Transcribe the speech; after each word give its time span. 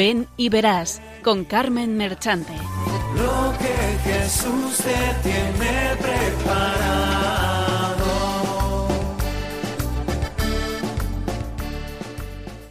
Ven 0.00 0.28
y 0.38 0.48
verás 0.48 1.02
con 1.22 1.44
Carmen 1.44 1.98
Merchante. 1.98 2.54
Lo 3.16 3.52
que 3.58 3.74
Jesús 4.08 4.78
te 4.78 4.94
tiene 5.22 5.94
preparado. 6.00 7.28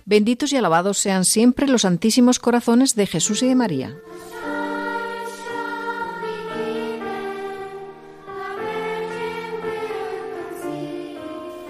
Benditos 0.06 0.52
y 0.54 0.58
alabados 0.58 0.98
sean 0.98 1.24
siempre 1.24 1.68
los 1.68 1.84
santísimos 1.84 2.40
corazones 2.40 2.96
de 2.96 3.06
Jesús 3.06 3.44
y 3.44 3.48
de 3.48 3.54
María. 3.54 3.96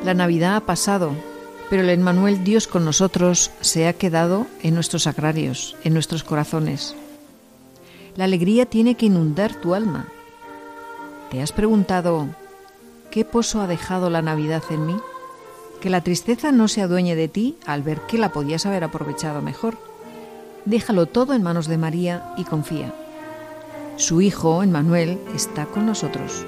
La 0.05 0.13
Navidad 0.13 0.55
ha 0.55 0.61
pasado, 0.61 1.13
pero 1.69 1.83
el 1.83 1.89
Emmanuel 1.89 2.43
Dios 2.43 2.67
con 2.67 2.83
nosotros 2.83 3.51
se 3.61 3.87
ha 3.87 3.93
quedado 3.93 4.47
en 4.63 4.73
nuestros 4.73 5.07
agrarios, 5.07 5.75
en 5.83 5.93
nuestros 5.93 6.23
corazones. 6.23 6.95
La 8.15 8.25
alegría 8.25 8.65
tiene 8.65 8.95
que 8.95 9.05
inundar 9.05 9.55
tu 9.55 9.75
alma. 9.75 10.07
¿Te 11.29 11.41
has 11.41 11.51
preguntado 11.51 12.27
qué 13.11 13.23
pozo 13.23 13.61
ha 13.61 13.67
dejado 13.67 14.09
la 14.09 14.21
Navidad 14.21 14.63
en 14.71 14.87
mí? 14.87 14.97
Que 15.79 15.89
la 15.89 16.01
tristeza 16.01 16.51
no 16.51 16.67
se 16.67 16.81
adueñe 16.81 17.15
de 17.15 17.27
ti 17.27 17.57
al 17.65 17.83
ver 17.83 18.01
que 18.01 18.17
la 18.17 18.33
podías 18.33 18.65
haber 18.65 18.83
aprovechado 18.83 19.41
mejor. 19.41 19.77
Déjalo 20.65 21.05
todo 21.05 21.33
en 21.33 21.43
manos 21.43 21.67
de 21.67 21.77
María 21.77 22.33
y 22.35 22.43
confía. 22.43 22.93
Su 23.95 24.21
Hijo, 24.21 24.63
Emmanuel, 24.63 25.19
está 25.35 25.65
con 25.65 25.85
nosotros. 25.85 26.45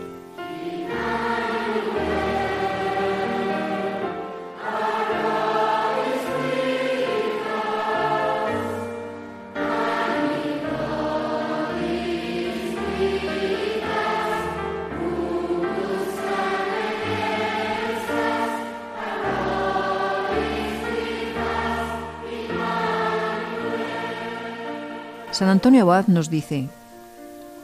San 25.41 25.49
Antonio 25.49 25.81
Abad 25.81 26.05
nos 26.05 26.29
dice, 26.29 26.69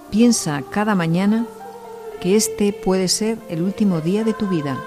piensa 0.10 0.64
cada 0.72 0.96
mañana 0.96 1.46
que 2.20 2.36
este 2.36 2.74
puede 2.74 3.08
ser 3.08 3.38
el 3.50 3.62
último 3.62 4.02
día 4.02 4.24
de 4.24 4.34
tu 4.34 4.48
vida 4.48 4.80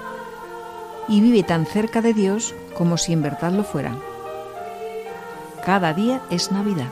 y 1.07 1.21
vive 1.21 1.41
tan 1.43 1.65
cerca 1.65 2.01
de 2.01 2.13
Dios 2.13 2.53
como 2.77 2.97
si 2.97 3.13
en 3.13 3.21
verdad 3.21 3.53
lo 3.53 3.63
fuera. 3.63 3.95
Cada 5.65 5.93
día 5.93 6.21
es 6.31 6.51
Navidad. 6.51 6.89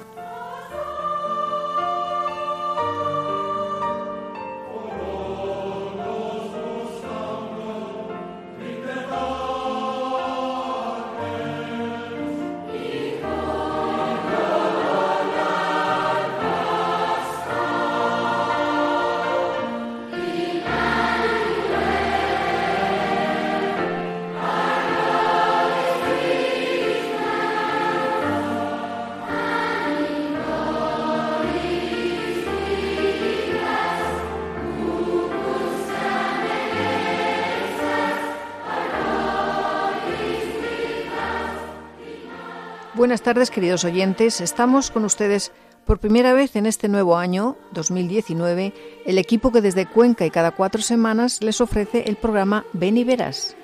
Buenas 43.00 43.22
tardes, 43.22 43.50
queridos 43.50 43.86
oyentes. 43.86 44.42
Estamos 44.42 44.92
con 44.92 45.06
ustedes 45.06 45.54
por 45.86 46.00
primera 46.00 46.34
vez 46.34 46.58
en 46.58 46.66
este 46.66 46.90
nuevo 46.90 47.16
año, 47.16 47.56
2019, 47.72 48.74
el 49.06 49.18
equipo 49.18 49.54
que 49.54 49.62
desde 49.62 49.86
Cuenca 49.86 50.26
y 50.26 50.30
cada 50.30 50.52
cuatro 50.52 50.82
semanas 50.82 51.42
les 51.42 51.62
ofrece 51.62 52.04
el 52.10 52.18
programa 52.18 52.66
Ven 52.74 52.98
y 52.98 53.06
Verás. 53.06 53.56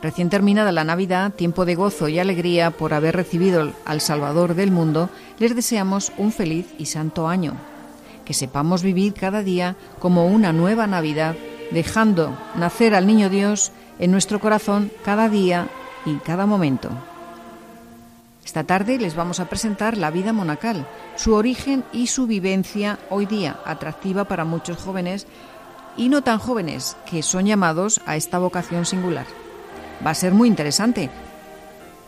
Recién 0.00 0.30
terminada 0.30 0.72
la 0.72 0.84
Navidad, 0.84 1.34
tiempo 1.34 1.66
de 1.66 1.74
gozo 1.74 2.08
y 2.08 2.18
alegría 2.18 2.70
por 2.70 2.94
haber 2.94 3.14
recibido 3.14 3.74
al 3.84 4.00
Salvador 4.00 4.54
del 4.54 4.70
mundo, 4.70 5.10
les 5.38 5.54
deseamos 5.54 6.10
un 6.16 6.32
feliz 6.32 6.72
y 6.78 6.86
santo 6.86 7.28
año. 7.28 7.52
Que 8.24 8.32
sepamos 8.32 8.82
vivir 8.82 9.12
cada 9.12 9.42
día 9.42 9.76
como 9.98 10.24
una 10.24 10.54
nueva 10.54 10.86
Navidad, 10.86 11.36
dejando 11.72 12.38
nacer 12.56 12.94
al 12.94 13.06
Niño 13.06 13.28
Dios 13.28 13.70
en 13.98 14.10
nuestro 14.12 14.40
corazón 14.40 14.90
cada 15.04 15.28
día 15.28 15.68
y 16.06 16.14
cada 16.20 16.46
momento. 16.46 16.88
Esta 18.44 18.64
tarde 18.64 18.98
les 18.98 19.14
vamos 19.14 19.40
a 19.40 19.46
presentar 19.46 19.96
la 19.96 20.10
vida 20.10 20.32
monacal, 20.32 20.86
su 21.16 21.34
origen 21.34 21.84
y 21.92 22.08
su 22.08 22.26
vivencia 22.26 22.98
hoy 23.08 23.26
día, 23.26 23.60
atractiva 23.64 24.24
para 24.24 24.44
muchos 24.44 24.78
jóvenes 24.78 25.26
y 25.96 26.08
no 26.08 26.22
tan 26.22 26.38
jóvenes 26.38 26.96
que 27.08 27.22
son 27.22 27.46
llamados 27.46 28.00
a 28.04 28.16
esta 28.16 28.38
vocación 28.38 28.84
singular. 28.84 29.26
Va 30.04 30.10
a 30.10 30.14
ser 30.14 30.32
muy 30.32 30.48
interesante. 30.48 31.08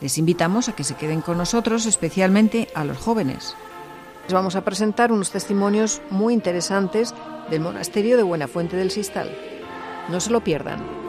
Les 0.01 0.19
invitamos 0.19 0.69
a 0.69 0.73
que 0.73 0.85
se 0.85 0.97
queden 0.97 1.21
con 1.21 1.39
nosotros, 1.39 1.87
especialmente 1.87 2.69
a 2.75 2.85
los 2.85 2.99
jóvenes. 2.99 3.55
Les 4.25 4.33
vamos 4.33 4.57
a 4.57 4.65
presentar 4.65 5.13
unos 5.13 5.31
testimonios 5.31 6.03
muy 6.11 6.35
interesantes 6.35 7.15
del 7.49 7.61
monasterio 7.61 8.17
de 8.17 8.23
Buenafuente 8.23 8.77
del 8.77 8.91
Sistal. 8.91 9.31
No 10.09 10.19
se 10.19 10.31
lo 10.31 10.43
pierdan. 10.43 11.04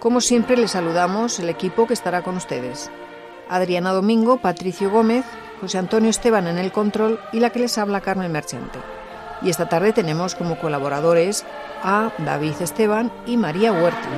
Como 0.00 0.22
siempre, 0.22 0.56
les 0.56 0.70
saludamos 0.70 1.38
el 1.40 1.50
equipo 1.50 1.86
que 1.86 1.92
estará 1.92 2.22
con 2.22 2.36
ustedes. 2.38 2.90
Adriana 3.50 3.92
Domingo, 3.92 4.38
Patricio 4.38 4.90
Gómez, 4.90 5.26
José 5.60 5.76
Antonio 5.76 6.08
Esteban 6.08 6.46
en 6.46 6.56
el 6.56 6.72
control 6.72 7.20
y 7.32 7.40
la 7.40 7.50
que 7.50 7.58
les 7.58 7.76
habla 7.76 8.00
Carmen 8.00 8.32
Merchante. 8.32 8.78
Y 9.42 9.50
esta 9.50 9.68
tarde 9.68 9.92
tenemos 9.92 10.34
como 10.34 10.58
colaboradores 10.58 11.44
a 11.82 12.12
David 12.16 12.54
Esteban 12.60 13.12
y 13.26 13.36
María 13.36 13.72
Huerta. 13.72 14.08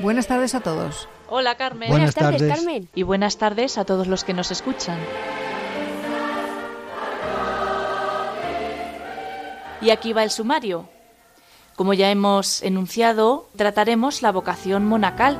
Buenas 0.00 0.26
tardes 0.26 0.54
a 0.54 0.60
todos. 0.60 1.10
Hola 1.28 1.56
Carmen. 1.56 1.90
Buenas, 1.90 2.14
tardes, 2.14 2.40
tardes, 2.40 2.56
Carmen. 2.56 2.88
Y 2.94 3.02
buenas 3.02 3.36
tardes 3.36 3.76
a 3.76 3.84
todos 3.84 4.06
los 4.06 4.24
que 4.24 4.32
nos 4.32 4.50
escuchan. 4.50 4.98
Y 9.82 9.90
aquí 9.90 10.14
va 10.14 10.22
el 10.22 10.30
sumario. 10.30 10.95
Como 11.76 11.92
ya 11.92 12.10
hemos 12.10 12.62
enunciado, 12.62 13.48
trataremos 13.54 14.22
la 14.22 14.32
vocación 14.32 14.86
monacal. 14.86 15.38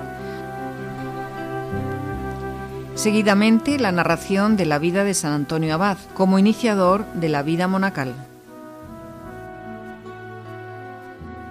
Seguidamente, 2.95 3.79
la 3.79 3.91
narración 3.91 4.59
de 4.59 4.67
la 4.67 4.79
vida 4.79 5.03
de 5.03 5.15
San 5.15 5.33
Antonio 5.33 5.73
Abad 5.73 5.97
como 6.13 6.39
iniciador 6.39 7.07
de 7.15 7.31
la 7.31 7.43
vida 7.43 7.69
monacal. 7.69 8.15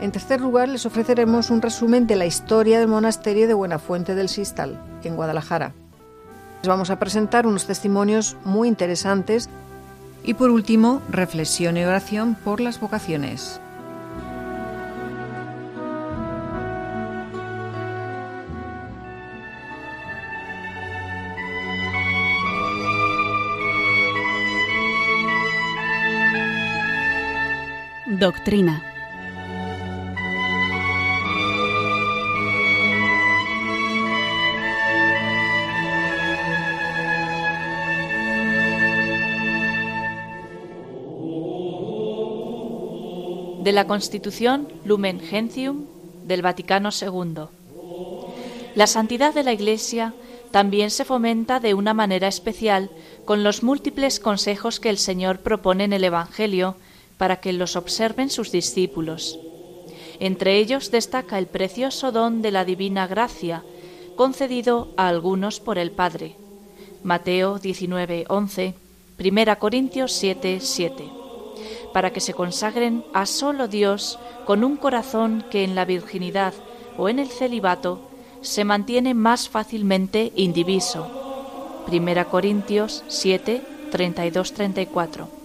En 0.01 0.11
tercer 0.11 0.39
lugar, 0.39 0.69
les 0.69 0.85
ofreceremos 0.85 1.49
un 1.49 1.63
resumen 1.63 2.05
de 2.05 2.15
la 2.15 2.27
historia 2.27 2.77
del 2.77 2.87
monasterio 2.87 3.47
de 3.47 3.55
Buenafuente 3.55 4.13
del 4.13 4.29
Sistal, 4.29 4.79
en 5.03 5.15
Guadalajara. 5.15 5.73
Les 6.61 6.67
vamos 6.67 6.91
a 6.91 6.99
presentar 6.99 7.47
unos 7.47 7.65
testimonios 7.65 8.37
muy 8.43 8.67
interesantes 8.67 9.49
y 10.23 10.35
por 10.35 10.51
último, 10.51 11.01
reflexión 11.09 11.75
y 11.77 11.83
oración 11.83 12.35
por 12.35 12.59
las 12.59 12.79
vocaciones. 12.79 13.59
Doctrina. 28.25 28.81
De 43.61 43.71
la 43.71 43.85
Constitución 43.85 44.69
Lumen 44.85 45.19
Gentium 45.19 45.85
del 46.23 46.41
Vaticano 46.41 46.89
II. 46.89 47.43
La 48.73 48.87
santidad 48.87 49.35
de 49.35 49.43
la 49.43 49.53
Iglesia 49.53 50.15
también 50.49 50.89
se 50.89 51.05
fomenta 51.05 51.59
de 51.59 51.75
una 51.75 51.93
manera 51.93 52.27
especial 52.27 52.89
con 53.25 53.43
los 53.43 53.61
múltiples 53.61 54.19
consejos 54.19 54.79
que 54.79 54.89
el 54.89 54.97
Señor 54.97 55.41
propone 55.41 55.83
en 55.83 55.93
el 55.93 56.03
Evangelio 56.03 56.75
para 57.17 57.37
que 57.37 57.53
los 57.53 57.75
observen 57.75 58.29
sus 58.29 58.51
discípulos. 58.51 59.39
Entre 60.19 60.57
ellos 60.57 60.91
destaca 60.91 61.37
el 61.37 61.47
precioso 61.47 62.11
don 62.11 62.41
de 62.41 62.51
la 62.51 62.65
divina 62.65 63.07
gracia, 63.07 63.63
concedido 64.15 64.93
a 64.97 65.07
algunos 65.07 65.59
por 65.59 65.77
el 65.77 65.91
Padre. 65.91 66.35
Mateo 67.03 67.59
19, 67.59 68.25
11, 68.29 68.73
1 69.19 69.59
Corintios 69.59 70.11
7, 70.13 70.59
7. 70.61 71.03
Para 71.93 72.11
que 72.11 72.19
se 72.19 72.33
consagren 72.33 73.03
a 73.13 73.25
solo 73.25 73.67
Dios 73.67 74.19
con 74.45 74.63
un 74.63 74.77
corazón 74.77 75.45
que 75.51 75.63
en 75.63 75.75
la 75.75 75.85
virginidad 75.85 76.53
o 76.97 77.09
en 77.09 77.19
el 77.19 77.27
celibato 77.27 78.09
se 78.41 78.63
mantiene 78.63 79.13
más 79.13 79.49
fácilmente 79.49 80.31
indiviso. 80.35 81.07
1 81.91 82.29
Corintios 82.29 83.03
7, 83.07 83.61
32, 83.91 84.53
34. 84.53 85.44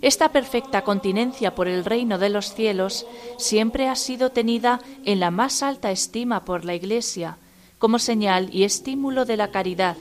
Esta 0.00 0.30
perfecta 0.30 0.82
continencia 0.82 1.54
por 1.54 1.66
el 1.66 1.84
reino 1.84 2.18
de 2.18 2.28
los 2.28 2.54
cielos 2.54 3.06
siempre 3.36 3.88
ha 3.88 3.96
sido 3.96 4.30
tenida 4.30 4.80
en 5.04 5.18
la 5.18 5.30
más 5.30 5.62
alta 5.62 5.90
estima 5.90 6.44
por 6.44 6.64
la 6.64 6.74
Iglesia, 6.74 7.38
como 7.78 7.98
señal 7.98 8.48
y 8.52 8.64
estímulo 8.64 9.24
de 9.24 9.36
la 9.36 9.50
caridad, 9.50 9.96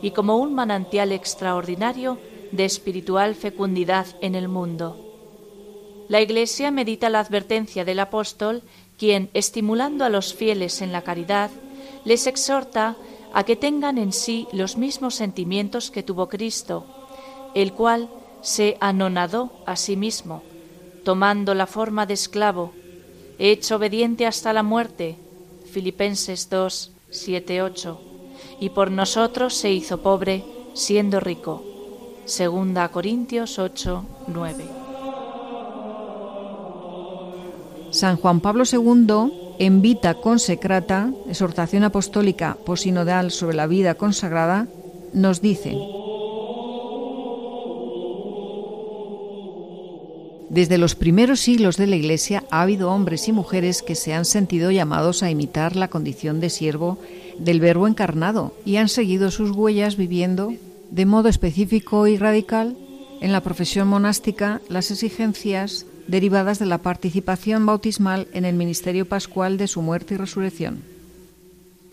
y 0.00 0.12
como 0.12 0.36
un 0.36 0.54
manantial 0.54 1.12
extraordinario 1.12 2.18
de 2.52 2.64
espiritual 2.64 3.34
fecundidad 3.34 4.06
en 4.20 4.34
el 4.34 4.48
mundo. 4.48 5.00
La 6.08 6.20
Iglesia 6.20 6.70
medita 6.70 7.08
la 7.10 7.20
advertencia 7.20 7.84
del 7.84 8.00
apóstol, 8.00 8.62
quien, 8.98 9.30
estimulando 9.34 10.04
a 10.04 10.08
los 10.08 10.34
fieles 10.34 10.82
en 10.82 10.92
la 10.92 11.02
caridad, 11.02 11.50
les 12.04 12.26
exhorta 12.26 12.96
a 13.32 13.44
que 13.44 13.56
tengan 13.56 13.98
en 13.98 14.12
sí 14.12 14.46
los 14.52 14.76
mismos 14.76 15.14
sentimientos 15.14 15.90
que 15.90 16.02
tuvo 16.02 16.28
Cristo, 16.28 16.86
el 17.54 17.72
cual 17.72 18.08
se 18.44 18.76
anonadó 18.78 19.50
a 19.64 19.74
sí 19.74 19.96
mismo, 19.96 20.42
tomando 21.02 21.54
la 21.54 21.66
forma 21.66 22.04
de 22.04 22.12
esclavo, 22.12 22.72
hecho 23.38 23.76
obediente 23.76 24.26
hasta 24.26 24.52
la 24.52 24.62
muerte. 24.62 25.16
Filipenses 25.72 26.50
2, 26.50 26.92
7, 27.08 27.62
8. 27.62 28.00
Y 28.60 28.68
por 28.68 28.90
nosotros 28.90 29.54
se 29.54 29.72
hizo 29.72 30.02
pobre, 30.02 30.44
siendo 30.74 31.20
rico. 31.20 31.64
Segunda 32.26 32.88
Corintios 32.90 33.58
8, 33.58 34.04
9. 34.28 34.64
San 37.92 38.18
Juan 38.18 38.40
Pablo 38.40 38.64
II, 38.70 39.56
en 39.58 39.80
Vita 39.80 40.14
Consecrata, 40.14 41.10
exhortación 41.26 41.84
apostólica 41.84 42.58
posinodal 42.66 43.30
sobre 43.30 43.56
la 43.56 43.66
vida 43.66 43.94
consagrada, 43.94 44.68
nos 45.14 45.40
dice: 45.40 45.78
Desde 50.54 50.78
los 50.78 50.94
primeros 50.94 51.40
siglos 51.40 51.76
de 51.76 51.88
la 51.88 51.96
Iglesia 51.96 52.44
ha 52.48 52.62
habido 52.62 52.92
hombres 52.92 53.26
y 53.26 53.32
mujeres 53.32 53.82
que 53.82 53.96
se 53.96 54.14
han 54.14 54.24
sentido 54.24 54.70
llamados 54.70 55.24
a 55.24 55.30
imitar 55.30 55.74
la 55.74 55.88
condición 55.88 56.38
de 56.38 56.48
siervo 56.48 56.96
del 57.40 57.58
Verbo 57.58 57.88
encarnado 57.88 58.54
y 58.64 58.76
han 58.76 58.88
seguido 58.88 59.32
sus 59.32 59.50
huellas 59.50 59.96
viviendo 59.96 60.54
de 60.92 61.06
modo 61.06 61.28
específico 61.28 62.06
y 62.06 62.18
radical 62.18 62.76
en 63.20 63.32
la 63.32 63.40
profesión 63.40 63.88
monástica 63.88 64.60
las 64.68 64.92
exigencias 64.92 65.86
derivadas 66.06 66.60
de 66.60 66.66
la 66.66 66.78
participación 66.78 67.66
bautismal 67.66 68.28
en 68.32 68.44
el 68.44 68.54
ministerio 68.54 69.08
pascual 69.08 69.58
de 69.58 69.66
su 69.66 69.82
muerte 69.82 70.14
y 70.14 70.18
resurrección. 70.18 70.84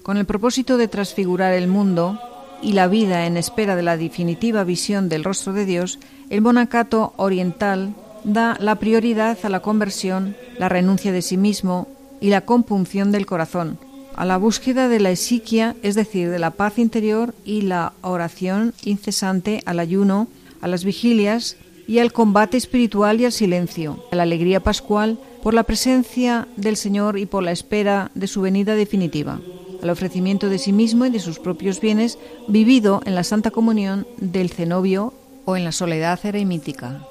Con 0.04 0.18
el 0.18 0.26
propósito 0.26 0.78
de 0.78 0.88
transfigurar 0.88 1.54
el 1.54 1.68
mundo 1.68 2.20
y 2.62 2.74
la 2.74 2.86
vida 2.86 3.26
en 3.26 3.38
espera 3.38 3.76
de 3.76 3.82
la 3.82 3.98
definitiva 3.98 4.64
visión 4.64 5.10
del 5.10 5.24
rostro 5.24 5.52
de 5.52 5.66
Dios, 5.66 5.98
el 6.30 6.42
monacato 6.42 7.16
oriental 7.18 7.96
da 8.24 8.58
la 8.60 8.76
prioridad 8.76 9.38
a 9.44 9.50
la 9.50 9.62
conversión, 9.62 10.36
la 10.58 10.70
renuncia 10.70 11.12
de 11.12 11.22
sí 11.22 11.38
mismo 11.38 11.88
y 12.20 12.30
la 12.30 12.42
compunción 12.42 13.12
del 13.12 13.26
corazón, 13.26 13.80
a 14.16 14.26
la 14.26 14.38
búsqueda 14.38 14.88
de 14.88 15.00
la 15.00 15.12
esiquia, 15.12 15.76
es 15.82 15.96
decir, 15.96 16.30
de 16.30 16.40
la 16.40 16.52
paz 16.52 16.78
interior 16.78 17.34
y 17.46 17.62
la 17.62 17.94
oración 18.02 18.74
incesante, 18.84 19.62
al 19.66 19.80
ayuno, 19.80 20.28
a 20.62 20.68
las 20.68 20.84
vigilias 20.84 21.58
y 21.88 22.00
al 22.00 22.14
combate 22.14 22.58
espiritual 22.58 23.20
y 23.20 23.26
al 23.26 23.32
silencio, 23.32 24.06
a 24.12 24.16
la 24.16 24.24
alegría 24.24 24.60
pascual 24.60 25.20
por 25.42 25.54
la 25.54 25.64
presencia 25.64 26.48
del 26.56 26.78
Señor 26.78 27.18
y 27.18 27.26
por 27.26 27.44
la 27.44 27.52
espera 27.52 28.12
de 28.14 28.28
su 28.28 28.42
venida 28.42 28.76
definitiva, 28.76 29.40
al 29.82 29.90
ofrecimiento 29.90 30.50
de 30.50 30.60
sí 30.60 30.72
mismo 30.72 31.06
y 31.06 31.10
de 31.10 31.20
sus 31.20 31.40
propios 31.40 31.82
bienes 31.82 32.20
vivido 32.48 33.02
en 33.06 33.16
la 33.16 33.24
Santa 33.24 33.50
Comunión 33.50 34.06
del 34.18 34.52
cenobio 34.52 35.14
o 35.46 35.58
en 35.58 35.64
la 35.64 35.72
soledad 35.72 36.20
eremítica. 36.24 37.08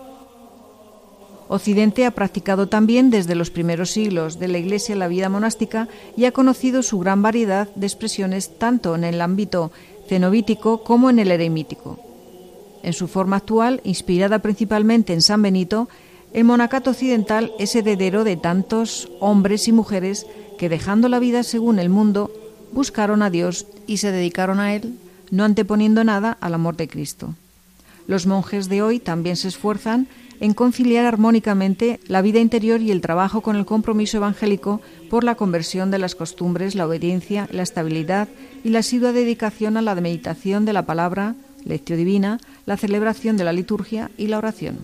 Occidente 1.53 2.07
ha 2.07 2.13
practicado 2.13 2.69
también 2.69 3.11
desde 3.11 3.35
los 3.35 3.51
primeros 3.51 3.91
siglos 3.91 4.39
de 4.39 4.47
la 4.47 4.59
Iglesia 4.59 4.95
la 4.95 5.09
vida 5.09 5.29
monástica 5.29 5.89
y 6.17 6.27
ha 6.27 6.31
conocido 6.31 6.85
su 6.85 7.01
gran 7.01 7.23
variedad 7.23 7.67
de 7.75 7.89
expresiones 7.89 8.57
tanto 8.57 8.95
en 8.95 9.03
el 9.03 9.21
ámbito 9.21 9.73
cenobítico 10.09 10.85
como 10.85 11.11
en 11.11 11.19
el 11.19 11.33
eremítico. 11.33 11.99
En 12.85 12.93
su 12.93 13.09
forma 13.09 13.39
actual, 13.39 13.81
inspirada 13.83 14.39
principalmente 14.39 15.13
en 15.13 15.23
San 15.23 15.43
Benito, 15.43 15.89
el 16.33 16.45
monacato 16.45 16.91
occidental 16.91 17.51
es 17.59 17.75
heredero 17.75 18.23
de 18.23 18.37
tantos 18.37 19.11
hombres 19.19 19.67
y 19.67 19.73
mujeres 19.73 20.27
que 20.57 20.69
dejando 20.69 21.09
la 21.09 21.19
vida 21.19 21.43
según 21.43 21.81
el 21.81 21.89
mundo, 21.89 22.31
buscaron 22.71 23.23
a 23.23 23.31
Dios 23.31 23.67
y 23.89 23.97
se 23.97 24.13
dedicaron 24.13 24.61
a 24.61 24.77
Él, 24.77 24.95
no 25.33 25.43
anteponiendo 25.43 26.05
nada 26.05 26.39
al 26.41 26.55
amor 26.55 26.77
de 26.77 26.87
Cristo. 26.87 27.35
Los 28.07 28.27
monjes 28.27 28.69
de 28.69 28.83
hoy 28.83 29.01
también 29.01 29.35
se 29.35 29.49
esfuerzan 29.49 30.07
en 30.41 30.55
conciliar 30.55 31.05
armónicamente 31.05 32.01
la 32.09 32.23
vida 32.23 32.41
interior 32.41 32.81
y 32.81 32.91
el 32.91 33.03
trabajo 33.03 33.43
con 33.43 33.57
el 33.57 33.67
compromiso 33.67 34.17
evangélico 34.17 34.81
por 35.11 35.23
la 35.23 35.35
conversión 35.35 35.91
de 35.91 35.99
las 35.99 36.15
costumbres, 36.15 36.75
la 36.75 36.87
obediencia, 36.87 37.47
la 37.53 37.63
estabilidad 37.63 38.29
y 38.65 38.71
la 38.71 38.81
asidua 38.81 39.13
dedicación 39.13 39.77
a 39.77 39.83
la 39.83 39.95
meditación 39.95 40.65
de 40.65 40.73
la 40.73 40.87
palabra, 40.87 41.35
lectio 41.65 41.97
divina, 41.97 42.41
la 42.65 42.79
celebración 42.79 43.37
de 43.37 43.45
la 43.45 43.53
liturgia 43.53 44.11
y 44.17 44.29
la 44.29 44.39
oración. 44.39 44.79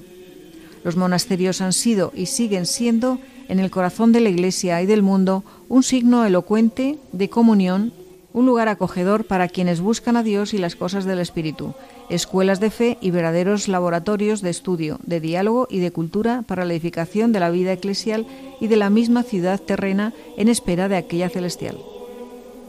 Los 0.85 0.97
monasterios 0.97 1.62
han 1.62 1.73
sido 1.73 2.12
y 2.14 2.26
siguen 2.26 2.67
siendo 2.67 3.19
en 3.49 3.59
el 3.59 3.70
corazón 3.70 4.12
de 4.12 4.20
la 4.20 4.29
Iglesia 4.29 4.81
y 4.82 4.87
del 4.87 5.02
mundo 5.02 5.43
un 5.69 5.82
signo 5.82 6.25
elocuente 6.25 6.99
de 7.12 7.31
comunión, 7.31 7.93
un 8.32 8.47
lugar 8.47 8.69
acogedor 8.69 9.25
para 9.25 9.49
quienes 9.49 9.81
buscan 9.81 10.16
a 10.16 10.23
Dios 10.23 10.52
y 10.52 10.59
las 10.59 10.76
cosas 10.76 11.04
del 11.04 11.19
Espíritu, 11.19 11.75
escuelas 12.09 12.61
de 12.61 12.71
fe 12.71 12.99
y 13.01 13.11
verdaderos 13.11 13.69
laboratorios 13.69 14.43
de 14.43 14.51
estudio, 14.51 14.99
de 15.03 15.21
diálogo 15.21 15.67
y 15.71 15.81
de 15.81 15.93
cultura 15.93 16.43
para 16.47 16.65
la 16.65 16.73
edificación 16.73 17.33
de 17.33 17.41
la 17.41 17.51
vida 17.51 17.73
eclesial 17.73 18.27
y 18.61 18.69
de 18.69 18.77
la 18.77 18.91
misma 18.91 19.23
ciudad 19.23 19.61
terrena 19.61 20.13
en 20.37 20.49
espera 20.49 20.89
de 20.89 20.97
aquella 20.97 21.29
celestial. 21.29 21.79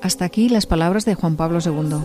Hasta 0.02 0.26
aquí 0.26 0.50
las 0.50 0.66
palabras 0.66 1.06
de 1.06 1.16
Juan 1.16 1.36
Pablo 1.36 1.60
II. 1.64 1.98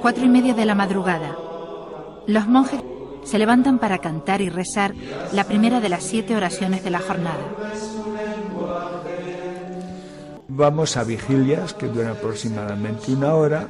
Cuatro 0.00 0.24
y 0.24 0.28
media 0.28 0.54
de 0.54 0.64
la 0.64 0.74
madrugada. 0.74 1.36
Los 2.26 2.46
monjes 2.48 2.80
se 3.22 3.38
levantan 3.38 3.78
para 3.78 3.98
cantar 3.98 4.40
y 4.40 4.48
rezar 4.48 4.94
la 5.32 5.44
primera 5.44 5.80
de 5.80 5.90
las 5.90 6.04
siete 6.04 6.34
oraciones 6.34 6.82
de 6.82 6.90
la 6.90 7.00
jornada. 7.00 7.99
Vamos 10.60 10.98
a 10.98 11.04
vigilias 11.04 11.72
que 11.72 11.88
duran 11.88 12.12
aproximadamente 12.12 13.14
una 13.14 13.32
hora. 13.32 13.66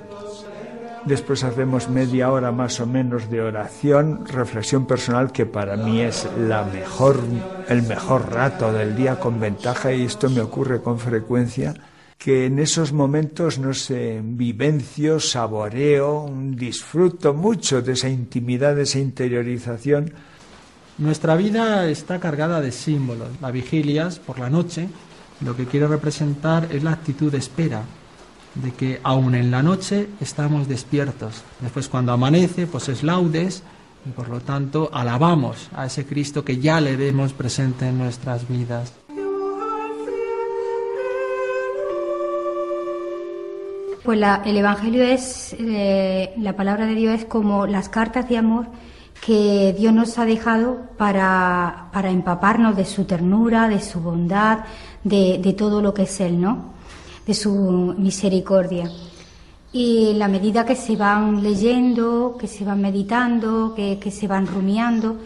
Después 1.05 1.45
hacemos 1.45 1.89
media 1.89 2.33
hora 2.33 2.51
más 2.51 2.81
o 2.81 2.87
menos 2.87 3.31
de 3.31 3.41
oración, 3.41 4.27
reflexión 4.27 4.87
personal 4.87 5.31
que 5.31 5.47
para 5.47 5.77
mí 5.77 6.01
es 6.01 6.27
la 6.37 6.65
mejor, 6.65 7.21
el 7.69 7.83
mejor 7.85 8.33
rato 8.33 8.73
del 8.73 8.97
día 8.97 9.21
con 9.21 9.39
ventaja 9.39 9.93
y 9.93 10.03
esto 10.03 10.29
me 10.31 10.41
ocurre 10.41 10.83
con 10.83 10.99
frecuencia 10.99 11.75
que 12.19 12.47
en 12.47 12.59
esos 12.59 12.93
momentos 12.93 13.61
no 13.61 13.73
sé, 13.73 14.21
vivencio, 14.25 15.21
saboreo, 15.21 16.29
disfruto 16.35 17.35
mucho 17.35 17.83
de 17.83 17.93
esa 17.93 18.09
intimidad, 18.09 18.75
de 18.75 18.83
esa 18.83 18.99
interiorización. 18.99 20.13
Nuestra 20.99 21.37
vida 21.37 21.87
está 21.87 22.19
cargada 22.19 22.61
de 22.61 22.73
símbolos. 22.73 23.29
Las 23.41 23.53
vigilias 23.53 24.19
por 24.19 24.41
la 24.41 24.51
noche 24.51 24.89
lo 25.41 25.57
que 25.57 25.67
quiere 25.67 25.87
representar 25.87 26.69
es 26.71 26.83
la 26.83 26.93
actitud 26.93 27.33
de 27.33 27.39
espera, 27.39 27.83
de 28.55 28.73
que 28.73 29.01
aún 29.03 29.35
en 29.35 29.51
la 29.51 29.63
noche 29.63 30.09
estamos 30.21 30.69
despiertos. 30.69 31.43
Después 31.61 31.89
cuando 31.89 32.13
amanece, 32.13 32.67
pues 32.67 32.89
es 32.89 33.03
laudes 33.03 33.63
y 34.07 34.11
por 34.11 34.29
lo 34.29 34.41
tanto 34.41 34.91
alabamos 34.93 35.69
a 35.75 35.87
ese 35.87 36.05
Cristo 36.05 36.45
que 36.45 36.59
ya 36.59 36.81
le 36.81 36.97
vemos 36.97 37.33
presente 37.33 37.89
en 37.89 37.99
nuestras 37.99 38.49
vidas. 38.49 38.93
Pues 44.03 44.19
el 44.47 44.57
Evangelio 44.57 45.05
es, 45.05 45.55
eh, 45.59 46.33
la 46.39 46.57
palabra 46.57 46.87
de 46.87 46.95
Dios 46.95 47.21
es 47.21 47.25
como 47.27 47.67
las 47.67 47.89
cartas 47.89 48.29
de 48.29 48.39
amor 48.39 48.67
que 49.21 49.75
Dios 49.79 49.93
nos 49.93 50.19
ha 50.19 50.25
dejado 50.25 50.79
para, 50.97 51.91
para 51.93 52.11
empaparnos 52.11 52.75
de 52.75 52.87
su 52.87 53.05
ternura, 53.05 53.69
de 53.69 53.81
su 53.81 54.01
bondad, 54.01 54.61
de, 55.05 55.55
todo 55.57 55.81
lo 55.81 55.95
que 55.95 56.03
es 56.03 56.21
Él, 56.21 56.41
¿no? 56.41 56.73
De 57.27 57.35
su 57.35 57.95
misericordia. 57.99 58.91
Y 59.73 60.11
en 60.11 60.19
la 60.19 60.29
medida 60.29 60.65
que 60.65 60.75
se 60.75 60.97
van 60.97 61.43
leyendo, 61.43 62.37
que 62.39 62.49
se 62.49 62.65
van 62.65 62.81
meditando, 62.81 63.75
que, 63.75 63.99
que 63.99 64.11
se 64.11 64.27
van 64.27 64.47
rumiando, 64.47 65.17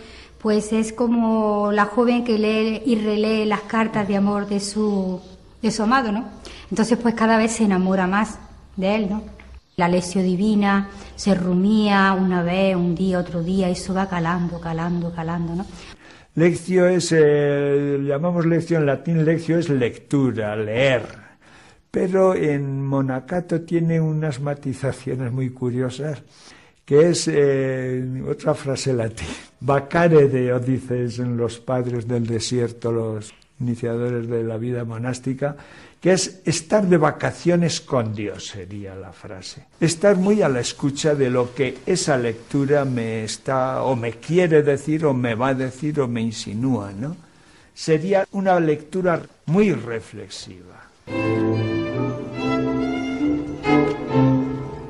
pues 0.45 0.75
es 0.75 0.93
como 0.93 1.73
la 1.73 1.87
joven 1.87 2.23
que 2.23 2.39
lee 2.39 2.83
y 2.85 2.97
relee 2.97 3.47
las 3.47 3.63
cartas 3.63 4.07
de 4.07 4.17
amor 4.17 4.47
de 4.47 4.61
su, 4.61 5.19
de 5.63 5.71
su 5.71 5.83
amado, 5.83 6.13
¿no? 6.13 6.27
Entonces 6.71 6.99
pues 6.99 7.15
cada 7.15 7.39
vez 7.39 7.53
se 7.53 7.65
enamora 7.65 8.07
más 8.07 8.39
de 8.77 8.95
él, 8.95 9.09
¿no? 9.09 9.23
La 9.77 9.89
lección 9.89 10.25
divina 10.25 10.91
se 11.17 11.35
rumía 11.35 12.13
una 12.13 12.43
vez, 12.43 12.77
un 12.77 12.95
día, 12.95 13.19
otro 13.19 13.43
día, 13.43 13.69
y 13.69 13.73
eso 13.73 13.95
va 13.95 14.07
calando, 14.07 14.61
calando, 14.61 15.13
calando, 15.13 15.55
¿no? 15.55 15.67
Lección 16.37 16.91
es, 16.91 17.13
eh, 17.13 17.99
llamamos 18.03 18.45
lección 18.45 18.83
en 18.83 18.87
latín, 18.87 19.25
lección 19.25 19.61
es 19.61 19.69
lectura, 19.69 20.57
leer. 20.57 21.03
Pero 21.93 22.35
en 22.35 22.85
Monacato 22.85 23.61
tiene 23.61 24.01
unas 24.01 24.41
matizaciones 24.41 25.31
muy 25.31 25.51
curiosas, 25.51 26.25
que 26.85 27.11
es 27.11 27.29
eh, 27.33 28.23
otra 28.29 28.55
frase 28.55 28.93
latín. 28.93 29.29
Vacare 29.61 30.29
Deo, 30.29 30.59
dicen 30.59 31.37
los 31.37 31.61
padres 31.61 32.09
del 32.09 32.27
desierto, 32.27 32.91
los 32.91 33.33
iniciadores 33.61 34.27
de 34.29 34.43
la 34.43 34.57
vida 34.57 34.85
monástica, 34.85 35.57
que 36.05 36.13
es 36.13 36.43
estar 36.45 36.87
de 36.87 36.99
vacaciones 36.99 37.81
con 37.81 38.15
Dios, 38.15 38.49
sería 38.49 38.95
la 38.95 39.15
frase. 39.15 39.65
Estar 39.81 40.17
muy 40.17 40.43
a 40.43 40.51
la 40.51 40.61
escucha 40.61 41.15
de 41.15 41.31
lo 41.31 41.55
que 41.55 41.79
esa 41.87 42.19
lectura 42.19 42.85
me 42.85 43.25
está, 43.25 43.83
o 43.83 43.97
me 43.97 44.13
quiere 44.13 44.63
decir, 44.63 45.07
o 45.07 45.15
me 45.15 45.35
va 45.35 45.49
a 45.49 45.55
decir, 45.55 45.99
o 46.01 46.07
me 46.07 46.21
insinúa, 46.21 46.93
¿no? 46.93 47.17
Sería 47.73 48.29
una 48.33 48.61
lectura 48.61 49.23
muy 49.47 49.73
reflexiva. 49.73 50.91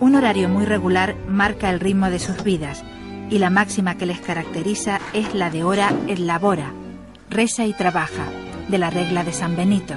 Un 0.00 0.16
horario 0.16 0.49
muy 0.49 0.64
regular 0.64 1.14
marca 1.28 1.71
el 1.71 1.78
ritmo 1.78 2.11
de 2.11 2.18
sus 2.18 2.42
vidas 2.42 2.83
y 3.30 3.38
la 3.38 3.50
máxima 3.50 3.97
que 3.97 4.06
les 4.06 4.18
caracteriza 4.18 4.99
es 5.12 5.33
la 5.33 5.50
de 5.50 5.62
hora 5.62 5.92
en 6.09 6.26
labora, 6.26 6.73
reza 7.30 7.66
y 7.66 7.73
trabaja, 7.73 8.26
de 8.68 8.78
la 8.78 8.90
regla 8.90 9.23
de 9.23 9.33
San 9.33 9.54
Benito. 9.54 9.94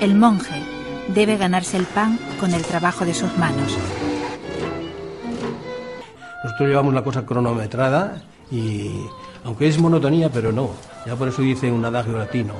El 0.00 0.14
monje 0.14 0.62
debe 1.08 1.36
ganarse 1.36 1.76
el 1.76 1.84
pan 1.84 2.18
con 2.38 2.54
el 2.54 2.62
trabajo 2.62 3.04
de 3.04 3.14
sus 3.14 3.36
manos. 3.36 3.76
Nosotros 6.44 6.68
llevamos 6.68 6.94
la 6.94 7.02
cosa 7.02 7.26
cronometrada 7.26 8.22
y, 8.48 8.92
aunque 9.44 9.66
es 9.66 9.80
monotonía, 9.80 10.30
pero 10.30 10.52
no. 10.52 10.70
Ya 11.04 11.16
por 11.16 11.26
eso 11.26 11.42
dice 11.42 11.72
un 11.72 11.84
adagio 11.84 12.16
latino, 12.16 12.54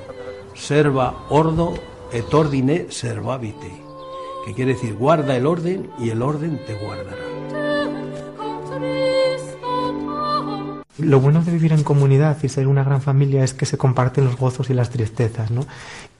serva 0.54 1.14
ordo 1.28 1.74
et 2.12 2.34
ordine 2.34 2.86
servabite, 2.90 3.70
que 4.44 4.54
quiere 4.54 4.72
decir 4.74 4.94
guarda 4.94 5.36
el 5.36 5.46
orden 5.46 5.90
y 6.00 6.10
el 6.10 6.22
orden 6.22 6.60
te 6.66 6.74
guardará. 6.74 7.77
Lo 10.98 11.20
bueno 11.20 11.42
de 11.42 11.52
vivir 11.52 11.72
en 11.72 11.84
comunidad 11.84 12.36
y 12.42 12.48
ser 12.48 12.66
una 12.66 12.84
gran 12.84 13.00
familia 13.00 13.44
es 13.44 13.54
que 13.54 13.66
se 13.66 13.78
comparten 13.78 14.24
los 14.24 14.36
gozos 14.36 14.68
y 14.70 14.74
las 14.74 14.90
tristezas, 14.90 15.50
¿no? 15.50 15.66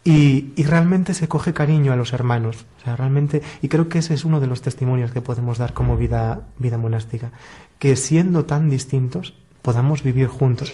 Y, 0.05 0.53
y, 0.57 0.63
realmente 0.63 1.13
se 1.13 1.29
coge 1.29 1.53
cariño 1.53 1.93
a 1.93 1.97
los 1.97 2.13
hermanos. 2.13 2.65
O 2.79 2.85
sea, 2.85 2.97
realmente, 2.97 3.43
y 3.61 3.69
creo 3.69 3.89
que 3.89 3.99
ese 3.99 4.15
es 4.15 4.25
uno 4.25 4.41
de 4.41 4.47
los 4.47 4.63
testimonios 4.63 5.11
que 5.11 5.21
podemos 5.21 5.59
dar 5.59 5.75
como 5.75 5.97
vida, 5.97 6.43
vida 6.59 6.79
monástica, 6.79 7.33
que 7.79 7.97
siendo 7.97 8.45
tan 8.45 8.71
distintos, 8.71 9.35
podamos 9.61 10.03
vivir 10.03 10.29
juntos. 10.29 10.73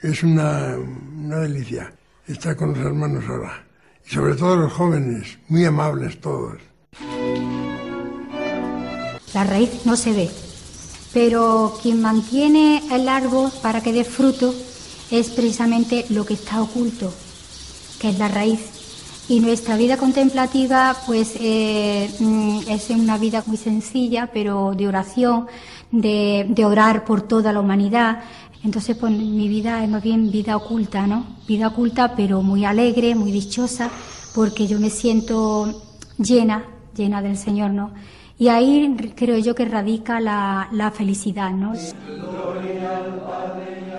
Es 0.00 0.22
una, 0.22 0.76
una 1.18 1.40
delicia 1.40 1.92
estar 2.26 2.56
con 2.56 2.70
los 2.70 2.78
hermanos 2.78 3.24
ahora. 3.28 3.64
Y 4.06 4.10
sobre 4.10 4.34
todo 4.34 4.56
los 4.56 4.72
jóvenes, 4.72 5.38
muy 5.48 5.64
amables 5.64 6.20
todos. 6.20 6.58
La 9.34 9.44
raíz 9.44 9.86
no 9.86 9.96
se 9.96 10.12
ve, 10.12 10.30
pero 11.12 11.78
quien 11.82 12.00
mantiene 12.00 12.82
el 12.90 13.08
árbol 13.08 13.50
para 13.62 13.80
que 13.80 13.92
dé 13.92 14.04
fruto 14.04 14.54
es 15.10 15.30
precisamente 15.30 16.06
lo 16.10 16.24
que 16.24 16.34
está 16.34 16.62
oculto, 16.62 17.12
que 18.00 18.10
es 18.10 18.18
la 18.18 18.28
raíz. 18.28 18.60
Y 19.28 19.40
nuestra 19.40 19.76
vida 19.76 19.96
contemplativa, 19.96 20.96
pues, 21.06 21.34
eh, 21.40 22.10
es 22.68 22.90
una 22.90 23.16
vida 23.18 23.42
muy 23.46 23.56
sencilla, 23.56 24.30
pero 24.32 24.72
de 24.76 24.88
oración, 24.88 25.46
de, 25.92 26.46
de, 26.48 26.64
orar 26.64 27.04
por 27.04 27.22
toda 27.22 27.52
la 27.52 27.60
humanidad. 27.60 28.22
Entonces, 28.64 28.96
pues, 28.96 29.12
mi 29.12 29.48
vida 29.48 29.84
es 29.84 29.90
más 29.90 30.02
bien 30.02 30.30
vida 30.30 30.56
oculta, 30.56 31.06
¿no? 31.06 31.26
Vida 31.46 31.68
oculta, 31.68 32.14
pero 32.16 32.42
muy 32.42 32.64
alegre, 32.64 33.14
muy 33.14 33.30
dichosa, 33.30 33.90
porque 34.34 34.66
yo 34.66 34.80
me 34.80 34.90
siento 34.90 35.80
llena, 36.18 36.64
llena 36.96 37.22
del 37.22 37.36
Señor, 37.36 37.70
¿no? 37.70 37.92
Y 38.40 38.48
ahí 38.48 38.96
creo 39.14 39.36
yo 39.36 39.54
que 39.54 39.66
radica 39.66 40.18
la, 40.18 40.68
la 40.72 40.90
felicidad, 40.90 41.50
¿no? 41.50 41.74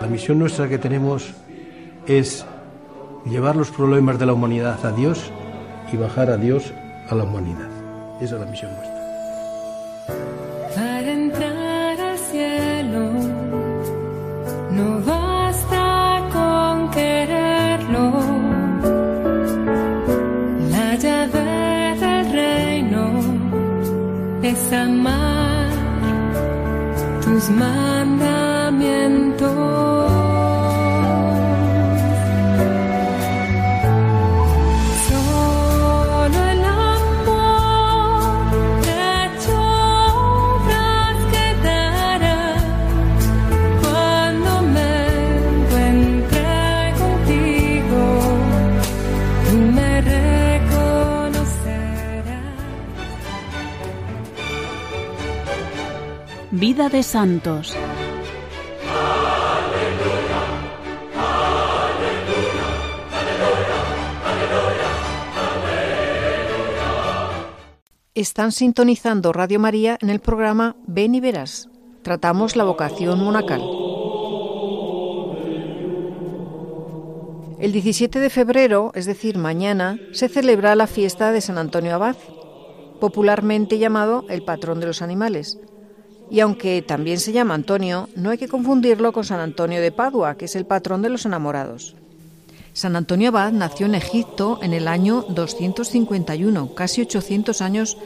La 0.02 0.08
misión 0.08 0.40
nuestra 0.40 0.68
que 0.68 0.80
tenemos 0.80 1.32
es 2.08 2.44
llevar 3.24 3.56
los 3.56 3.70
problemas 3.70 4.18
de 4.18 4.26
la 4.26 4.34
humanidad 4.34 4.84
a 4.84 4.92
Dios 4.94 5.32
y 5.94 5.98
bajar 5.98 6.32
a 6.32 6.38
Dios 6.38 6.74
a 7.08 7.14
la 7.14 7.24
humanidad. 7.24 7.70
Esa 8.20 8.34
es 8.34 8.42
la 8.42 8.48
misión 8.48 8.72
nuestra. 8.72 9.01
Tus 27.52 27.91
Vida 56.74 56.88
de 56.88 57.04
Santos. 57.04 57.76
Están 68.16 68.54
sintonizando 68.54 69.34
Radio 69.34 69.60
María 69.60 69.98
en 70.00 70.10
el 70.10 70.22
programa 70.22 70.78
Ven 70.88 71.14
y 71.14 71.20
Verás. 71.20 71.68
Tratamos 72.04 72.56
la 72.56 72.64
vocación 72.64 73.22
monacal. 73.22 73.62
El 77.60 77.74
17 77.74 78.18
de 78.18 78.30
febrero, 78.30 78.94
es 78.96 79.06
decir, 79.06 79.38
mañana, 79.38 80.00
se 80.14 80.30
celebra 80.30 80.76
la 80.76 80.88
fiesta 80.88 81.34
de 81.34 81.42
San 81.42 81.58
Antonio 81.58 81.96
Abad, 81.96 82.16
popularmente 83.02 83.78
llamado 83.78 84.24
el 84.30 84.42
patrón 84.44 84.80
de 84.80 84.86
los 84.86 85.02
animales. 85.02 85.60
Y 86.32 86.40
aunque 86.40 86.82
también 86.82 87.20
se 87.20 87.34
llama 87.34 87.56
Antonio, 87.56 88.08
no 88.16 88.30
hay 88.30 88.38
que 88.38 88.48
confundirlo 88.48 89.12
con 89.12 89.26
San 89.26 89.42
Antonio 89.42 89.82
de 89.82 89.92
Padua, 89.92 90.38
que 90.38 90.46
es 90.46 90.56
el 90.56 90.66
patrón 90.66 91.02
de 91.02 91.10
los 91.10 91.26
enamorados. 91.26 91.94
San 92.72 92.96
Antonio 92.96 93.28
Abad 93.28 93.52
nació 93.52 93.86
en 93.86 93.96
Egipto 93.96 94.58
en 94.62 94.72
el 94.72 94.88
año 94.88 95.26
251, 95.28 96.74
casi 96.74 97.02
800 97.02 97.62
años 97.62 97.98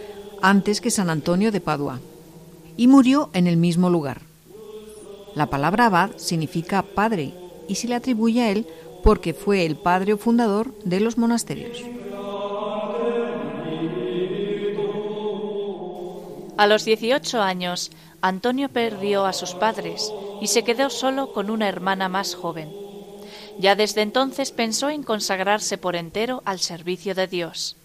antes 0.42 0.82
que 0.82 0.90
San 0.90 1.12
Antonio 1.12 1.52
de 1.52 1.62
Padua, 1.62 2.00
y 2.76 2.88
murió 2.88 3.30
en 3.34 3.46
el 3.46 3.58
mismo 3.58 3.92
lugar. 3.92 4.22
La 5.36 5.46
palabra 5.46 5.86
abad 5.86 6.12
significa 6.16 6.82
padre 6.82 7.34
y 7.68 7.76
se 7.76 7.88
le 7.88 7.94
atribuye 7.94 8.42
a 8.42 8.50
él 8.50 8.66
porque 9.04 9.36
fue 9.36 9.68
el 9.68 9.76
padre 9.76 10.14
o 10.14 10.18
fundador 10.18 10.74
de 10.84 11.00
los 11.00 11.20
monasterios. 11.20 11.84
A 16.58 16.68
los 16.68 16.86
18 16.86 17.42
años, 17.42 17.92
Antonio 18.26 18.70
perdió 18.70 19.28
a 19.28 19.34
sus 19.34 19.54
padres 19.54 20.12
y 20.42 20.48
se 20.48 20.64
quedó 20.64 20.90
solo 20.90 21.32
con 21.32 21.52
una 21.52 21.70
hermana 21.70 22.10
más 22.10 22.34
joven. 22.34 22.74
Ya 23.60 23.76
desde 23.76 24.02
entonces 24.02 24.50
pensó 24.50 24.90
en 24.90 25.04
consagrarse 25.04 25.78
por 25.78 25.96
entero 25.96 26.42
al 26.44 26.60
servicio 26.60 27.14
de 27.14 27.28
Dios. 27.28 27.76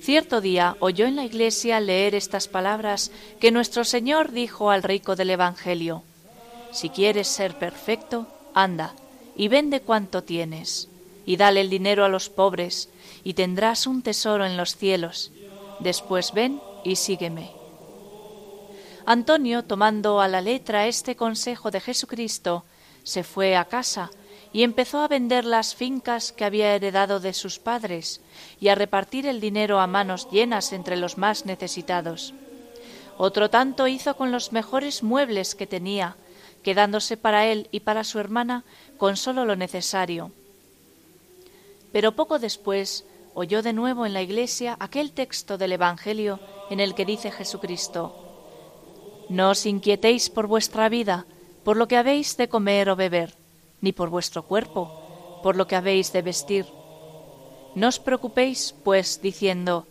Cierto 0.00 0.40
día 0.40 0.76
oyó 0.80 1.04
en 1.04 1.16
la 1.16 1.26
iglesia 1.26 1.78
leer 1.80 2.14
estas 2.14 2.48
palabras 2.48 3.10
que 3.38 3.50
nuestro 3.50 3.84
Señor 3.84 4.32
dijo 4.32 4.70
al 4.70 4.82
rico 4.82 5.14
del 5.14 5.28
Evangelio. 5.28 6.04
Si 6.72 6.88
quieres 6.88 7.28
ser 7.28 7.58
perfecto, 7.58 8.26
anda 8.54 8.94
y 9.36 9.48
vende 9.48 9.82
cuanto 9.82 10.22
tienes, 10.22 10.88
y 11.26 11.36
dale 11.36 11.60
el 11.60 11.68
dinero 11.68 12.06
a 12.06 12.08
los 12.08 12.30
pobres, 12.30 12.88
y 13.24 13.34
tendrás 13.34 13.86
un 13.86 14.00
tesoro 14.00 14.46
en 14.46 14.56
los 14.56 14.74
cielos. 14.74 15.32
Después 15.80 16.32
ven 16.32 16.62
y 16.82 16.96
sígueme. 16.96 17.63
Antonio, 19.06 19.64
tomando 19.64 20.20
a 20.20 20.28
la 20.28 20.40
letra 20.40 20.86
este 20.86 21.14
consejo 21.14 21.70
de 21.70 21.80
Jesucristo, 21.80 22.64
se 23.02 23.22
fue 23.22 23.54
a 23.54 23.66
casa 23.66 24.10
y 24.50 24.62
empezó 24.62 25.00
a 25.00 25.08
vender 25.08 25.44
las 25.44 25.74
fincas 25.74 26.32
que 26.32 26.44
había 26.44 26.74
heredado 26.74 27.20
de 27.20 27.34
sus 27.34 27.58
padres 27.58 28.22
y 28.60 28.68
a 28.68 28.74
repartir 28.74 29.26
el 29.26 29.40
dinero 29.40 29.78
a 29.80 29.86
manos 29.86 30.30
llenas 30.30 30.72
entre 30.72 30.96
los 30.96 31.18
más 31.18 31.44
necesitados. 31.44 32.32
Otro 33.18 33.50
tanto 33.50 33.88
hizo 33.88 34.16
con 34.16 34.32
los 34.32 34.52
mejores 34.52 35.02
muebles 35.02 35.54
que 35.54 35.66
tenía, 35.66 36.16
quedándose 36.62 37.18
para 37.18 37.46
él 37.46 37.68
y 37.72 37.80
para 37.80 38.04
su 38.04 38.18
hermana 38.18 38.64
con 38.96 39.18
solo 39.18 39.44
lo 39.44 39.54
necesario. 39.54 40.32
Pero 41.92 42.12
poco 42.16 42.38
después 42.38 43.04
oyó 43.34 43.62
de 43.62 43.74
nuevo 43.74 44.06
en 44.06 44.14
la 44.14 44.22
iglesia 44.22 44.76
aquel 44.80 45.12
texto 45.12 45.58
del 45.58 45.72
Evangelio 45.72 46.40
en 46.70 46.80
el 46.80 46.94
que 46.94 47.04
dice 47.04 47.30
Jesucristo, 47.30 48.33
No 49.28 49.50
os 49.50 49.66
inquietéis 49.66 50.30
por 50.30 50.46
vuestra 50.46 50.88
vida, 50.88 51.26
por 51.64 51.76
lo 51.76 51.88
que 51.88 51.96
habéis 51.96 52.36
de 52.36 52.48
comer 52.48 52.90
o 52.90 52.96
beber, 52.96 53.34
ni 53.80 53.92
por 53.92 54.10
vuestro 54.10 54.44
cuerpo, 54.44 55.40
por 55.42 55.56
lo 55.56 55.66
que 55.66 55.76
habéis 55.76 56.12
de 56.12 56.22
vestir. 56.22 56.66
No 57.74 57.88
os 57.88 57.98
preocupéis, 57.98 58.74
pues, 58.84 59.20
diciendo, 59.20 59.86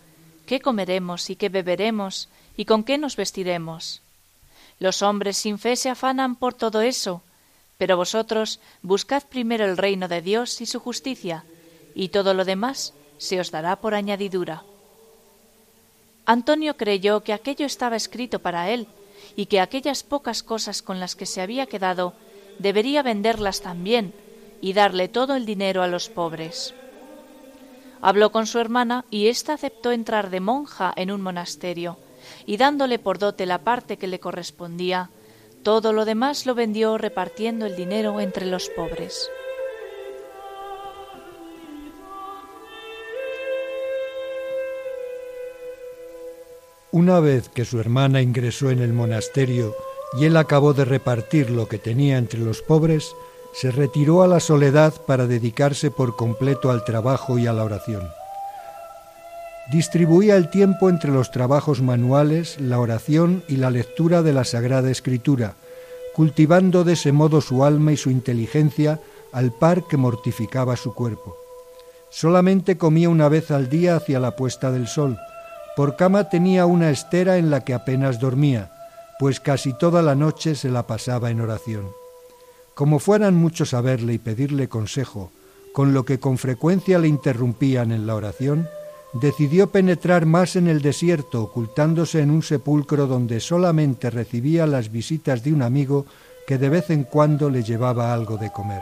¿qué 0.45 0.61
comeremos 0.61 1.29
y 1.29 1.35
qué 1.35 1.49
beberemos 1.49 2.29
y 2.55 2.65
con 2.65 2.83
qué 2.83 2.97
nos 2.97 3.15
vestiremos? 3.15 4.01
Los 4.79 5.01
hombres 5.01 5.37
sin 5.37 5.59
fe 5.59 5.75
se 5.75 5.89
afanan 5.89 6.35
por 6.35 6.53
todo 6.53 6.81
eso, 6.81 7.21
pero 7.77 7.97
vosotros 7.97 8.59
buscad 8.81 9.23
primero 9.23 9.65
el 9.65 9.77
reino 9.77 10.07
de 10.07 10.21
Dios 10.21 10.61
y 10.61 10.65
su 10.65 10.79
justicia, 10.79 11.43
y 11.95 12.09
todo 12.09 12.33
lo 12.33 12.45
demás 12.45 12.93
se 13.17 13.39
os 13.39 13.51
dará 13.51 13.75
por 13.77 13.93
añadidura. 13.95 14.63
Antonio 16.25 16.77
creyó 16.77 17.23
que 17.23 17.33
aquello 17.33 17.65
estaba 17.65 17.95
escrito 17.95 18.39
para 18.39 18.69
él, 18.69 18.87
y 19.35 19.47
que 19.47 19.59
aquellas 19.59 20.03
pocas 20.03 20.43
cosas 20.43 20.81
con 20.81 20.99
las 20.99 21.15
que 21.15 21.25
se 21.25 21.41
había 21.41 21.65
quedado 21.65 22.13
debería 22.59 23.03
venderlas 23.03 23.61
también 23.61 24.13
y 24.61 24.73
darle 24.73 25.07
todo 25.07 25.35
el 25.35 25.45
dinero 25.45 25.83
a 25.83 25.87
los 25.87 26.09
pobres. 26.09 26.73
Habló 28.01 28.31
con 28.31 28.47
su 28.47 28.59
hermana 28.59 29.05
y 29.09 29.27
ésta 29.27 29.53
aceptó 29.53 29.91
entrar 29.91 30.29
de 30.29 30.39
monja 30.39 30.93
en 30.95 31.11
un 31.11 31.21
monasterio, 31.21 31.97
y 32.45 32.57
dándole 32.57 32.99
por 32.99 33.17
dote 33.17 33.45
la 33.45 33.59
parte 33.59 33.97
que 33.97 34.07
le 34.07 34.19
correspondía, 34.19 35.09
todo 35.63 35.93
lo 35.93 36.05
demás 36.05 36.45
lo 36.45 36.55
vendió 36.55 36.97
repartiendo 36.97 37.65
el 37.65 37.75
dinero 37.75 38.19
entre 38.19 38.45
los 38.45 38.69
pobres. 38.69 39.29
Una 46.93 47.19
vez 47.19 47.49
que 47.49 47.65
su 47.65 47.79
hermana 47.79 48.21
ingresó 48.21 48.69
en 48.69 48.79
el 48.79 48.93
monasterio 48.93 49.75
y 50.15 50.25
él 50.25 50.37
acabó 50.37 50.75
de 50.75 50.85
repartir 50.85 51.49
lo 51.49 51.67
que 51.67 51.79
tenía 51.79 52.19
entre 52.19 52.39
los 52.39 52.61
pobres, 52.61 53.15
se 53.51 53.71
retiró 53.71 54.21
a 54.21 54.27
la 54.27 54.39
soledad 54.39 54.93
para 55.07 55.25
dedicarse 55.25 55.89
por 55.89 56.15
completo 56.15 56.69
al 56.69 56.85
trabajo 56.85 57.39
y 57.39 57.47
a 57.47 57.53
la 57.53 57.63
oración. 57.63 58.07
Distribuía 59.71 60.35
el 60.35 60.51
tiempo 60.51 60.87
entre 60.87 61.09
los 61.09 61.31
trabajos 61.31 61.81
manuales, 61.81 62.61
la 62.61 62.77
oración 62.79 63.43
y 63.47 63.55
la 63.55 63.71
lectura 63.71 64.21
de 64.21 64.33
la 64.33 64.43
Sagrada 64.43 64.91
Escritura, 64.91 65.55
cultivando 66.13 66.83
de 66.83 66.93
ese 66.93 67.11
modo 67.11 67.41
su 67.41 67.65
alma 67.65 67.91
y 67.91 67.97
su 67.97 68.11
inteligencia 68.11 68.99
al 69.31 69.51
par 69.51 69.87
que 69.87 69.97
mortificaba 69.97 70.75
su 70.75 70.93
cuerpo. 70.93 71.37
Solamente 72.11 72.77
comía 72.77 73.09
una 73.09 73.29
vez 73.29 73.49
al 73.49 73.67
día 73.67 73.95
hacia 73.95 74.19
la 74.19 74.35
puesta 74.35 74.69
del 74.69 74.87
sol, 74.87 75.17
por 75.75 75.95
cama 75.95 76.29
tenía 76.29 76.65
una 76.65 76.91
estera 76.91 77.37
en 77.37 77.49
la 77.49 77.63
que 77.63 77.73
apenas 77.73 78.19
dormía, 78.19 78.71
pues 79.19 79.39
casi 79.39 79.73
toda 79.73 80.01
la 80.01 80.15
noche 80.15 80.55
se 80.55 80.69
la 80.69 80.83
pasaba 80.83 81.31
en 81.31 81.41
oración. 81.41 81.87
Como 82.75 82.99
fueran 82.99 83.35
muchos 83.35 83.73
a 83.73 83.81
verle 83.81 84.13
y 84.13 84.17
pedirle 84.17 84.67
consejo, 84.67 85.31
con 85.73 85.93
lo 85.93 86.05
que 86.05 86.19
con 86.19 86.37
frecuencia 86.37 86.99
le 86.99 87.07
interrumpían 87.07 87.91
en 87.91 88.05
la 88.05 88.15
oración, 88.15 88.67
decidió 89.13 89.69
penetrar 89.69 90.25
más 90.25 90.55
en 90.55 90.67
el 90.67 90.81
desierto, 90.81 91.43
ocultándose 91.43 92.21
en 92.21 92.31
un 92.31 92.43
sepulcro 92.43 93.07
donde 93.07 93.39
solamente 93.39 94.09
recibía 94.09 94.65
las 94.65 94.91
visitas 94.91 95.43
de 95.43 95.53
un 95.53 95.61
amigo 95.61 96.05
que 96.47 96.57
de 96.57 96.69
vez 96.69 96.89
en 96.89 97.03
cuando 97.03 97.49
le 97.49 97.63
llevaba 97.63 98.13
algo 98.13 98.37
de 98.37 98.51
comer. 98.51 98.81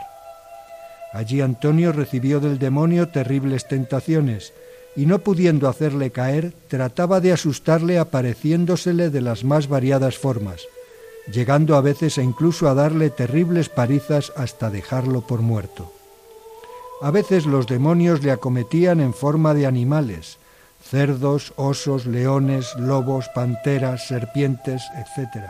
Allí 1.12 1.42
Antonio 1.42 1.92
recibió 1.92 2.40
del 2.40 2.58
demonio 2.58 3.08
terribles 3.08 3.68
tentaciones, 3.68 4.54
y 4.94 5.06
no 5.06 5.20
pudiendo 5.20 5.68
hacerle 5.68 6.10
caer, 6.10 6.52
trataba 6.68 7.20
de 7.20 7.32
asustarle 7.32 7.98
apareciéndosele 7.98 9.10
de 9.10 9.20
las 9.20 9.44
más 9.44 9.68
variadas 9.68 10.18
formas, 10.18 10.62
llegando 11.32 11.76
a 11.76 11.80
veces 11.80 12.18
e 12.18 12.22
incluso 12.22 12.68
a 12.68 12.74
darle 12.74 13.10
terribles 13.10 13.68
parizas 13.68 14.32
hasta 14.36 14.70
dejarlo 14.70 15.22
por 15.22 15.40
muerto. 15.40 15.92
A 17.00 17.10
veces 17.10 17.46
los 17.46 17.66
demonios 17.66 18.22
le 18.22 18.30
acometían 18.30 19.00
en 19.00 19.14
forma 19.14 19.54
de 19.54 19.66
animales, 19.66 20.38
cerdos, 20.82 21.52
osos, 21.56 22.06
leones, 22.06 22.74
lobos, 22.76 23.28
panteras, 23.34 24.06
serpientes, 24.06 24.82
etc., 24.96 25.46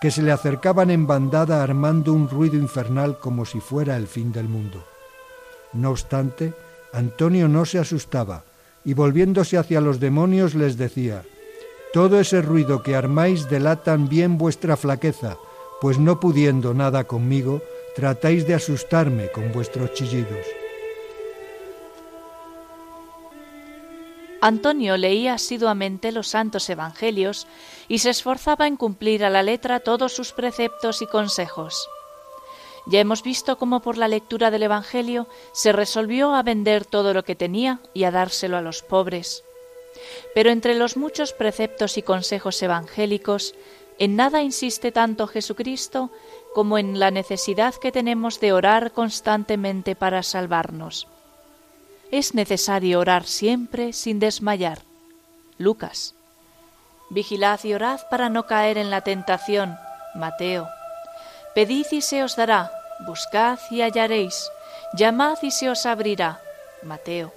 que 0.00 0.10
se 0.12 0.22
le 0.22 0.30
acercaban 0.30 0.90
en 0.90 1.06
bandada 1.06 1.62
armando 1.62 2.12
un 2.12 2.28
ruido 2.28 2.56
infernal 2.56 3.18
como 3.18 3.44
si 3.44 3.58
fuera 3.58 3.96
el 3.96 4.06
fin 4.06 4.30
del 4.30 4.48
mundo. 4.48 4.84
No 5.72 5.90
obstante, 5.90 6.54
Antonio 6.92 7.48
no 7.48 7.64
se 7.64 7.78
asustaba, 7.78 8.44
y 8.84 8.94
volviéndose 8.94 9.58
hacia 9.58 9.80
los 9.80 10.00
demonios 10.00 10.54
les 10.54 10.76
decía, 10.76 11.22
Todo 11.92 12.20
ese 12.20 12.42
ruido 12.42 12.82
que 12.82 12.96
armáis 12.96 13.48
delatan 13.48 14.08
bien 14.08 14.38
vuestra 14.38 14.76
flaqueza, 14.76 15.36
pues 15.80 15.98
no 15.98 16.20
pudiendo 16.20 16.74
nada 16.74 17.04
conmigo, 17.04 17.62
tratáis 17.94 18.46
de 18.46 18.54
asustarme 18.54 19.30
con 19.30 19.52
vuestros 19.52 19.92
chillidos. 19.94 20.46
Antonio 24.40 24.96
leía 24.96 25.34
asiduamente 25.34 26.12
los 26.12 26.28
santos 26.28 26.70
evangelios 26.70 27.46
y 27.88 27.98
se 27.98 28.10
esforzaba 28.10 28.68
en 28.68 28.76
cumplir 28.76 29.24
a 29.24 29.30
la 29.30 29.42
letra 29.42 29.80
todos 29.80 30.12
sus 30.12 30.32
preceptos 30.32 31.02
y 31.02 31.06
consejos. 31.06 31.88
Ya 32.88 33.00
hemos 33.00 33.22
visto 33.22 33.58
cómo 33.58 33.80
por 33.80 33.98
la 33.98 34.08
lectura 34.08 34.50
del 34.50 34.62
Evangelio 34.62 35.26
se 35.52 35.72
resolvió 35.72 36.34
a 36.34 36.42
vender 36.42 36.86
todo 36.86 37.12
lo 37.12 37.22
que 37.22 37.36
tenía 37.36 37.80
y 37.92 38.04
a 38.04 38.10
dárselo 38.10 38.56
a 38.56 38.62
los 38.62 38.82
pobres. 38.82 39.44
Pero 40.34 40.50
entre 40.50 40.74
los 40.74 40.96
muchos 40.96 41.34
preceptos 41.34 41.98
y 41.98 42.02
consejos 42.02 42.62
evangélicos, 42.62 43.54
en 43.98 44.16
nada 44.16 44.42
insiste 44.42 44.90
tanto 44.90 45.26
Jesucristo 45.26 46.10
como 46.54 46.78
en 46.78 46.98
la 46.98 47.10
necesidad 47.10 47.74
que 47.74 47.92
tenemos 47.92 48.40
de 48.40 48.54
orar 48.54 48.92
constantemente 48.92 49.94
para 49.94 50.22
salvarnos. 50.22 51.08
Es 52.10 52.32
necesario 52.32 53.00
orar 53.00 53.26
siempre 53.26 53.92
sin 53.92 54.18
desmayar. 54.18 54.80
Lucas. 55.58 56.14
Vigilad 57.10 57.60
y 57.64 57.74
orad 57.74 58.00
para 58.10 58.30
no 58.30 58.46
caer 58.46 58.78
en 58.78 58.88
la 58.88 59.02
tentación. 59.02 59.76
Mateo. 60.14 60.68
Pedid 61.54 61.86
y 61.90 62.00
se 62.00 62.22
os 62.22 62.36
dará, 62.36 62.77
buscad 63.06 63.58
y 63.70 63.82
hallaréis, 63.82 64.50
llamad 64.94 65.38
y 65.42 65.50
se 65.50 65.70
os 65.70 65.86
abrirá. 65.86 66.40
Mateo. 66.82 67.32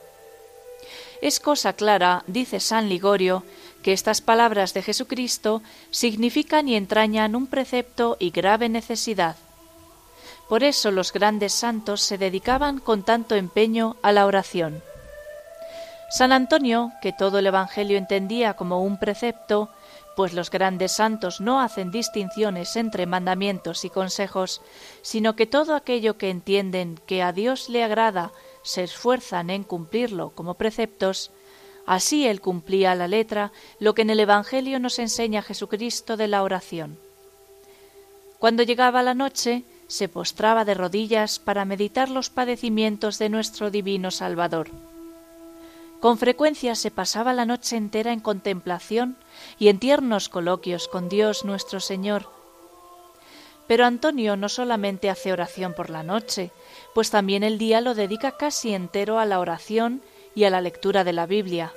Es 1.21 1.39
cosa 1.39 1.73
clara, 1.73 2.23
dice 2.27 2.59
San 2.59 2.89
Ligorio, 2.89 3.43
que 3.83 3.93
estas 3.93 4.21
palabras 4.21 4.73
de 4.73 4.81
Jesucristo 4.81 5.61
significan 5.89 6.67
y 6.67 6.75
entrañan 6.75 7.35
un 7.35 7.47
precepto 7.47 8.17
y 8.19 8.31
grave 8.31 8.69
necesidad. 8.69 9.35
Por 10.49 10.63
eso 10.63 10.91
los 10.91 11.13
grandes 11.13 11.53
santos 11.53 12.01
se 12.01 12.17
dedicaban 12.17 12.79
con 12.79 13.03
tanto 13.03 13.35
empeño 13.35 13.95
a 14.01 14.11
la 14.11 14.25
oración. 14.25 14.83
San 16.09 16.33
Antonio, 16.33 16.91
que 17.01 17.13
todo 17.13 17.39
el 17.39 17.47
Evangelio 17.47 17.97
entendía 17.97 18.55
como 18.55 18.83
un 18.83 18.97
precepto, 18.97 19.69
pues 20.21 20.33
los 20.33 20.51
grandes 20.51 20.91
santos 20.91 21.41
no 21.41 21.61
hacen 21.61 21.89
distinciones 21.89 22.75
entre 22.75 23.07
mandamientos 23.07 23.83
y 23.85 23.89
consejos, 23.89 24.61
sino 25.01 25.35
que 25.35 25.47
todo 25.47 25.73
aquello 25.73 26.19
que 26.19 26.29
entienden 26.29 26.99
que 27.07 27.23
a 27.23 27.33
Dios 27.33 27.69
le 27.69 27.83
agrada 27.83 28.31
se 28.61 28.83
esfuerzan 28.83 29.49
en 29.49 29.63
cumplirlo 29.63 30.29
como 30.35 30.53
preceptos, 30.53 31.31
así 31.87 32.27
él 32.27 32.39
cumplía 32.39 32.93
la 32.93 33.07
letra 33.07 33.51
lo 33.79 33.95
que 33.95 34.03
en 34.03 34.11
el 34.11 34.19
Evangelio 34.19 34.77
nos 34.77 34.99
enseña 34.99 35.41
Jesucristo 35.41 36.17
de 36.17 36.27
la 36.27 36.43
oración. 36.43 36.99
Cuando 38.37 38.61
llegaba 38.61 39.01
la 39.01 39.15
noche, 39.15 39.63
se 39.87 40.07
postraba 40.07 40.65
de 40.65 40.75
rodillas 40.75 41.39
para 41.39 41.65
meditar 41.65 42.09
los 42.09 42.29
padecimientos 42.29 43.17
de 43.17 43.29
nuestro 43.29 43.71
divino 43.71 44.11
Salvador. 44.11 44.69
Con 46.01 46.17
frecuencia 46.17 46.73
se 46.73 46.89
pasaba 46.89 47.31
la 47.31 47.45
noche 47.45 47.77
entera 47.77 48.11
en 48.11 48.21
contemplación 48.21 49.17
y 49.59 49.67
en 49.67 49.77
tiernos 49.77 50.29
coloquios 50.29 50.87
con 50.87 51.09
Dios 51.09 51.45
nuestro 51.45 51.79
Señor. 51.79 52.25
Pero 53.67 53.85
Antonio 53.85 54.35
no 54.35 54.49
solamente 54.49 55.11
hace 55.11 55.31
oración 55.31 55.73
por 55.75 55.91
la 55.91 56.01
noche, 56.01 56.51
pues 56.95 57.11
también 57.11 57.43
el 57.43 57.59
día 57.59 57.81
lo 57.81 57.93
dedica 57.93 58.31
casi 58.31 58.73
entero 58.73 59.19
a 59.19 59.27
la 59.27 59.39
oración 59.39 60.01
y 60.33 60.45
a 60.45 60.49
la 60.49 60.59
lectura 60.59 61.03
de 61.03 61.13
la 61.13 61.27
Biblia. 61.27 61.71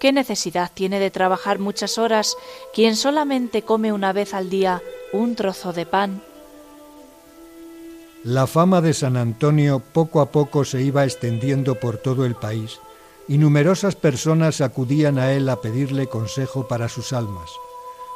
¿Qué 0.00 0.10
necesidad 0.10 0.72
tiene 0.74 0.98
de 0.98 1.12
trabajar 1.12 1.60
muchas 1.60 1.98
horas 1.98 2.36
quien 2.74 2.96
solamente 2.96 3.62
come 3.62 3.92
una 3.92 4.12
vez 4.12 4.34
al 4.34 4.50
día 4.50 4.82
un 5.12 5.36
trozo 5.36 5.72
de 5.72 5.86
pan? 5.86 6.20
La 8.24 8.48
fama 8.48 8.80
de 8.80 8.94
San 8.94 9.16
Antonio 9.16 9.78
poco 9.78 10.20
a 10.20 10.32
poco 10.32 10.64
se 10.64 10.82
iba 10.82 11.04
extendiendo 11.04 11.76
por 11.76 11.98
todo 11.98 12.26
el 12.26 12.34
país 12.34 12.80
y 13.28 13.38
numerosas 13.38 13.96
personas 13.96 14.60
acudían 14.60 15.18
a 15.18 15.32
él 15.32 15.48
a 15.48 15.60
pedirle 15.60 16.08
consejo 16.08 16.68
para 16.68 16.88
sus 16.88 17.12
almas. 17.12 17.50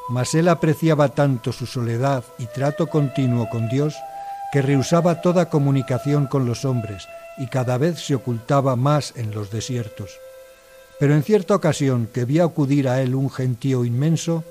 Mas 0.09 0.35
él 0.35 0.49
apreciaba 0.49 1.09
tanto 1.11 1.53
su 1.53 1.67
soledad 1.67 2.25
y 2.39 2.47
trato 2.47 2.87
continuo 2.89 3.49
con 3.49 3.69
Dios 3.69 3.95
que 4.53 4.63
rehusaba 4.63 5.21
toda 5.21 5.51
comunicación 5.51 6.27
con 6.27 6.47
los 6.47 6.65
hombres 6.65 7.09
y 7.39 7.49
cada 7.49 7.79
vez 7.79 8.01
se 8.01 8.15
ocultaba 8.15 8.77
más 8.77 9.13
en 9.17 9.33
los 9.33 9.51
desiertos. 9.51 10.19
Pero 10.99 11.15
en 11.15 11.23
cierta 11.23 11.55
ocasión 11.55 12.09
que 12.13 12.25
vio 12.25 12.45
acudir 12.45 12.89
a 12.89 13.03
él 13.03 13.15
un 13.15 13.31
gentío 13.31 13.85
inmenso, 13.85 14.45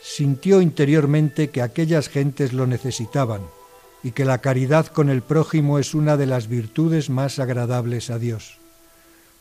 sintió 0.00 0.62
interiormente 0.62 1.50
que 1.50 1.60
aquellas 1.60 2.08
gentes 2.08 2.52
lo 2.52 2.66
necesitaban 2.66 3.42
y 4.02 4.12
que 4.12 4.24
la 4.24 4.38
caridad 4.38 4.86
con 4.86 5.10
el 5.10 5.20
prójimo 5.20 5.78
es 5.78 5.94
una 5.94 6.16
de 6.16 6.26
las 6.26 6.48
virtudes 6.48 7.10
más 7.10 7.38
agradables 7.38 8.08
a 8.08 8.18
Dios. 8.18 8.59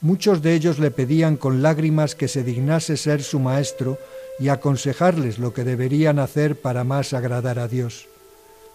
Muchos 0.01 0.41
de 0.41 0.53
ellos 0.53 0.79
le 0.79 0.91
pedían 0.91 1.35
con 1.35 1.61
lágrimas 1.61 2.15
que 2.15 2.29
se 2.29 2.43
dignase 2.43 2.95
ser 2.95 3.21
su 3.21 3.39
maestro 3.39 3.97
y 4.39 4.47
aconsejarles 4.47 5.39
lo 5.39 5.53
que 5.53 5.65
deberían 5.65 6.19
hacer 6.19 6.55
para 6.55 6.85
más 6.85 7.13
agradar 7.13 7.59
a 7.59 7.67
Dios. 7.67 8.07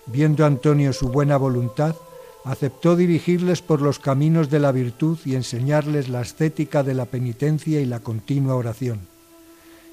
Viendo 0.06 0.44
Antonio 0.44 0.92
su 0.92 1.08
buena 1.08 1.38
voluntad, 1.38 1.96
aceptó 2.44 2.94
dirigirles 2.94 3.62
por 3.62 3.80
los 3.80 3.98
caminos 3.98 4.50
de 4.50 4.60
la 4.60 4.70
virtud 4.70 5.18
y 5.24 5.34
enseñarles 5.34 6.10
la 6.10 6.20
ascética 6.20 6.82
de 6.82 6.92
la 6.92 7.06
penitencia 7.06 7.80
y 7.80 7.86
la 7.86 8.00
continua 8.00 8.54
oración. 8.54 9.00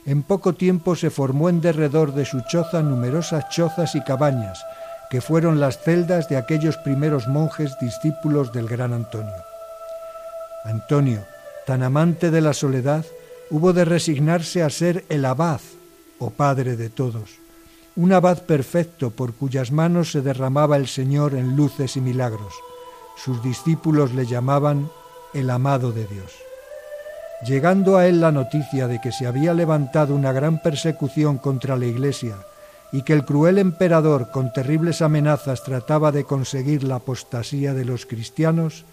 En 0.06 0.24
poco 0.24 0.54
tiempo 0.54 0.98
se 0.98 1.12
formó 1.12 1.48
en 1.48 1.62
derredor 1.62 2.14
de 2.14 2.26
su 2.26 2.42
choza 2.50 2.82
numerosas 2.82 3.48
chozas 3.50 3.96
y 3.96 4.04
cabañas, 4.04 4.62
que 5.10 5.22
fueron 5.22 5.62
las 5.62 5.82
celdas 5.82 6.28
de 6.28 6.36
aquellos 6.36 6.76
primeros 6.78 7.28
monjes 7.30 7.72
discípulos 7.80 8.52
del 8.52 8.68
gran 8.68 8.92
Antonio. 8.92 9.51
Antonio, 10.66 11.24
tan 11.66 11.84
amante 11.84 12.32
de 12.32 12.42
la 12.42 12.54
soledad, 12.54 13.06
hubo 13.50 13.74
de 13.74 13.86
resignarse 13.86 14.64
a 14.64 14.70
ser 14.70 15.06
el 15.10 15.26
abad 15.26 15.62
o 16.20 16.30
padre 16.30 16.76
de 16.76 16.90
todos 16.90 17.42
un 17.96 18.14
abad 18.14 18.44
perfecto 18.44 19.12
por 19.12 19.34
cuyas 19.34 19.72
manos 19.72 20.12
se 20.12 20.22
derramaba 20.22 20.78
el 20.78 20.88
Señor 20.88 21.36
en 21.36 21.56
luces 21.56 21.98
y 21.98 22.02
milagros. 22.02 22.54
Sus 23.18 23.44
discípulos 23.44 24.14
le 24.14 24.26
llamaban 24.26 24.90
el 25.34 25.50
amado 25.50 25.92
de 25.92 26.08
Dios. 26.08 26.32
Llegando 27.46 27.98
a 27.98 28.08
él 28.08 28.22
la 28.22 28.32
noticia 28.32 28.88
de 28.88 29.02
que 29.02 29.12
se 29.12 29.28
había 29.28 29.54
levantado 29.54 30.16
una 30.16 30.32
gran 30.32 30.62
persecución 30.62 31.38
contra 31.38 31.76
la 31.76 31.86
Iglesia 31.86 32.36
y 32.94 33.02
que 33.04 33.14
el 33.14 33.26
cruel 33.26 33.58
emperador 33.58 34.32
con 34.32 34.54
terribles 34.54 35.02
amenazas 35.02 35.64
trataba 35.64 36.12
de 36.12 36.24
conseguir 36.24 36.84
la 36.84 36.96
apostasía 36.96 37.74
de 37.74 37.86
los 37.86 38.06
cristianos, 38.06 38.86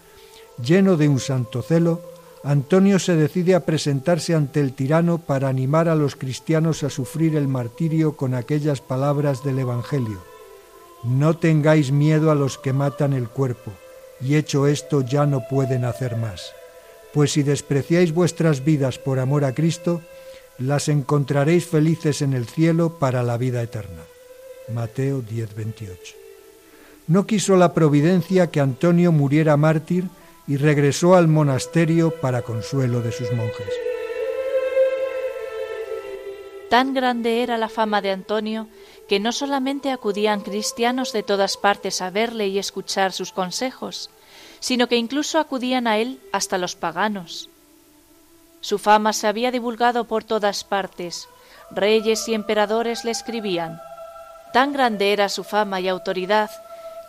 lleno 0.63 0.97
de 0.97 1.07
un 1.07 1.19
santo 1.19 1.61
celo, 1.61 2.01
Antonio 2.43 2.99
se 2.99 3.15
decide 3.15 3.53
a 3.53 3.65
presentarse 3.65 4.33
ante 4.33 4.61
el 4.61 4.73
tirano 4.73 5.17
para 5.17 5.49
animar 5.49 5.89
a 5.89 5.95
los 5.95 6.15
cristianos 6.15 6.83
a 6.83 6.89
sufrir 6.89 7.35
el 7.35 7.47
martirio 7.47 8.15
con 8.15 8.33
aquellas 8.33 8.79
palabras 8.79 9.43
del 9.43 9.59
Evangelio. 9.59 10.23
No 11.03 11.35
tengáis 11.37 11.91
miedo 11.91 12.31
a 12.31 12.35
los 12.35 12.57
que 12.57 12.73
matan 12.73 13.13
el 13.13 13.27
cuerpo, 13.29 13.71
y 14.21 14.35
hecho 14.35 14.67
esto 14.67 15.01
ya 15.01 15.25
no 15.25 15.47
pueden 15.49 15.83
hacer 15.83 16.15
más. 16.15 16.53
Pues 17.13 17.33
si 17.33 17.43
despreciáis 17.43 18.13
vuestras 18.13 18.63
vidas 18.63 18.99
por 18.99 19.19
amor 19.19 19.43
a 19.43 19.53
Cristo, 19.53 20.01
las 20.57 20.87
encontraréis 20.87 21.65
felices 21.65 22.21
en 22.21 22.33
el 22.33 22.45
cielo 22.45 22.99
para 22.99 23.23
la 23.23 23.37
vida 23.37 23.61
eterna. 23.61 24.03
Mateo 24.73 25.21
10:28. 25.21 26.15
No 27.07 27.25
quiso 27.25 27.55
la 27.55 27.73
providencia 27.73 28.47
que 28.51 28.59
Antonio 28.59 29.11
muriera 29.11 29.57
mártir, 29.57 30.05
y 30.49 30.57
regresó 30.57 31.13
al 31.15 31.27
monasterio 31.27 32.09
para 32.09 32.41
consuelo 32.41 33.01
de 33.01 33.11
sus 33.11 33.31
monjes. 33.33 33.69
Tan 36.71 36.95
grande 36.95 37.43
era 37.43 37.59
la 37.59 37.69
fama 37.69 38.01
de 38.01 38.09
Antonio 38.09 38.67
que 39.07 39.19
no 39.19 39.31
solamente 39.31 39.91
acudían 39.91 40.41
cristianos 40.41 41.13
de 41.13 41.21
todas 41.21 41.55
partes 41.55 42.01
a 42.01 42.09
verle 42.09 42.47
y 42.47 42.57
escuchar 42.57 43.11
sus 43.11 43.31
consejos, 43.31 44.09
sino 44.59 44.87
que 44.87 44.97
incluso 44.97 45.37
acudían 45.37 45.85
a 45.85 45.99
él 45.99 46.19
hasta 46.31 46.57
los 46.57 46.75
paganos. 46.75 47.49
Su 48.59 48.79
fama 48.79 49.13
se 49.13 49.27
había 49.27 49.51
divulgado 49.51 50.05
por 50.05 50.23
todas 50.23 50.63
partes, 50.63 51.29
reyes 51.69 52.27
y 52.27 52.33
emperadores 52.33 53.05
le 53.05 53.11
escribían. 53.11 53.79
Tan 54.51 54.73
grande 54.73 55.13
era 55.13 55.29
su 55.29 55.43
fama 55.43 55.79
y 55.79 55.87
autoridad 55.87 56.49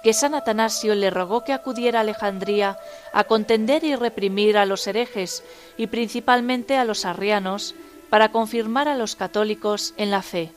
que 0.03 0.13
San 0.13 0.35
Atanasio 0.35 0.95
le 0.95 1.11
rogó 1.11 1.45
que 1.45 1.53
acudiera 1.53 1.99
a 1.99 2.03
Alejandría 2.03 2.79
a 3.13 3.25
contender 3.25 3.85
y 3.85 3.97
reprimir 3.97 4.57
a 4.57 4.67
los 4.67 4.87
herejes 4.87 5.45
y 5.77 5.89
principalmente 5.89 6.77
a 6.77 6.85
los 6.85 7.05
arrianos 7.05 7.75
para 8.09 8.33
confirmar 8.33 8.89
a 8.89 8.97
los 8.97 9.15
católicos 9.15 9.95
en 9.97 10.11
la 10.11 10.23
fe. 10.23 10.53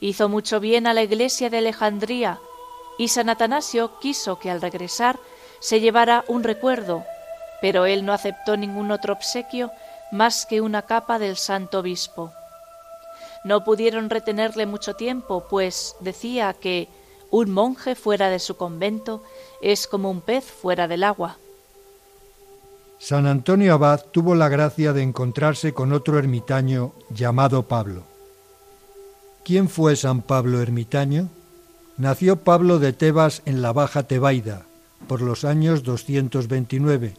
Hizo 0.00 0.28
mucho 0.28 0.60
bien 0.60 0.86
a 0.86 0.94
la 0.94 1.02
iglesia 1.02 1.50
de 1.50 1.58
Alejandría 1.58 2.38
y 2.98 3.08
San 3.08 3.28
Atanasio 3.28 3.98
quiso 4.00 4.38
que 4.38 4.50
al 4.50 4.60
regresar 4.60 5.18
se 5.60 5.80
llevara 5.80 6.24
un 6.28 6.42
recuerdo, 6.42 7.04
pero 7.60 7.86
él 7.86 8.04
no 8.04 8.12
aceptó 8.12 8.56
ningún 8.56 8.90
otro 8.90 9.12
obsequio 9.12 9.70
más 10.10 10.46
que 10.46 10.60
una 10.60 10.82
capa 10.82 11.18
del 11.18 11.36
santo 11.36 11.80
obispo. 11.80 12.32
No 13.44 13.64
pudieron 13.64 14.10
retenerle 14.10 14.66
mucho 14.66 14.94
tiempo, 14.94 15.46
pues 15.48 15.96
decía 16.00 16.54
que 16.54 16.88
un 17.34 17.50
monje 17.50 17.96
fuera 17.96 18.30
de 18.30 18.38
su 18.38 18.56
convento 18.56 19.20
es 19.60 19.88
como 19.88 20.08
un 20.08 20.20
pez 20.20 20.44
fuera 20.44 20.86
del 20.86 21.02
agua. 21.02 21.36
San 23.00 23.26
Antonio 23.26 23.74
Abad 23.74 24.04
tuvo 24.12 24.36
la 24.36 24.48
gracia 24.48 24.92
de 24.92 25.02
encontrarse 25.02 25.74
con 25.74 25.92
otro 25.92 26.16
ermitaño 26.16 26.92
llamado 27.10 27.64
Pablo. 27.64 28.04
¿Quién 29.44 29.68
fue 29.68 29.96
San 29.96 30.22
Pablo 30.22 30.62
ermitaño? 30.62 31.28
Nació 31.96 32.36
Pablo 32.36 32.78
de 32.78 32.92
Tebas 32.92 33.42
en 33.46 33.62
la 33.62 33.72
Baja 33.72 34.04
Tebaida, 34.04 34.66
por 35.08 35.20
los 35.20 35.44
años 35.44 35.82
229, 35.82 37.14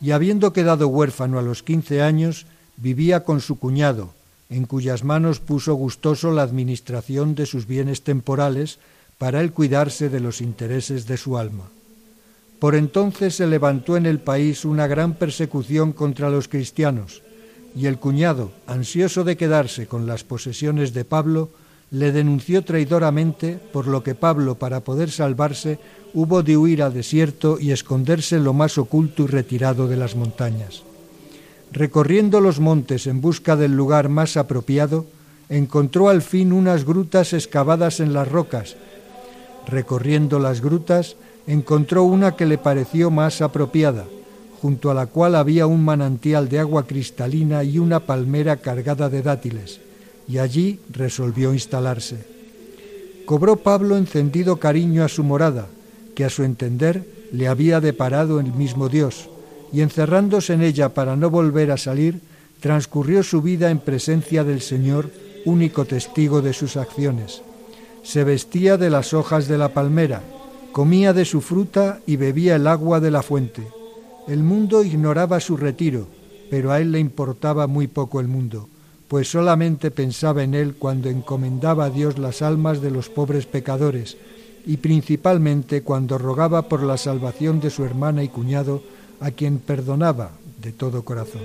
y 0.00 0.12
habiendo 0.12 0.54
quedado 0.54 0.88
huérfano 0.88 1.38
a 1.38 1.42
los 1.42 1.62
quince 1.62 2.00
años, 2.00 2.46
vivía 2.78 3.24
con 3.24 3.42
su 3.42 3.58
cuñado, 3.58 4.14
en 4.48 4.64
cuyas 4.64 5.04
manos 5.04 5.38
puso 5.38 5.74
gustoso 5.74 6.32
la 6.32 6.42
administración 6.42 7.34
de 7.34 7.44
sus 7.44 7.66
bienes 7.66 8.02
temporales, 8.02 8.78
para 9.20 9.42
él 9.42 9.52
cuidarse 9.52 10.08
de 10.08 10.18
los 10.18 10.40
intereses 10.40 11.06
de 11.06 11.18
su 11.18 11.36
alma. 11.36 11.64
Por 12.58 12.74
entonces 12.74 13.34
se 13.34 13.46
levantó 13.46 13.98
en 13.98 14.06
el 14.06 14.18
país 14.18 14.64
una 14.64 14.86
gran 14.86 15.12
persecución 15.12 15.92
contra 15.92 16.30
los 16.30 16.48
cristianos, 16.48 17.20
y 17.76 17.84
el 17.84 17.98
cuñado, 17.98 18.50
ansioso 18.66 19.22
de 19.22 19.36
quedarse 19.36 19.86
con 19.86 20.06
las 20.06 20.24
posesiones 20.24 20.94
de 20.94 21.04
Pablo, 21.04 21.50
le 21.90 22.12
denunció 22.12 22.64
traidoramente, 22.64 23.58
por 23.58 23.88
lo 23.88 24.02
que 24.02 24.14
Pablo, 24.14 24.54
para 24.54 24.80
poder 24.80 25.10
salvarse, 25.10 25.78
hubo 26.14 26.42
de 26.42 26.56
huir 26.56 26.82
al 26.82 26.94
desierto 26.94 27.58
y 27.60 27.72
esconderse 27.72 28.36
en 28.36 28.44
lo 28.44 28.54
más 28.54 28.78
oculto 28.78 29.24
y 29.24 29.26
retirado 29.26 29.86
de 29.86 29.98
las 29.98 30.16
montañas. 30.16 30.82
Recorriendo 31.72 32.40
los 32.40 32.58
montes 32.58 33.06
en 33.06 33.20
busca 33.20 33.54
del 33.54 33.76
lugar 33.76 34.08
más 34.08 34.38
apropiado, 34.38 35.04
encontró 35.50 36.08
al 36.08 36.22
fin 36.22 36.54
unas 36.54 36.86
grutas 36.86 37.34
excavadas 37.34 38.00
en 38.00 38.14
las 38.14 38.26
rocas, 38.26 38.76
Recorriendo 39.66 40.38
las 40.38 40.60
grutas, 40.60 41.16
encontró 41.46 42.04
una 42.04 42.36
que 42.36 42.46
le 42.46 42.58
pareció 42.58 43.10
más 43.10 43.40
apropiada, 43.40 44.06
junto 44.60 44.90
a 44.90 44.94
la 44.94 45.06
cual 45.06 45.34
había 45.34 45.66
un 45.66 45.84
manantial 45.84 46.48
de 46.48 46.58
agua 46.58 46.86
cristalina 46.86 47.64
y 47.64 47.78
una 47.78 48.00
palmera 48.00 48.56
cargada 48.56 49.08
de 49.08 49.22
dátiles, 49.22 49.80
y 50.28 50.38
allí 50.38 50.80
resolvió 50.90 51.52
instalarse. 51.52 52.18
Cobró 53.26 53.56
Pablo 53.56 53.96
encendido 53.96 54.56
cariño 54.56 55.04
a 55.04 55.08
su 55.08 55.24
morada, 55.24 55.66
que 56.14 56.24
a 56.24 56.30
su 56.30 56.42
entender 56.42 57.04
le 57.32 57.48
había 57.48 57.80
deparado 57.80 58.40
el 58.40 58.52
mismo 58.52 58.88
Dios, 58.88 59.28
y 59.72 59.82
encerrándose 59.82 60.54
en 60.54 60.62
ella 60.62 60.90
para 60.94 61.16
no 61.16 61.30
volver 61.30 61.70
a 61.70 61.76
salir, 61.76 62.20
transcurrió 62.60 63.22
su 63.22 63.40
vida 63.40 63.70
en 63.70 63.78
presencia 63.78 64.44
del 64.44 64.60
Señor, 64.60 65.10
único 65.44 65.84
testigo 65.84 66.42
de 66.42 66.52
sus 66.52 66.76
acciones 66.76 67.42
se 68.02 68.24
vestía 68.24 68.76
de 68.76 68.90
las 68.90 69.14
hojas 69.14 69.48
de 69.48 69.58
la 69.58 69.70
palmera, 69.70 70.22
comía 70.72 71.12
de 71.12 71.24
su 71.24 71.40
fruta 71.40 72.00
y 72.06 72.16
bebía 72.16 72.56
el 72.56 72.66
agua 72.66 73.00
de 73.00 73.10
la 73.10 73.22
fuente. 73.22 73.66
El 74.28 74.42
mundo 74.42 74.84
ignoraba 74.84 75.40
su 75.40 75.56
retiro, 75.56 76.06
pero 76.50 76.72
a 76.72 76.80
él 76.80 76.92
le 76.92 76.98
importaba 76.98 77.66
muy 77.66 77.86
poco 77.86 78.20
el 78.20 78.28
mundo, 78.28 78.68
pues 79.08 79.30
solamente 79.30 79.90
pensaba 79.90 80.42
en 80.42 80.54
él 80.54 80.74
cuando 80.76 81.08
encomendaba 81.08 81.86
a 81.86 81.90
Dios 81.90 82.18
las 82.18 82.42
almas 82.42 82.80
de 82.80 82.90
los 82.90 83.08
pobres 83.08 83.46
pecadores, 83.46 84.16
y 84.66 84.76
principalmente 84.76 85.82
cuando 85.82 86.18
rogaba 86.18 86.62
por 86.62 86.82
la 86.82 86.96
salvación 86.96 87.60
de 87.60 87.70
su 87.70 87.84
hermana 87.84 88.22
y 88.22 88.28
cuñado, 88.28 88.82
a 89.20 89.30
quien 89.30 89.58
perdonaba 89.58 90.30
de 90.60 90.72
todo 90.72 91.02
corazón. 91.04 91.42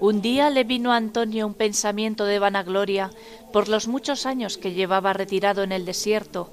Un 0.00 0.22
día 0.22 0.50
le 0.50 0.64
vino 0.64 0.92
a 0.92 0.96
Antonio 0.96 1.46
un 1.46 1.54
pensamiento 1.54 2.24
de 2.24 2.38
vanagloria 2.38 3.10
por 3.52 3.68
los 3.68 3.86
muchos 3.86 4.26
años 4.26 4.58
que 4.58 4.72
llevaba 4.72 5.12
retirado 5.12 5.62
en 5.62 5.72
el 5.72 5.84
desierto, 5.84 6.50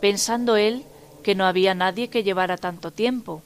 pensando 0.00 0.56
él 0.56 0.84
que 1.22 1.34
no 1.34 1.46
había 1.46 1.74
nadie 1.74 2.08
que 2.08 2.22
llevara 2.22 2.56
tanto 2.56 2.90
tiempo. 2.90 3.42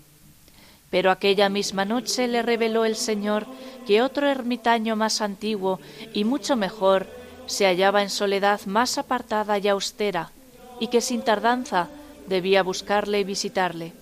Pero 0.90 1.10
aquella 1.10 1.48
misma 1.48 1.84
noche 1.84 2.28
le 2.28 2.42
reveló 2.42 2.84
el 2.84 2.96
Señor 2.96 3.46
que 3.86 4.02
otro 4.02 4.28
ermitaño 4.28 4.94
más 4.94 5.20
antiguo 5.20 5.80
y 6.12 6.24
mucho 6.24 6.54
mejor 6.54 7.08
se 7.46 7.66
hallaba 7.66 8.02
en 8.02 8.10
soledad 8.10 8.60
más 8.66 8.98
apartada 8.98 9.58
y 9.58 9.68
austera, 9.68 10.30
y 10.78 10.88
que 10.88 11.00
sin 11.00 11.22
tardanza 11.22 11.88
debía 12.28 12.62
buscarle 12.62 13.20
y 13.20 13.24
visitarle. 13.24 13.92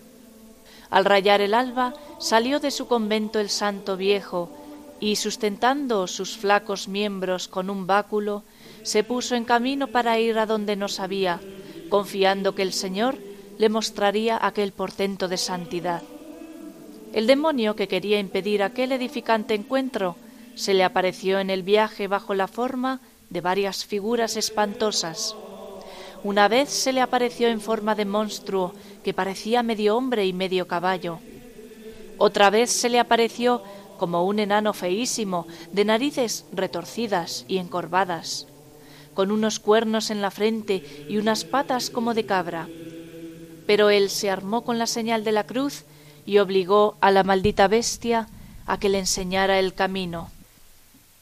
Al 0.90 1.04
rayar 1.04 1.40
el 1.40 1.54
alba 1.54 1.94
salió 2.18 2.60
de 2.60 2.70
su 2.70 2.86
convento 2.86 3.38
el 3.38 3.48
santo 3.48 3.96
viejo, 3.96 4.50
y 5.00 5.16
sustentando 5.16 6.06
sus 6.06 6.36
flacos 6.36 6.86
miembros 6.86 7.48
con 7.48 7.70
un 7.70 7.86
báculo, 7.86 8.44
se 8.82 9.02
puso 9.02 9.34
en 9.34 9.44
camino 9.44 9.88
para 9.88 10.18
ir 10.18 10.38
a 10.38 10.46
donde 10.46 10.76
no 10.76 10.88
sabía, 10.88 11.40
confiando 11.88 12.54
que 12.54 12.62
el 12.62 12.72
Señor 12.72 13.18
le 13.58 13.68
mostraría 13.68 14.38
aquel 14.40 14.72
portento 14.72 15.26
de 15.26 15.38
santidad. 15.38 16.02
El 17.12 17.26
demonio 17.26 17.74
que 17.74 17.88
quería 17.88 18.20
impedir 18.20 18.62
aquel 18.62 18.92
edificante 18.92 19.54
encuentro 19.54 20.16
se 20.54 20.74
le 20.74 20.84
apareció 20.84 21.40
en 21.40 21.50
el 21.50 21.62
viaje 21.62 22.06
bajo 22.06 22.34
la 22.34 22.46
forma 22.46 23.00
de 23.30 23.40
varias 23.40 23.84
figuras 23.84 24.36
espantosas. 24.36 25.34
Una 26.22 26.48
vez 26.48 26.68
se 26.68 26.92
le 26.92 27.00
apareció 27.00 27.48
en 27.48 27.60
forma 27.60 27.94
de 27.94 28.04
monstruo 28.04 28.74
que 29.02 29.14
parecía 29.14 29.62
medio 29.62 29.96
hombre 29.96 30.26
y 30.26 30.32
medio 30.32 30.68
caballo. 30.68 31.18
Otra 32.18 32.50
vez 32.50 32.70
se 32.70 32.90
le 32.90 32.98
apareció 33.00 33.62
como 34.00 34.24
un 34.24 34.38
enano 34.38 34.72
feísimo, 34.72 35.46
de 35.72 35.84
narices 35.84 36.46
retorcidas 36.54 37.44
y 37.48 37.58
encorvadas, 37.58 38.46
con 39.12 39.30
unos 39.30 39.60
cuernos 39.60 40.08
en 40.08 40.22
la 40.22 40.30
frente 40.30 41.04
y 41.06 41.18
unas 41.18 41.44
patas 41.44 41.90
como 41.90 42.14
de 42.14 42.24
cabra. 42.24 42.66
Pero 43.66 43.90
él 43.90 44.08
se 44.08 44.30
armó 44.30 44.62
con 44.62 44.78
la 44.78 44.86
señal 44.86 45.22
de 45.22 45.32
la 45.32 45.44
cruz 45.44 45.84
y 46.24 46.38
obligó 46.38 46.96
a 47.02 47.10
la 47.10 47.24
maldita 47.24 47.68
bestia 47.68 48.26
a 48.64 48.78
que 48.78 48.88
le 48.88 49.00
enseñara 49.00 49.58
el 49.58 49.74
camino. 49.74 50.30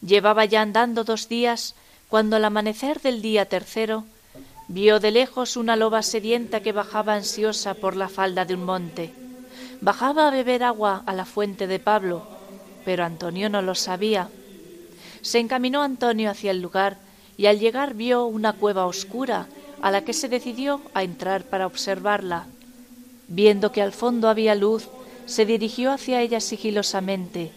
Llevaba 0.01 0.45
ya 0.45 0.63
andando 0.63 1.03
dos 1.03 1.29
días 1.29 1.75
cuando 2.09 2.37
al 2.37 2.45
amanecer 2.45 3.01
del 3.01 3.23
día 3.23 3.47
tercero 3.47 4.05
vio 4.69 5.01
de 5.01 5.11
lejos 5.11 5.57
una 5.57 5.75
loba 5.75 6.03
sedienta 6.03 6.61
que 6.61 6.71
bajaba 6.71 7.15
ansiosa 7.15 7.75
por 7.75 7.97
la 7.97 8.09
falda 8.09 8.45
de 8.45 8.55
un 8.55 8.65
monte. 8.65 9.13
Bajaba 9.81 10.29
a 10.29 10.31
beber 10.31 10.63
agua 10.63 11.03
a 11.07 11.13
la 11.13 11.25
fuente 11.25 11.67
de 11.67 11.81
Pablo, 11.81 12.38
pero 12.89 13.05
Antonio 13.05 13.51
no 13.51 13.61
lo 13.61 13.75
sabía. 13.75 14.31
Se 15.21 15.39
encaminó 15.41 15.83
Antonio 15.83 16.31
hacia 16.31 16.53
el 16.53 16.63
lugar 16.63 16.97
y 17.37 17.45
al 17.45 17.59
llegar 17.59 17.93
vio 17.93 18.25
una 18.25 18.55
cueva 18.55 18.87
oscura 18.87 19.47
a 19.83 19.91
la 19.91 20.07
que 20.07 20.15
se 20.15 20.31
decidió 20.31 20.81
a 20.95 21.03
entrar 21.03 21.43
para 21.43 21.67
observarla. 21.67 22.47
Viendo 23.29 23.73
que 23.73 23.83
al 23.83 23.93
fondo 23.93 24.31
había 24.31 24.55
luz, 24.55 24.89
se 25.27 25.45
dirigió 25.45 25.93
hacia 25.93 26.23
ella 26.23 26.41
sigilosamente, 26.41 27.53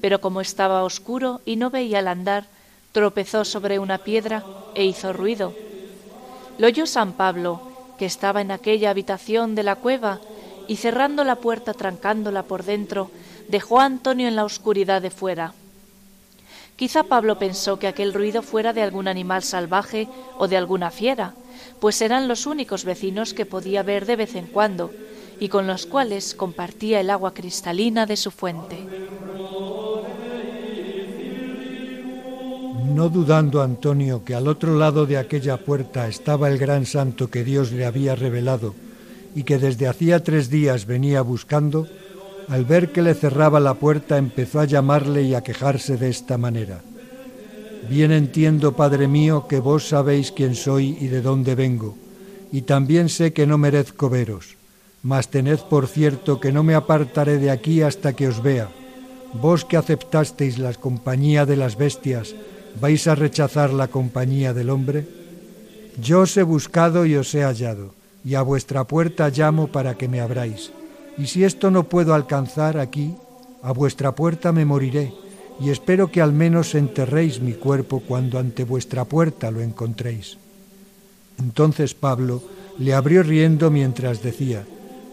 pero 0.00 0.20
como 0.20 0.40
estaba 0.40 0.82
oscuro 0.82 1.40
y 1.44 1.54
no 1.54 1.70
veía 1.70 2.00
al 2.00 2.08
andar, 2.08 2.46
tropezó 2.90 3.44
sobre 3.44 3.78
una 3.78 3.98
piedra 3.98 4.44
e 4.74 4.84
hizo 4.84 5.12
ruido. 5.12 5.54
Lo 6.58 6.66
oyó 6.66 6.86
San 6.86 7.12
Pablo, 7.12 7.60
que 7.96 8.06
estaba 8.06 8.40
en 8.40 8.50
aquella 8.50 8.90
habitación 8.90 9.54
de 9.54 9.62
la 9.62 9.76
cueva, 9.76 10.18
y 10.66 10.78
cerrando 10.78 11.22
la 11.22 11.36
puerta 11.36 11.74
trancándola 11.74 12.42
por 12.42 12.64
dentro, 12.64 13.12
dejó 13.48 13.80
a 13.80 13.84
Antonio 13.84 14.28
en 14.28 14.36
la 14.36 14.44
oscuridad 14.44 15.02
de 15.02 15.10
fuera. 15.10 15.54
Quizá 16.76 17.04
Pablo 17.04 17.38
pensó 17.38 17.78
que 17.78 17.86
aquel 17.86 18.12
ruido 18.12 18.42
fuera 18.42 18.72
de 18.72 18.82
algún 18.82 19.06
animal 19.06 19.42
salvaje 19.42 20.08
o 20.38 20.48
de 20.48 20.56
alguna 20.56 20.90
fiera, 20.90 21.34
pues 21.80 22.02
eran 22.02 22.26
los 22.26 22.46
únicos 22.46 22.84
vecinos 22.84 23.32
que 23.34 23.46
podía 23.46 23.82
ver 23.82 24.06
de 24.06 24.16
vez 24.16 24.34
en 24.34 24.46
cuando 24.46 24.90
y 25.38 25.48
con 25.48 25.66
los 25.66 25.86
cuales 25.86 26.34
compartía 26.34 27.00
el 27.00 27.10
agua 27.10 27.34
cristalina 27.34 28.06
de 28.06 28.16
su 28.16 28.30
fuente. 28.30 28.78
No 32.94 33.08
dudando 33.08 33.60
Antonio 33.60 34.24
que 34.24 34.34
al 34.34 34.46
otro 34.46 34.76
lado 34.78 35.06
de 35.06 35.18
aquella 35.18 35.56
puerta 35.56 36.06
estaba 36.06 36.48
el 36.48 36.58
gran 36.58 36.86
santo 36.86 37.28
que 37.28 37.42
Dios 37.42 37.72
le 37.72 37.86
había 37.86 38.14
revelado 38.14 38.74
y 39.34 39.42
que 39.42 39.58
desde 39.58 39.88
hacía 39.88 40.22
tres 40.22 40.48
días 40.48 40.86
venía 40.86 41.20
buscando, 41.22 41.88
al 42.48 42.64
ver 42.64 42.92
que 42.92 43.02
le 43.02 43.14
cerraba 43.14 43.60
la 43.60 43.74
puerta 43.74 44.18
empezó 44.18 44.60
a 44.60 44.64
llamarle 44.64 45.22
y 45.22 45.34
a 45.34 45.42
quejarse 45.42 45.96
de 45.96 46.08
esta 46.08 46.38
manera. 46.38 46.82
Bien 47.88 48.12
entiendo, 48.12 48.72
Padre 48.72 49.08
mío, 49.08 49.46
que 49.48 49.60
vos 49.60 49.88
sabéis 49.88 50.32
quién 50.32 50.54
soy 50.54 50.96
y 51.00 51.08
de 51.08 51.20
dónde 51.20 51.54
vengo, 51.54 51.96
y 52.50 52.62
también 52.62 53.08
sé 53.08 53.32
que 53.32 53.46
no 53.46 53.58
merezco 53.58 54.08
veros, 54.08 54.56
mas 55.02 55.28
tened 55.28 55.60
por 55.68 55.86
cierto 55.86 56.40
que 56.40 56.52
no 56.52 56.62
me 56.62 56.74
apartaré 56.74 57.38
de 57.38 57.50
aquí 57.50 57.82
hasta 57.82 58.14
que 58.14 58.28
os 58.28 58.42
vea. 58.42 58.68
Vos 59.34 59.64
que 59.64 59.76
aceptasteis 59.76 60.58
la 60.58 60.72
compañía 60.72 61.44
de 61.44 61.56
las 61.56 61.76
bestias, 61.76 62.34
¿vais 62.80 63.06
a 63.06 63.14
rechazar 63.14 63.72
la 63.72 63.88
compañía 63.88 64.54
del 64.54 64.70
hombre? 64.70 65.06
Yo 66.00 66.20
os 66.20 66.36
he 66.36 66.42
buscado 66.42 67.04
y 67.04 67.16
os 67.16 67.34
he 67.34 67.42
hallado, 67.42 67.94
y 68.24 68.34
a 68.34 68.42
vuestra 68.42 68.84
puerta 68.84 69.28
llamo 69.28 69.66
para 69.66 69.94
que 69.94 70.08
me 70.08 70.20
abráis. 70.20 70.72
Y 71.16 71.26
si 71.26 71.44
esto 71.44 71.70
no 71.70 71.84
puedo 71.84 72.14
alcanzar 72.14 72.78
aquí, 72.78 73.14
a 73.62 73.72
vuestra 73.72 74.12
puerta 74.12 74.52
me 74.52 74.64
moriré, 74.64 75.12
y 75.60 75.70
espero 75.70 76.10
que 76.10 76.20
al 76.20 76.32
menos 76.32 76.74
enterréis 76.74 77.40
mi 77.40 77.52
cuerpo 77.52 78.00
cuando 78.00 78.38
ante 78.38 78.64
vuestra 78.64 79.04
puerta 79.04 79.50
lo 79.50 79.60
encontréis. 79.60 80.36
Entonces 81.38 81.94
Pablo 81.94 82.42
le 82.78 82.94
abrió 82.94 83.22
riendo 83.22 83.70
mientras 83.70 84.22
decía, 84.22 84.64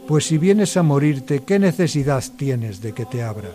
Pues 0.07 0.25
si 0.25 0.37
vienes 0.37 0.77
a 0.77 0.83
morirte, 0.83 1.43
¿qué 1.43 1.59
necesidad 1.59 2.23
tienes 2.37 2.81
de 2.81 2.93
que 2.93 3.05
te 3.05 3.23
abra? 3.23 3.51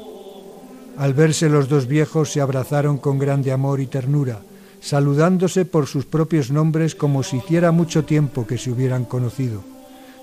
Al 0.97 1.13
verse 1.13 1.49
los 1.49 1.69
dos 1.69 1.87
viejos 1.87 2.33
se 2.33 2.41
abrazaron 2.41 2.99
con 2.99 3.19
grande 3.19 3.53
amor 3.53 3.81
y 3.81 3.87
ternura, 3.87 4.41
saludándose 4.81 5.65
por 5.65 5.87
sus 5.87 6.07
propios 6.07 6.51
nombres 6.51 6.95
como 6.95 7.23
si 7.23 7.39
hiciera 7.39 7.73
mucho 7.73 8.05
tiempo 8.05 8.47
que 8.47 8.57
se 8.57 8.71
hubieran 8.71 9.05
conocido. 9.05 9.76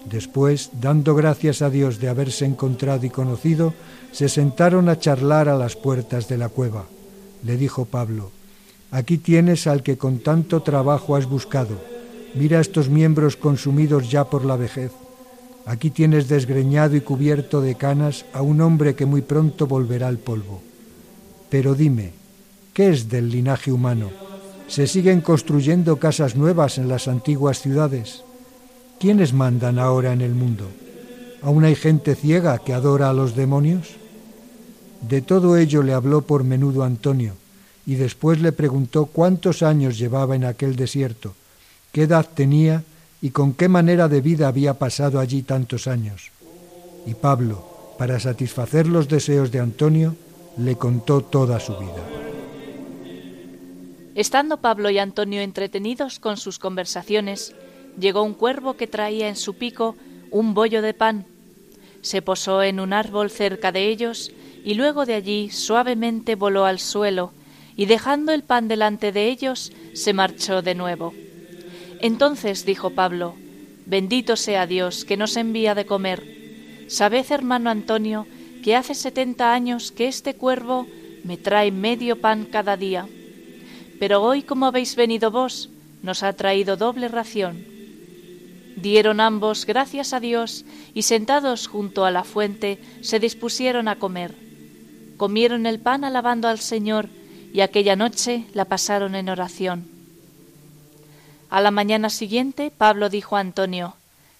Después, 0.06 0.70
dando 0.80 1.16
gracias 1.16 1.62
a 1.62 1.70
Dios 1.70 2.00
de 2.00 2.10
haberse 2.10 2.46
encontrado 2.46 3.06
y 3.06 3.10
conocido, 3.10 3.74
se 4.12 4.30
sentaron 4.30 4.89
a 4.89 5.00
charlar 5.00 5.50
a 5.50 5.58
las 5.58 5.76
puertas 5.76 6.28
de 6.28 6.38
la 6.38 6.50
cueva. 6.50 6.86
Le 7.44 7.58
dijo 7.58 7.86
Pablo, 7.86 8.32
Aquí 8.92 9.18
tienes 9.18 9.66
al 9.66 9.82
que 9.82 9.98
con 9.98 10.20
tanto 10.20 10.62
trabajo 10.62 11.16
has 11.16 11.26
buscado. 11.26 11.82
Mira 12.36 12.60
estos 12.60 12.89
miembros 12.89 13.36
consumidos 13.38 14.12
ya 14.12 14.26
por 14.26 14.46
la 14.46 14.56
vejez. 14.56 14.92
Aquí 15.66 15.89
tienes 15.89 16.28
desgreñado 16.28 16.96
y 16.96 17.02
cubierto 17.02 17.60
de 17.62 17.74
canas 17.74 18.26
a 18.34 18.44
un 18.44 18.62
hombre 18.62 18.94
que 18.94 19.08
muy 19.08 19.24
pronto 19.24 19.66
volverá 19.66 20.10
al 20.10 20.20
polvo. 20.20 20.62
Pero 21.50 21.74
dime, 21.74 22.12
¿qué 22.74 22.89
es 22.89 23.10
del 23.10 23.30
linaje 23.30 23.72
humano? 23.72 24.12
¿Se 24.68 24.86
siguen 24.86 25.22
construyendo 25.22 25.98
casas 25.98 26.36
nuevas 26.36 26.78
en 26.78 26.88
las 26.88 27.08
antiguas 27.08 27.62
ciudades? 27.62 28.24
¿Quiénes 29.04 29.34
mandan 29.34 29.80
ahora 29.80 30.13
en 30.13 30.22
el 30.22 30.34
mundo? 30.34 30.66
¿Aún 31.42 31.66
hay 31.66 31.76
gente 31.76 32.16
ciega 32.16 32.58
que 32.60 32.72
adora 32.72 33.10
a 33.10 33.13
los 33.13 33.36
demonios? 33.36 33.89
De 35.02 35.22
todo 35.22 35.58
ello 35.58 35.84
le 35.84 35.92
habló 35.92 36.22
por 36.22 36.46
menudo 36.46 36.86
Antonio, 36.86 37.34
y 37.86 37.96
después 37.96 38.39
le 38.39 38.54
preguntó 38.54 39.08
cuántos 39.08 39.62
años 39.62 39.98
llevaba 39.98 40.38
en 40.38 40.46
aquel 40.46 40.78
desierto, 40.78 41.36
qué 41.92 42.04
edad 42.04 42.26
tenía 42.34 42.84
y 43.22 43.32
con 43.32 43.52
qué 43.56 43.68
manera 43.68 44.08
de 44.08 44.22
vida 44.22 44.48
había 44.48 44.76
pasado 44.76 45.20
allí 45.20 45.42
tantos 45.42 45.88
años. 45.88 46.32
Y 47.06 47.13
Pablo, 47.13 47.62
para 47.98 48.22
satisfacer 48.22 48.88
los 48.88 49.10
deseos 49.10 49.52
de 49.52 49.60
Antonio, 49.60 50.16
le 50.58 50.78
contó 50.78 51.20
toda 51.20 51.60
su 51.60 51.74
vida. 51.74 52.08
Estando 54.16 54.62
Pablo 54.62 54.89
y 54.89 54.98
Antonio 54.98 55.42
entretenidos 55.42 56.20
con 56.20 56.38
sus 56.38 56.58
conversaciones, 56.58 57.54
llegó 57.99 58.23
un 58.23 58.34
cuervo 58.34 58.75
que 58.75 58.88
traía 58.88 59.27
en 59.27 59.36
su 59.36 59.56
pico 59.56 59.95
un 60.32 60.53
bollo 60.53 60.82
de 60.82 60.93
pan. 60.93 61.25
Se 62.01 62.21
posó 62.21 62.63
en 62.63 62.79
un 62.79 62.93
árbol 62.93 63.29
cerca 63.29 63.71
de 63.71 63.88
ellos 63.88 64.32
y 64.63 64.73
luego 64.73 65.06
de 65.06 65.13
allí 65.13 65.49
suavemente 65.49 66.36
voló 66.36 66.65
al 66.65 66.79
suelo 66.79 67.32
y 67.75 67.86
dejando 67.86 68.32
el 68.32 68.43
pan 68.43 68.67
delante 68.67 69.12
de 69.12 69.29
ellos 69.29 69.71
se 69.93 70.13
marchó 70.13 70.62
de 70.62 70.75
nuevo. 70.75 71.13
Entonces 71.99 72.65
dijo 72.65 72.89
Pablo, 72.91 73.36
Bendito 73.86 74.36
sea 74.36 74.65
Dios 74.65 75.06
que 75.06 75.17
nos 75.17 75.36
envía 75.36 75.75
de 75.75 75.86
comer. 75.86 76.23
Sabed, 76.88 77.25
hermano 77.32 77.69
Antonio, 77.69 78.25
que 78.63 78.75
hace 78.75 78.95
setenta 78.95 79.53
años 79.53 79.91
que 79.91 80.08
este 80.08 80.36
cuervo 80.36 80.88
me 81.23 81.38
trae 81.38 81.71
medio 81.71 82.19
pan 82.19 82.45
cada 82.45 82.77
día. 82.77 83.08
Pero 83.99 84.21
hoy, 84.21 84.43
como 84.43 84.67
habéis 84.67 84.95
venido 84.95 85.32
vos, 85.32 85.69
nos 86.01 86.23
ha 86.23 86.34
traído 86.34 86.77
doble 86.77 87.08
ración 87.10 87.72
Dieron 88.75 89.19
ambos 89.19 89.65
gracias 89.65 90.13
a 90.13 90.19
Dios 90.19 90.65
y 90.93 91.03
sentados 91.03 91.67
junto 91.67 92.05
a 92.05 92.12
la 92.12 92.23
fuente 92.23 92.79
se 93.01 93.19
dispusieron 93.19 93.88
a 93.88 93.97
comer. 93.97 94.36
comieron 95.17 95.65
el 95.67 95.79
pan 95.79 96.03
alabando 96.03 96.47
al 96.47 96.59
Señor 96.59 97.07
y 97.53 97.62
aquella 97.62 97.95
noche 97.95 98.45
la 98.53 98.65
pasaron 98.65 99.15
en 99.15 99.29
oración. 99.29 99.88
A 101.49 101.62
la 101.62 101.71
mañana 101.71 102.09
siguiente 102.09 102.71
Pablo 102.75 103.09
dijo 103.09 103.38
a 103.38 103.39
Antonio, 103.39 103.95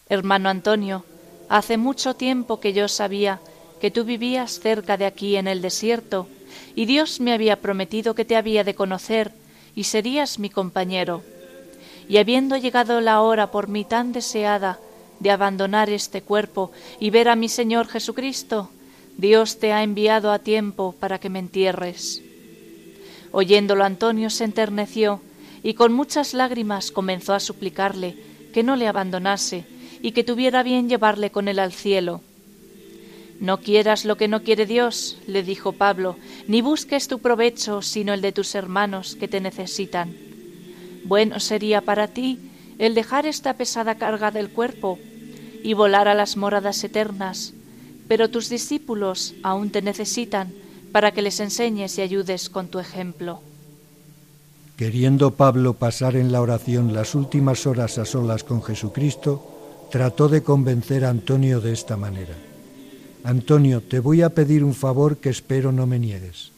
Hermano 0.10 0.50
Antonio, 0.50 1.06
hace 1.48 1.78
mucho 1.78 2.16
tiempo 2.16 2.60
que 2.60 2.74
yo 2.74 2.88
sabía 2.88 3.40
que 3.80 3.92
tú 3.92 4.04
vivías 4.04 4.60
cerca 4.60 4.98
de 4.98 5.06
aquí 5.06 5.36
en 5.36 5.48
el 5.48 5.62
desierto, 5.62 6.28
y 6.76 6.86
Dios 6.86 7.20
me 7.20 7.34
había 7.34 7.62
prometido 7.62 8.16
que 8.16 8.26
te 8.26 8.36
había 8.36 8.64
de 8.64 8.76
conocer 8.76 9.32
y 9.76 9.84
serías 9.84 10.40
mi 10.40 10.50
compañero. 10.50 11.24
Y 12.08 12.18
habiendo 12.18 12.58
llegado 12.58 13.02
la 13.02 13.22
hora 13.22 13.52
por 13.52 13.68
mí 13.68 13.86
tan 13.86 14.12
deseada 14.12 14.80
de 15.20 15.32
abandonar 15.32 15.90
este 15.90 16.22
cuerpo 16.22 16.72
y 17.00 17.10
ver 17.10 17.30
a 17.30 17.36
mi 17.36 17.50
Señor 17.50 17.88
Jesucristo, 17.88 18.70
Dios 19.18 19.60
te 19.60 19.72
ha 19.72 19.84
enviado 19.84 20.32
a 20.32 20.40
tiempo 20.40 20.96
para 21.00 21.20
que 21.20 21.30
me 21.30 21.40
entierres. 21.40 22.22
Oyéndolo 23.32 23.84
Antonio 23.84 24.30
se 24.30 24.44
enterneció 24.44 25.22
y 25.64 25.76
con 25.76 25.94
muchas 25.94 26.34
lágrimas 26.34 26.92
comenzó 26.92 27.34
a 27.34 27.40
suplicarle 27.40 28.16
que 28.54 28.64
no 28.64 28.76
le 28.76 28.88
abandonase 28.88 29.66
y 30.02 30.12
que 30.12 30.24
tuviera 30.24 30.62
bien 30.62 30.90
llevarle 30.90 31.32
con 31.32 31.48
él 31.48 31.60
al 31.60 31.72
cielo. 31.72 32.22
No 33.40 33.60
quieras 33.60 34.06
lo 34.06 34.18
que 34.18 34.28
no 34.28 34.44
quiere 34.44 34.66
Dios, 34.66 35.18
le 35.28 35.44
dijo 35.44 35.74
Pablo, 35.74 36.18
ni 36.48 36.62
busques 36.62 37.08
tu 37.08 37.20
provecho 37.20 37.82
sino 37.82 38.14
el 38.14 38.22
de 38.22 38.32
tus 38.32 38.56
hermanos 38.56 39.16
que 39.16 39.28
te 39.28 39.42
necesitan. 39.42 40.33
Bueno 41.06 41.40
sería 41.40 41.82
para 41.82 42.08
ti 42.08 42.40
el 42.80 42.96
dejar 42.96 43.26
esta 43.26 43.54
pesada 43.56 43.96
carga 43.96 44.32
del 44.32 44.50
cuerpo 44.50 45.00
y 45.64 45.74
volar 45.74 46.08
a 46.08 46.14
las 46.14 46.38
moradas 46.38 46.84
eternas, 46.84 47.54
pero 48.08 48.30
tus 48.30 48.50
discípulos 48.50 49.34
aún 49.44 49.70
te 49.70 49.82
necesitan 49.82 50.54
para 50.92 51.12
que 51.12 51.22
les 51.22 51.40
enseñes 51.40 51.98
y 51.98 52.02
ayudes 52.02 52.50
con 52.50 52.68
tu 52.68 52.80
ejemplo. 52.80 53.42
Queriendo 54.78 55.32
Pablo 55.32 55.76
pasar 55.76 56.16
en 56.16 56.32
la 56.32 56.42
oración 56.42 56.94
las 56.94 57.16
últimas 57.16 57.68
horas 57.68 57.98
a 57.98 58.06
solas 58.06 58.44
con 58.44 58.64
Jesucristo, 58.64 59.88
trató 59.92 60.28
de 60.28 60.42
convencer 60.42 61.06
a 61.06 61.10
Antonio 61.10 61.62
de 61.62 61.74
esta 61.74 61.96
manera. 61.96 62.34
Antonio, 63.24 63.82
te 63.82 64.00
voy 64.00 64.22
a 64.22 64.30
pedir 64.30 64.64
un 64.64 64.74
favor 64.74 65.18
que 65.18 65.30
espero 65.30 65.72
no 65.72 65.86
me 65.88 66.00
niegues. 66.00 66.52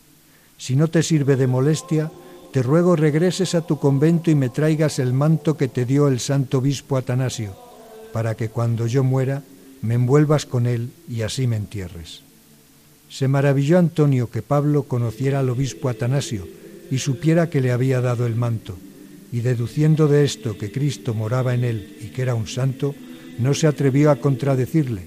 Si 0.58 0.76
no 0.76 0.88
te 0.88 1.04
sirve 1.04 1.36
de 1.36 1.46
molestia, 1.46 2.10
te 2.56 2.64
ruego 2.64 2.96
regreses 2.96 3.54
a 3.54 3.68
tu 3.68 3.80
convento 3.80 4.32
y 4.32 4.36
me 4.36 4.48
traigas 4.48 5.00
el 5.00 5.12
manto 5.12 5.58
que 5.58 5.68
te 5.68 5.84
dio 5.84 6.08
el 6.08 6.22
santo 6.22 6.60
obispo 6.60 6.96
Atanasio, 6.96 7.54
para 8.14 8.36
que 8.36 8.48
cuando 8.48 8.88
yo 8.88 9.04
muera 9.04 9.44
me 9.82 9.96
envuelvas 9.96 10.46
con 10.46 10.66
él 10.66 10.92
y 11.10 11.24
así 11.24 11.48
me 11.48 11.58
entierres. 11.58 12.22
Se 13.10 13.28
maravilló 13.28 13.78
Antonio 13.78 14.30
que 14.30 14.42
Pablo 14.42 14.84
conociera 14.84 15.40
al 15.40 15.50
obispo 15.50 15.90
Atanasio, 15.90 16.48
y 16.90 17.00
supiera 17.00 17.50
que 17.50 17.60
le 17.60 17.74
había 17.74 18.00
dado 18.00 18.26
el 18.26 18.36
manto, 18.38 18.78
y 19.34 19.42
deduciendo 19.42 20.08
de 20.08 20.24
esto 20.24 20.58
que 20.58 20.72
Cristo 20.72 21.14
moraba 21.14 21.56
en 21.56 21.66
él 21.66 21.98
y 22.00 22.06
que 22.06 22.22
era 22.22 22.36
un 22.36 22.48
santo, 22.48 22.96
no 23.38 23.54
se 23.54 23.68
atrevió 23.68 24.12
a 24.12 24.16
contradecirle, 24.16 25.02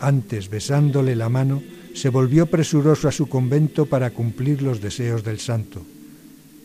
antes 0.00 0.50
besándole 0.50 1.14
la 1.14 1.28
mano, 1.28 1.62
se 1.94 2.08
volvió 2.08 2.46
presuroso 2.46 3.06
a 3.06 3.12
su 3.12 3.28
convento 3.28 3.86
para 3.86 4.10
cumplir 4.10 4.62
los 4.62 4.80
deseos 4.80 5.22
del 5.22 5.38
santo. 5.38 5.86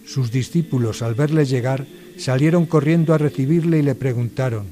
Sus 0.06 0.32
discípulos, 0.32 1.02
al 1.02 1.16
verle 1.16 1.46
llegar, 1.46 1.86
salieron 2.18 2.66
corriendo 2.66 3.14
a 3.14 3.18
recibirle 3.18 3.80
y 3.80 3.82
le 3.82 3.96
preguntaron, 3.96 4.68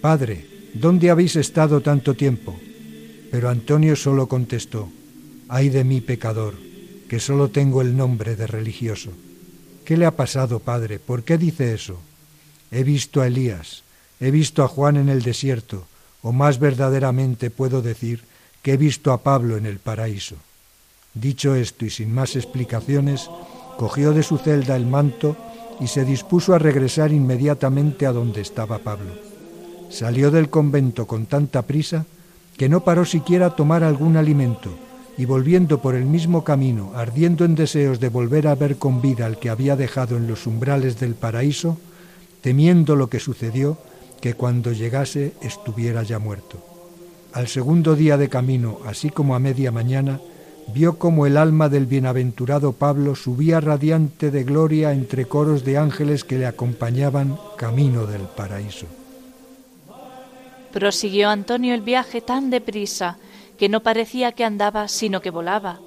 Padre, 0.00 0.46
¿dónde 0.74 1.10
habéis 1.10 1.36
estado 1.36 1.80
tanto 1.80 2.14
tiempo? 2.14 2.58
Pero 3.30 3.48
Antonio 3.48 3.96
solo 3.96 4.28
contestó, 4.28 4.88
Ay 5.48 5.68
de 5.68 5.84
mí 5.84 6.00
pecador 6.00 6.54
que 7.12 7.20
solo 7.20 7.50
tengo 7.50 7.82
el 7.82 7.94
nombre 7.94 8.36
de 8.36 8.46
religioso. 8.46 9.10
¿Qué 9.84 9.98
le 9.98 10.06
ha 10.06 10.16
pasado, 10.16 10.60
padre? 10.60 10.98
¿Por 10.98 11.24
qué 11.24 11.36
dice 11.36 11.74
eso? 11.74 12.00
He 12.70 12.84
visto 12.84 13.20
a 13.20 13.26
Elías, 13.26 13.82
he 14.18 14.30
visto 14.30 14.62
a 14.62 14.68
Juan 14.68 14.96
en 14.96 15.10
el 15.10 15.20
desierto, 15.20 15.86
o 16.22 16.32
más 16.32 16.58
verdaderamente 16.58 17.50
puedo 17.50 17.82
decir 17.82 18.24
que 18.62 18.72
he 18.72 18.76
visto 18.78 19.12
a 19.12 19.22
Pablo 19.22 19.58
en 19.58 19.66
el 19.66 19.78
paraíso. 19.78 20.36
Dicho 21.12 21.54
esto 21.54 21.84
y 21.84 21.90
sin 21.90 22.14
más 22.14 22.34
explicaciones, 22.34 23.28
cogió 23.78 24.12
de 24.12 24.22
su 24.22 24.38
celda 24.38 24.76
el 24.76 24.86
manto 24.86 25.36
y 25.80 25.86
se 25.88 26.04
dispuso 26.04 26.54
a 26.54 26.58
regresar 26.58 27.12
inmediatamente 27.12 28.06
a 28.06 28.12
donde 28.12 28.40
estaba 28.40 28.78
Pablo. 28.78 29.12
Salió 29.90 30.30
del 30.30 30.48
convento 30.48 31.06
con 31.06 31.26
tanta 31.26 31.62
prisa 31.62 32.06
que 32.56 32.68
no 32.68 32.84
paró 32.84 33.04
siquiera 33.04 33.46
a 33.46 33.56
tomar 33.56 33.82
algún 33.82 34.16
alimento, 34.16 34.70
y 35.18 35.24
volviendo 35.24 35.82
por 35.82 35.94
el 35.94 36.04
mismo 36.04 36.44
camino, 36.44 36.92
ardiendo 36.94 37.44
en 37.44 37.54
deseos 37.54 38.00
de 38.00 38.08
volver 38.08 38.46
a 38.46 38.54
ver 38.54 38.76
con 38.76 39.02
vida 39.02 39.26
al 39.26 39.38
que 39.38 39.50
había 39.50 39.76
dejado 39.76 40.16
en 40.16 40.26
los 40.26 40.46
umbrales 40.46 40.98
del 40.98 41.14
paraíso, 41.14 41.78
temiendo 42.40 42.96
lo 42.96 43.08
que 43.08 43.20
sucedió, 43.20 43.78
que 44.20 44.34
cuando 44.34 44.72
llegase 44.72 45.32
estuviera 45.42 46.02
ya 46.02 46.18
muerto. 46.18 46.64
Al 47.32 47.48
segundo 47.48 47.96
día 47.96 48.16
de 48.16 48.28
camino, 48.28 48.78
así 48.86 49.10
como 49.10 49.34
a 49.34 49.38
media 49.38 49.72
mañana, 49.72 50.20
vio 50.68 50.98
como 50.98 51.26
el 51.26 51.36
alma 51.36 51.68
del 51.68 51.86
bienaventurado 51.86 52.72
Pablo 52.72 53.14
subía 53.14 53.60
radiante 53.60 54.30
de 54.30 54.44
gloria 54.44 54.92
entre 54.92 55.26
coros 55.26 55.64
de 55.64 55.78
ángeles 55.78 56.24
que 56.24 56.38
le 56.38 56.46
acompañaban 56.46 57.38
camino 57.56 58.06
del 58.06 58.22
paraíso. 58.22 58.86
Prosiguió 60.72 61.28
Antonio 61.28 61.74
el 61.74 61.82
viaje 61.82 62.20
tan 62.20 62.50
deprisa 62.50 63.18
que 63.58 63.68
no 63.68 63.80
parecía 63.80 64.32
que 64.32 64.44
andaba, 64.44 64.88
sino 64.88 65.20
que 65.20 65.30
volaba. 65.30 65.80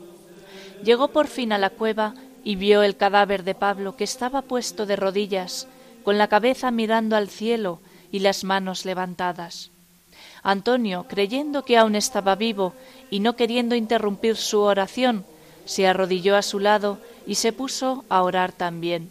Llegó 0.83 1.07
por 1.07 1.27
fin 1.27 1.51
a 1.51 1.57
la 1.57 1.71
cueva 1.71 2.13
y 2.43 2.55
vio 2.55 2.83
el 2.83 2.95
cadáver 2.95 3.43
de 3.43 3.55
Pablo, 3.55 3.95
que 3.95 4.03
estaba 4.03 4.43
puesto 4.43 4.85
de 4.85 4.95
rodillas, 4.95 5.67
con 6.03 6.19
la 6.19 6.27
cabeza 6.27 6.69
mirando 6.69 7.15
al 7.15 7.29
cielo 7.29 7.79
y 8.11 8.19
las 8.19 8.43
manos 8.43 8.85
levantadas. 8.85 9.71
Antonio, 10.43 11.07
creyendo 11.09 11.65
que 11.65 11.75
aún 11.75 11.95
estaba 11.95 12.35
vivo 12.35 12.73
y 13.09 13.19
no 13.19 13.35
queriendo 13.35 13.75
interrumpir 13.75 14.35
su 14.35 14.61
oración, 14.61 15.25
se 15.65 15.87
arrodilló 15.87 16.35
a 16.35 16.41
su 16.41 16.59
lado 16.59 16.99
y 17.25 17.35
se 17.35 17.51
puso 17.51 18.05
a 18.09 18.21
orar 18.21 18.51
también. 18.51 19.09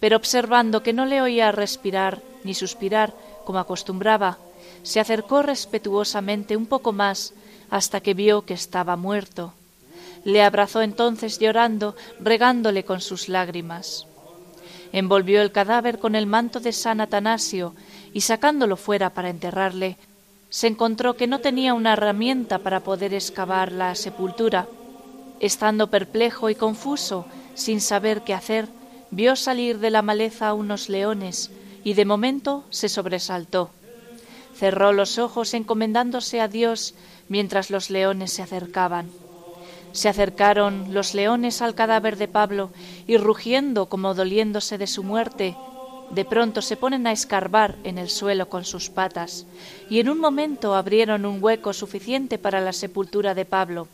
Pero 0.00 0.16
observando 0.16 0.82
que 0.82 0.92
no 0.92 1.06
le 1.06 1.22
oía 1.22 1.52
respirar 1.52 2.20
ni 2.44 2.54
suspirar 2.54 3.14
como 3.44 3.58
acostumbraba, 3.58 4.38
se 4.82 5.00
acercó 5.00 5.42
respetuosamente 5.42 6.56
un 6.56 6.66
poco 6.66 6.92
más 6.92 7.32
hasta 7.70 8.00
que 8.00 8.14
vio 8.14 8.42
que 8.42 8.54
estaba 8.54 8.96
muerto. 8.96 9.52
Le 10.24 10.42
abrazó 10.42 10.82
entonces 10.82 11.38
llorando, 11.38 11.96
regándole 12.20 12.84
con 12.84 13.00
sus 13.00 13.28
lágrimas. 13.28 14.06
Envolvió 14.92 15.42
el 15.42 15.52
cadáver 15.52 15.98
con 15.98 16.14
el 16.14 16.26
manto 16.26 16.60
de 16.60 16.72
San 16.72 17.00
Atanasio 17.00 17.74
y 18.12 18.20
sacándolo 18.22 18.76
fuera 18.76 19.10
para 19.10 19.30
enterrarle, 19.30 19.96
se 20.50 20.66
encontró 20.66 21.16
que 21.16 21.26
no 21.26 21.40
tenía 21.40 21.74
una 21.74 21.94
herramienta 21.94 22.58
para 22.58 22.80
poder 22.80 23.14
excavar 23.14 23.72
la 23.72 23.94
sepultura. 23.94 24.66
Estando 25.40 25.88
perplejo 25.88 26.50
y 26.50 26.54
confuso, 26.54 27.26
sin 27.54 27.80
saber 27.80 28.22
qué 28.22 28.32
hacer, 28.32 28.68
vio 29.10 29.36
salir 29.36 29.78
de 29.78 29.90
la 29.90 30.02
maleza 30.02 30.54
unos 30.54 30.88
leones 30.88 31.50
y 31.84 31.94
de 31.94 32.04
momento 32.04 32.64
se 32.70 32.88
sobresaltó. 32.88 33.70
Cerró 34.56 34.92
los 34.92 35.18
ojos 35.18 35.52
encomendándose 35.54 36.40
a 36.40 36.48
Dios 36.48 36.94
mientras 37.28 37.70
los 37.70 37.90
leones 37.90 38.32
se 38.32 38.42
acercaban. 38.42 39.10
Se 39.92 40.08
acercaron 40.08 40.92
los 40.92 41.14
leones 41.14 41.62
al 41.62 41.74
cadáver 41.74 42.16
de 42.16 42.28
Pablo 42.28 42.70
y 43.06 43.16
rugiendo 43.16 43.86
como 43.86 44.14
doliéndose 44.14 44.78
de 44.78 44.86
su 44.86 45.02
muerte, 45.02 45.56
de 46.10 46.24
pronto 46.24 46.62
se 46.62 46.76
ponen 46.76 47.06
a 47.06 47.12
escarbar 47.12 47.76
en 47.84 47.98
el 47.98 48.08
suelo 48.08 48.48
con 48.48 48.64
sus 48.64 48.90
patas, 48.90 49.46
y 49.90 50.00
en 50.00 50.08
un 50.08 50.18
momento 50.18 50.74
abrieron 50.74 51.26
un 51.26 51.42
hueco 51.42 51.72
suficiente 51.72 52.38
para 52.38 52.60
la 52.60 52.72
sepultura 52.72 53.34
de 53.34 53.44
Pablo. 53.44 53.88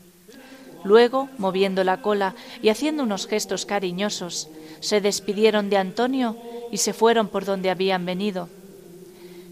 Luego, 0.83 1.29
moviendo 1.37 1.83
la 1.83 2.01
cola 2.01 2.35
y 2.61 2.69
haciendo 2.69 3.03
unos 3.03 3.27
gestos 3.27 3.65
cariñosos, 3.65 4.49
se 4.79 4.99
despidieron 4.99 5.69
de 5.69 5.77
Antonio 5.77 6.37
y 6.71 6.77
se 6.77 6.93
fueron 6.93 7.29
por 7.29 7.45
donde 7.45 7.69
habían 7.69 8.05
venido. 8.05 8.49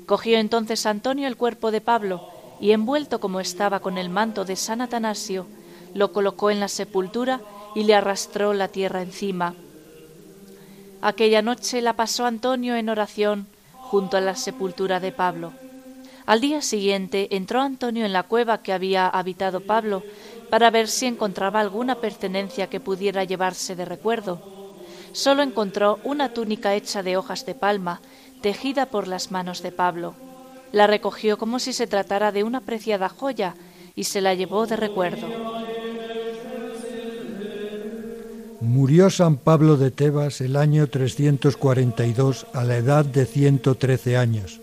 Cogió 0.05 0.38
entonces 0.38 0.86
Antonio 0.86 1.28
el 1.28 1.38
cuerpo 1.38 1.72
de 1.72 1.82
Pablo, 1.82 2.28
y 2.59 2.72
envuelto 2.72 3.20
como 3.20 3.39
estaba 3.39 3.80
con 3.80 3.97
el 3.97 4.09
manto 4.09 4.45
de 4.45 4.55
San 4.55 4.82
Atanasio, 4.82 5.47
lo 5.93 6.12
colocó 6.12 6.51
en 6.51 6.59
la 6.59 6.68
sepultura 6.68 7.41
y 7.76 7.84
le 7.84 7.95
arrastró 7.95 8.53
la 8.53 8.68
tierra 8.68 9.01
encima. 9.01 9.55
Aquella 11.02 11.41
noche 11.41 11.82
la 11.82 11.93
pasó 11.93 12.28
Antonio 12.28 12.76
en 12.76 12.88
oración 12.88 13.47
junto 13.74 14.18
a 14.18 14.22
la 14.22 14.36
sepultura 14.36 14.99
de 14.99 15.12
Pablo. 15.12 15.52
Al 16.28 16.41
día 16.41 16.62
siguiente 16.62 17.36
entró 17.36 17.62
Antonio 17.62 18.06
en 18.06 18.14
la 18.14 18.22
cueva 18.24 18.60
que 18.60 18.72
había 18.72 19.08
habitado 19.08 19.62
Pablo 19.62 20.04
para 20.52 20.70
ver 20.70 20.88
si 20.88 21.08
encontraba 21.08 21.60
alguna 21.60 21.95
pertenencia 21.95 22.68
que 22.68 22.80
pudiera 22.80 23.24
llevarse 23.24 23.76
de 23.76 23.86
recuerdo. 23.86 24.41
Solo 25.12 25.41
encontró 25.41 25.99
una 26.04 26.34
túnica 26.34 26.76
hecha 26.76 27.02
de 27.02 27.18
hojas 27.18 27.47
de 27.47 27.56
palma, 27.56 27.99
tejida 28.41 28.86
por 28.86 29.08
las 29.08 29.32
manos 29.32 29.64
de 29.64 29.72
Pablo. 29.72 30.14
La 30.72 30.86
recogió 30.86 31.38
como 31.39 31.58
si 31.58 31.74
se 31.74 31.88
tratara 31.88 32.32
de 32.32 32.43
una 32.43 32.62
preciada 32.62 33.10
joya 33.10 33.56
y 33.95 34.04
se 34.04 34.22
la 34.22 34.36
llevó 34.36 34.68
de 34.68 34.76
recuerdo. 34.76 35.28
Murió 38.62 39.09
San 39.09 39.38
Pablo 39.38 39.76
de 39.76 39.89
Tebas 39.89 40.39
el 40.39 40.55
año 40.55 40.86
342 40.86 42.45
a 42.53 42.64
la 42.64 42.78
edad 42.78 43.03
de 43.03 43.26
113 43.26 44.18
años, 44.18 44.62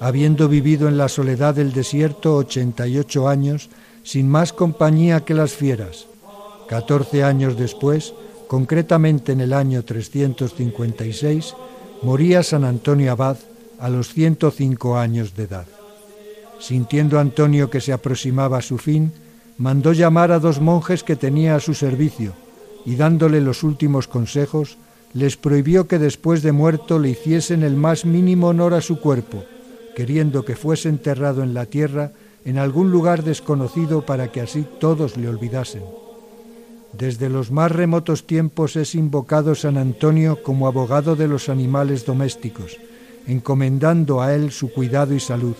habiendo 0.00 0.48
vivido 0.48 0.88
en 0.88 0.96
la 0.96 1.08
soledad 1.08 1.54
del 1.54 1.74
desierto 1.74 2.36
88 2.36 3.28
años, 3.28 3.68
sin 4.02 4.30
más 4.30 4.54
compañía 4.54 5.26
que 5.26 5.34
las 5.34 5.52
fieras. 5.52 6.06
14 6.68 7.22
años 7.22 7.58
después, 7.58 8.14
concretamente 8.48 9.32
en 9.32 9.42
el 9.42 9.52
año 9.52 9.84
356, 9.84 11.54
moría 12.00 12.42
San 12.42 12.64
Antonio 12.64 13.12
Abad 13.12 13.36
a 13.78 13.90
los 13.90 14.08
105 14.14 14.96
años 14.96 15.36
de 15.36 15.42
edad. 15.42 15.66
Sintiendo 16.60 17.20
Antonio 17.20 17.68
que 17.68 17.82
se 17.82 17.92
aproximaba 17.92 18.56
a 18.56 18.62
su 18.62 18.78
fin, 18.78 19.12
mandó 19.58 19.92
llamar 19.92 20.32
a 20.32 20.38
dos 20.38 20.62
monjes 20.62 21.04
que 21.04 21.14
tenía 21.14 21.56
a 21.56 21.60
su 21.60 21.74
servicio, 21.74 22.32
y 22.84 22.96
dándole 22.96 23.40
los 23.40 23.62
últimos 23.62 24.08
consejos, 24.08 24.76
les 25.12 25.36
prohibió 25.36 25.86
que 25.86 25.98
después 25.98 26.42
de 26.42 26.52
muerto 26.52 26.98
le 26.98 27.10
hiciesen 27.10 27.62
el 27.62 27.76
más 27.76 28.04
mínimo 28.04 28.48
honor 28.48 28.74
a 28.74 28.80
su 28.80 29.00
cuerpo, 29.00 29.44
queriendo 29.94 30.44
que 30.44 30.56
fuese 30.56 30.88
enterrado 30.88 31.42
en 31.42 31.54
la 31.54 31.66
tierra 31.66 32.12
en 32.44 32.58
algún 32.58 32.90
lugar 32.90 33.22
desconocido 33.22 34.04
para 34.04 34.30
que 34.30 34.40
así 34.40 34.66
todos 34.80 35.16
le 35.16 35.28
olvidasen. 35.28 35.82
Desde 36.92 37.28
los 37.28 37.50
más 37.50 37.72
remotos 37.72 38.26
tiempos 38.26 38.76
es 38.76 38.94
invocado 38.94 39.54
San 39.54 39.78
Antonio 39.78 40.42
como 40.42 40.66
abogado 40.66 41.16
de 41.16 41.26
los 41.26 41.48
animales 41.48 42.04
domésticos, 42.04 42.76
encomendando 43.26 44.20
a 44.20 44.34
él 44.34 44.52
su 44.52 44.70
cuidado 44.72 45.14
y 45.14 45.20
salud, 45.20 45.56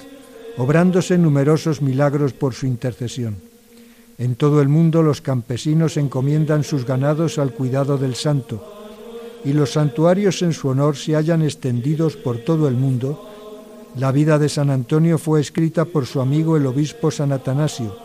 obrándose 0.56 1.18
numerosos 1.18 1.80
milagros 1.80 2.32
por 2.32 2.54
su 2.54 2.66
intercesión. 2.66 3.53
En 4.16 4.36
todo 4.36 4.62
el 4.62 4.68
mundo 4.68 5.02
los 5.02 5.20
campesinos 5.20 5.96
encomiendan 5.96 6.62
sus 6.62 6.86
ganados 6.86 7.38
al 7.38 7.52
cuidado 7.52 7.98
del 7.98 8.14
santo, 8.14 8.62
y 9.44 9.52
los 9.52 9.72
santuarios 9.72 10.40
en 10.42 10.52
su 10.52 10.68
honor 10.68 10.96
se 10.96 11.16
hallan 11.16 11.42
extendidos 11.42 12.16
por 12.16 12.38
todo 12.38 12.68
el 12.68 12.74
mundo. 12.74 13.28
La 13.96 14.12
vida 14.12 14.38
de 14.38 14.48
San 14.48 14.70
Antonio 14.70 15.18
fue 15.18 15.40
escrita 15.40 15.84
por 15.84 16.06
su 16.06 16.20
amigo 16.20 16.56
el 16.56 16.66
obispo 16.66 17.10
San 17.10 17.32
Atanasio, 17.32 17.96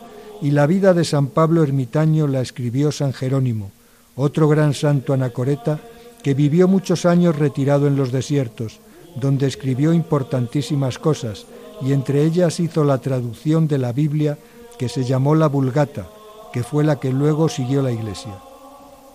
y 0.41 0.51
la 0.51 0.66
vida 0.66 0.93
de 0.93 1.05
San 1.05 1.28
Pablo 1.28 1.64
Ermitaño 1.64 2.28
la 2.28 2.41
escribió 2.41 2.91
San 2.91 3.14
Jerónimo, 3.14 3.72
otro 4.16 4.47
gran 4.47 4.74
santo 4.74 5.14
anacoreta 5.14 5.80
que 6.24 6.34
vivió 6.34 6.68
muchos 6.68 7.05
años 7.05 7.38
retirado 7.38 7.88
en 7.88 7.95
los 7.95 8.12
desiertos, 8.12 8.80
donde 9.16 9.47
escribió 9.47 9.93
importantísimas 9.93 10.97
cosas, 10.97 11.45
y 11.82 11.93
entre 11.93 12.24
ellas 12.24 12.60
hizo 12.60 12.84
la 12.84 12.97
traducción 12.97 13.68
de 13.68 13.78
la 13.78 13.93
Biblia 13.93 14.38
que 14.80 14.88
se 14.89 15.03
llamó 15.03 15.36
la 15.36 15.47
Vulgata, 15.47 16.07
que 16.53 16.63
fue 16.63 16.86
la 16.86 16.99
que 16.99 17.11
luego 17.11 17.49
siguió 17.49 17.82
la 17.82 17.91
Iglesia. 17.91 18.39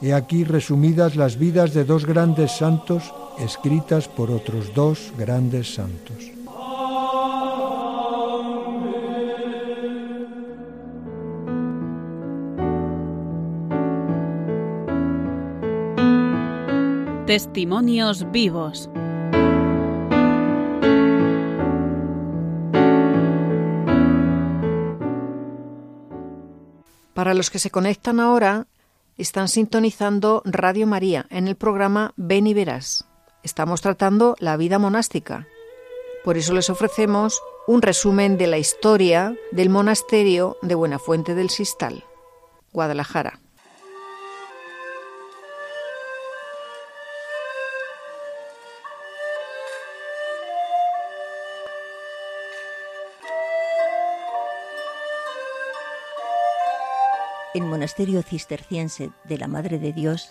He 0.03 0.12
aquí 0.12 0.45
resumidas 0.45 1.17
las 1.17 1.39
vidas 1.39 1.73
de 1.73 1.85
dos 1.85 2.05
grandes 2.05 2.53
santos 2.53 3.15
escritas 3.39 4.07
por 4.07 4.31
otros 4.31 4.75
dos 4.75 5.12
grandes 5.17 5.75
santos. 5.75 6.31
Testimonios 17.27 18.31
vivos. 18.31 18.91
Para 27.15 27.33
los 27.35 27.51
que 27.51 27.61
se 27.61 27.71
conectan 27.71 28.19
ahora, 28.19 28.67
están 29.17 29.49
sintonizando 29.49 30.43
Radio 30.45 30.87
María 30.87 31.27
en 31.31 31.47
el 31.47 31.55
programa 31.55 32.12
Ven 32.17 32.49
y 32.49 32.55
Verás. 32.55 33.07
Estamos 33.45 33.81
tratando 33.81 34.35
la 34.41 34.57
vida 34.57 34.79
monástica. 34.79 35.47
Por 36.25 36.37
eso 36.37 36.53
les 36.55 36.71
ofrecemos 36.71 37.41
un 37.67 37.83
resumen 37.83 38.37
de 38.37 38.49
la 38.49 38.59
historia 38.59 39.37
del 39.53 39.71
monasterio 39.71 40.57
de 40.62 40.75
Buenafuente 40.75 41.35
del 41.35 41.51
Sistal, 41.51 42.05
Guadalajara. 42.73 43.44
Monasterio 57.85 58.22
cisterciense 58.22 59.11
de 59.24 59.37
la 59.37 59.47
Madre 59.47 59.78
de 59.78 59.93
Dios 59.93 60.30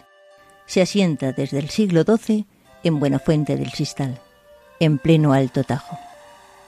se 0.66 0.82
asienta 0.82 1.34
desde 1.34 1.60
el 1.60 1.70
siglo 1.70 2.04
XII 2.04 2.48
en 2.84 3.00
Buenafuente 3.00 3.58
del 3.58 3.70
Sistal, 3.70 4.20
en 4.80 4.98
pleno 4.98 5.34
Alto 5.34 5.64
Tajo. 5.64 6.00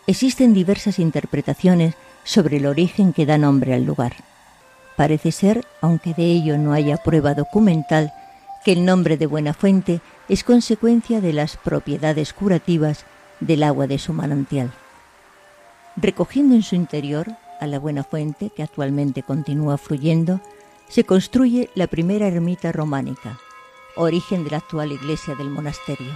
Existen 0.06 0.54
diversas 0.54 1.00
interpretaciones 1.00 1.96
sobre 2.24 2.58
el 2.58 2.68
origen 2.68 3.14
que 3.14 3.26
da 3.26 3.40
nombre 3.40 3.74
al 3.74 3.84
lugar. 3.84 4.14
Parece 4.96 5.32
ser, 5.32 5.66
aunque 5.82 6.14
de 6.14 6.26
ello 6.26 6.56
no 6.60 6.72
haya 6.72 6.98
prueba 6.98 7.34
documental, 7.34 8.14
que 8.64 8.74
el 8.74 8.86
nombre 8.86 9.18
de 9.18 9.26
Buenafuente 9.26 10.02
es 10.30 10.44
consecuencia 10.44 11.20
de 11.20 11.34
las 11.34 11.58
propiedades 11.58 12.32
curativas 12.32 13.06
del 13.40 13.64
agua 13.64 13.88
de 13.88 13.98
su 13.98 14.14
manantial. 14.14 14.72
Recogiendo 15.96 16.54
en 16.54 16.62
su 16.62 16.76
interior 16.76 17.32
a 17.60 17.66
la 17.66 17.80
buena 17.80 18.04
fuente, 18.04 18.52
que 18.56 18.62
actualmente 18.62 19.24
continúa 19.24 19.80
fluyendo, 19.80 20.42
se 20.88 21.04
construye 21.04 21.70
la 21.76 21.88
primera 21.88 22.28
ermita 22.28 22.72
románica, 22.72 23.40
origen 23.96 24.44
de 24.44 24.52
la 24.52 24.58
actual 24.58 24.92
iglesia 24.92 25.36
del 25.36 25.50
monasterio. 25.50 26.14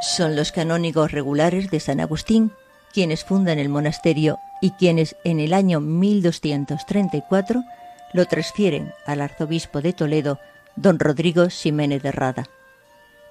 Son 0.00 0.36
los 0.36 0.52
canónigos 0.52 1.12
regulares 1.12 1.70
de 1.70 1.80
San 1.80 2.00
Agustín 2.00 2.52
quienes 2.92 3.24
fundan 3.24 3.58
el 3.58 3.68
monasterio 3.68 4.38
y 4.60 4.72
quienes 4.72 5.16
en 5.24 5.40
el 5.40 5.54
año 5.54 5.80
1234 5.80 7.64
lo 8.12 8.26
transfieren 8.26 8.92
al 9.06 9.22
arzobispo 9.22 9.80
de 9.80 9.92
Toledo, 9.92 10.38
don 10.76 10.98
Rodrigo 10.98 11.48
Ximénez 11.48 12.02
de 12.02 12.12
Rada. 12.12 12.48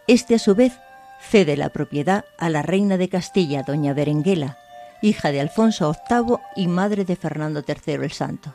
Este 0.07 0.35
a 0.35 0.39
su 0.39 0.55
vez 0.55 0.73
cede 1.21 1.55
la 1.55 1.69
propiedad 1.69 2.25
a 2.37 2.49
la 2.49 2.63
reina 2.63 2.97
de 2.97 3.09
Castilla, 3.09 3.63
doña 3.63 3.93
Berenguela, 3.93 4.57
hija 5.01 5.31
de 5.31 5.41
Alfonso 5.41 5.95
VIII 6.09 6.37
y 6.55 6.67
madre 6.67 7.05
de 7.05 7.15
Fernando 7.15 7.63
III 7.67 7.95
el 7.95 8.11
Santo, 8.11 8.53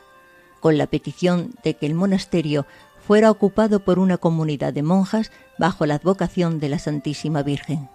con 0.59 0.77
la 0.77 0.87
petición 0.87 1.53
de 1.63 1.75
que 1.75 1.85
el 1.85 1.93
monasterio 1.93 2.65
fuera 3.05 3.31
ocupado 3.31 3.83
por 3.85 3.99
una 3.99 4.17
comunidad 4.17 4.73
de 4.73 4.83
monjas 4.83 5.31
bajo 5.57 5.85
la 5.85 5.95
advocación 5.95 6.59
de 6.59 6.69
la 6.69 6.79
Santísima 6.79 7.41
Virgen. 7.41 7.89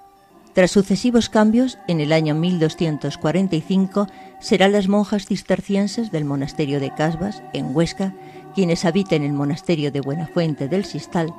Tras 0.55 0.71
sucesivos 0.71 1.31
cambios, 1.31 1.79
en 1.89 2.01
el 2.01 2.13
año 2.13 2.35
1245 2.35 4.07
serán 4.41 4.73
las 4.73 4.87
monjas 4.87 5.27
cistercienses 5.27 6.11
del 6.11 6.27
monasterio 6.27 6.79
de 6.79 6.93
Casbas, 6.95 7.43
en 7.55 7.75
Huesca, 7.75 8.15
quienes 8.55 8.85
habiten 8.85 9.23
el 9.23 9.33
monasterio 9.33 9.91
de 9.91 10.03
Buenafuente 10.03 10.69
del 10.69 10.85
Sistal, 10.85 11.33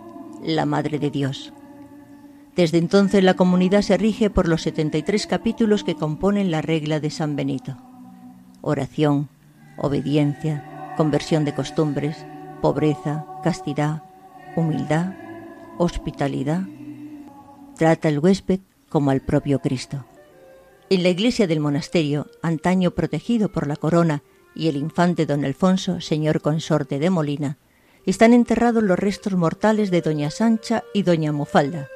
la 0.43 0.66
Madre 0.66 0.97
de 0.97 1.11
Dios. 1.11 1.53
Desde 2.56 2.78
entonces 2.78 3.24
la 3.24 3.34
comunidad 3.34 3.82
se 3.82 3.97
rige 3.97 4.30
por 4.30 4.47
los 4.47 4.62
73 4.62 5.26
capítulos 5.26 5.84
que 5.84 5.95
componen 5.95 6.51
la 6.51 6.62
regla 6.62 6.99
de 6.99 7.10
San 7.10 7.36
Benito. 7.36 7.78
Oración, 8.62 9.30
obediencia, 9.78 10.93
conversión 10.95 11.45
de 11.45 11.56
costumbres, 11.56 12.16
pobreza, 12.62 13.26
castidad, 13.43 14.04
humildad, 14.56 15.16
hospitalidad. 15.80 16.62
Trata 17.76 18.08
al 18.10 18.20
huésped 18.20 18.60
como 18.88 19.10
al 19.10 19.22
propio 19.22 19.60
Cristo. 19.60 20.06
En 20.91 21.01
la 21.01 21.10
iglesia 21.10 21.47
del 21.47 21.60
monasterio, 21.60 22.28
antaño 22.43 22.91
protegido 22.91 23.51
por 23.51 23.66
la 23.66 23.78
corona 23.78 24.22
y 24.54 24.68
el 24.68 24.78
infante 24.78 25.26
don 25.26 25.43
Alfonso, 25.43 26.01
señor 26.01 26.41
consorte 26.41 26.99
de 26.99 27.10
Molina, 27.10 27.58
están 28.06 28.34
enterrados 28.34 28.84
los 28.84 28.99
restos 28.99 29.34
mortales 29.34 29.89
de 29.89 30.01
doña 30.01 30.30
Sancha 30.30 30.84
y 30.93 31.01
doña 31.01 31.32
Mofalda, 31.32 31.88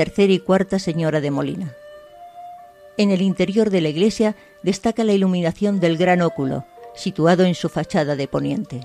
tercera 0.00 0.32
y 0.32 0.38
cuarta 0.38 0.78
señora 0.78 1.20
de 1.20 1.30
Molina. 1.30 1.74
En 2.96 3.10
el 3.10 3.20
interior 3.20 3.68
de 3.68 3.82
la 3.82 3.90
iglesia 3.90 4.34
destaca 4.62 5.04
la 5.04 5.12
iluminación 5.12 5.78
del 5.78 5.98
gran 5.98 6.22
óculo, 6.22 6.64
situado 6.94 7.44
en 7.44 7.54
su 7.54 7.68
fachada 7.68 8.16
de 8.16 8.26
poniente. 8.26 8.80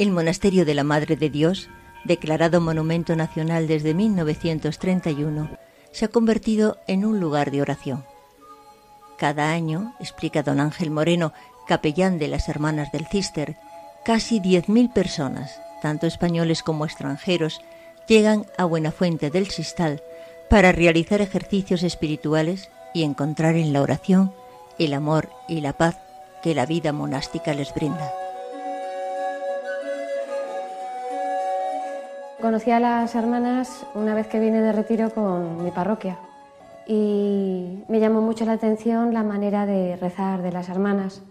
El 0.00 0.10
monasterio 0.10 0.64
de 0.64 0.74
la 0.74 0.82
Madre 0.82 1.14
de 1.14 1.30
Dios, 1.30 1.68
declarado 2.02 2.60
Monumento 2.60 3.14
Nacional 3.14 3.68
desde 3.68 3.94
1931, 3.94 5.58
se 5.92 6.06
ha 6.06 6.08
convertido 6.08 6.78
en 6.88 7.04
un 7.04 7.20
lugar 7.20 7.52
de 7.52 7.62
oración. 7.62 8.04
Cada 9.16 9.52
año, 9.52 9.94
explica 10.00 10.42
don 10.42 10.58
Ángel 10.58 10.90
Moreno, 10.90 11.32
capellán 11.68 12.18
de 12.18 12.26
las 12.26 12.48
Hermanas 12.48 12.90
del 12.90 13.06
Cister, 13.06 13.54
casi 14.04 14.40
10.000 14.40 14.92
personas, 14.92 15.60
tanto 15.82 16.08
españoles 16.08 16.64
como 16.64 16.84
extranjeros, 16.84 17.60
llegan 18.06 18.46
a 18.56 18.64
Buenafuente 18.64 19.30
del 19.30 19.48
Sistal 19.48 20.02
para 20.50 20.72
realizar 20.72 21.20
ejercicios 21.20 21.82
espirituales 21.82 22.70
y 22.92 23.02
encontrar 23.02 23.56
en 23.56 23.72
la 23.72 23.82
oración 23.82 24.32
el 24.78 24.94
amor 24.94 25.28
y 25.48 25.60
la 25.60 25.72
paz 25.72 25.98
que 26.42 26.54
la 26.54 26.66
vida 26.66 26.92
monástica 26.92 27.54
les 27.54 27.74
brinda. 27.74 28.12
Conocí 32.40 32.70
a 32.70 32.78
las 32.78 33.14
hermanas 33.14 33.86
una 33.94 34.14
vez 34.14 34.26
que 34.26 34.38
vine 34.38 34.60
de 34.60 34.72
retiro 34.72 35.08
con 35.10 35.64
mi 35.64 35.70
parroquia 35.70 36.18
y 36.86 37.82
me 37.88 38.00
llamó 38.00 38.20
mucho 38.20 38.44
la 38.44 38.52
atención 38.52 39.14
la 39.14 39.22
manera 39.22 39.64
de 39.64 39.96
rezar 39.96 40.42
de 40.42 40.52
las 40.52 40.68
hermanas, 40.68 41.22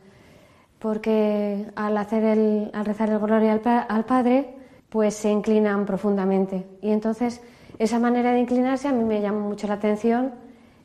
porque 0.80 1.68
al, 1.76 1.98
hacer 1.98 2.24
el, 2.24 2.72
al 2.74 2.86
rezar 2.86 3.10
el 3.10 3.20
Gloria 3.20 3.62
al, 3.88 4.06
Padre, 4.06 4.56
pues 4.94 5.16
se 5.16 5.32
inclinan 5.32 5.88
profundamente. 5.88 6.68
Y 6.80 6.92
entonces 6.92 7.42
esa 7.80 7.98
manera 7.98 8.32
de 8.32 8.40
inclinarse 8.42 8.88
a 8.88 8.92
mí 8.92 9.04
me 9.04 9.22
llamó 9.22 9.40
mucho 9.40 9.66
la 9.66 9.74
atención 9.74 10.34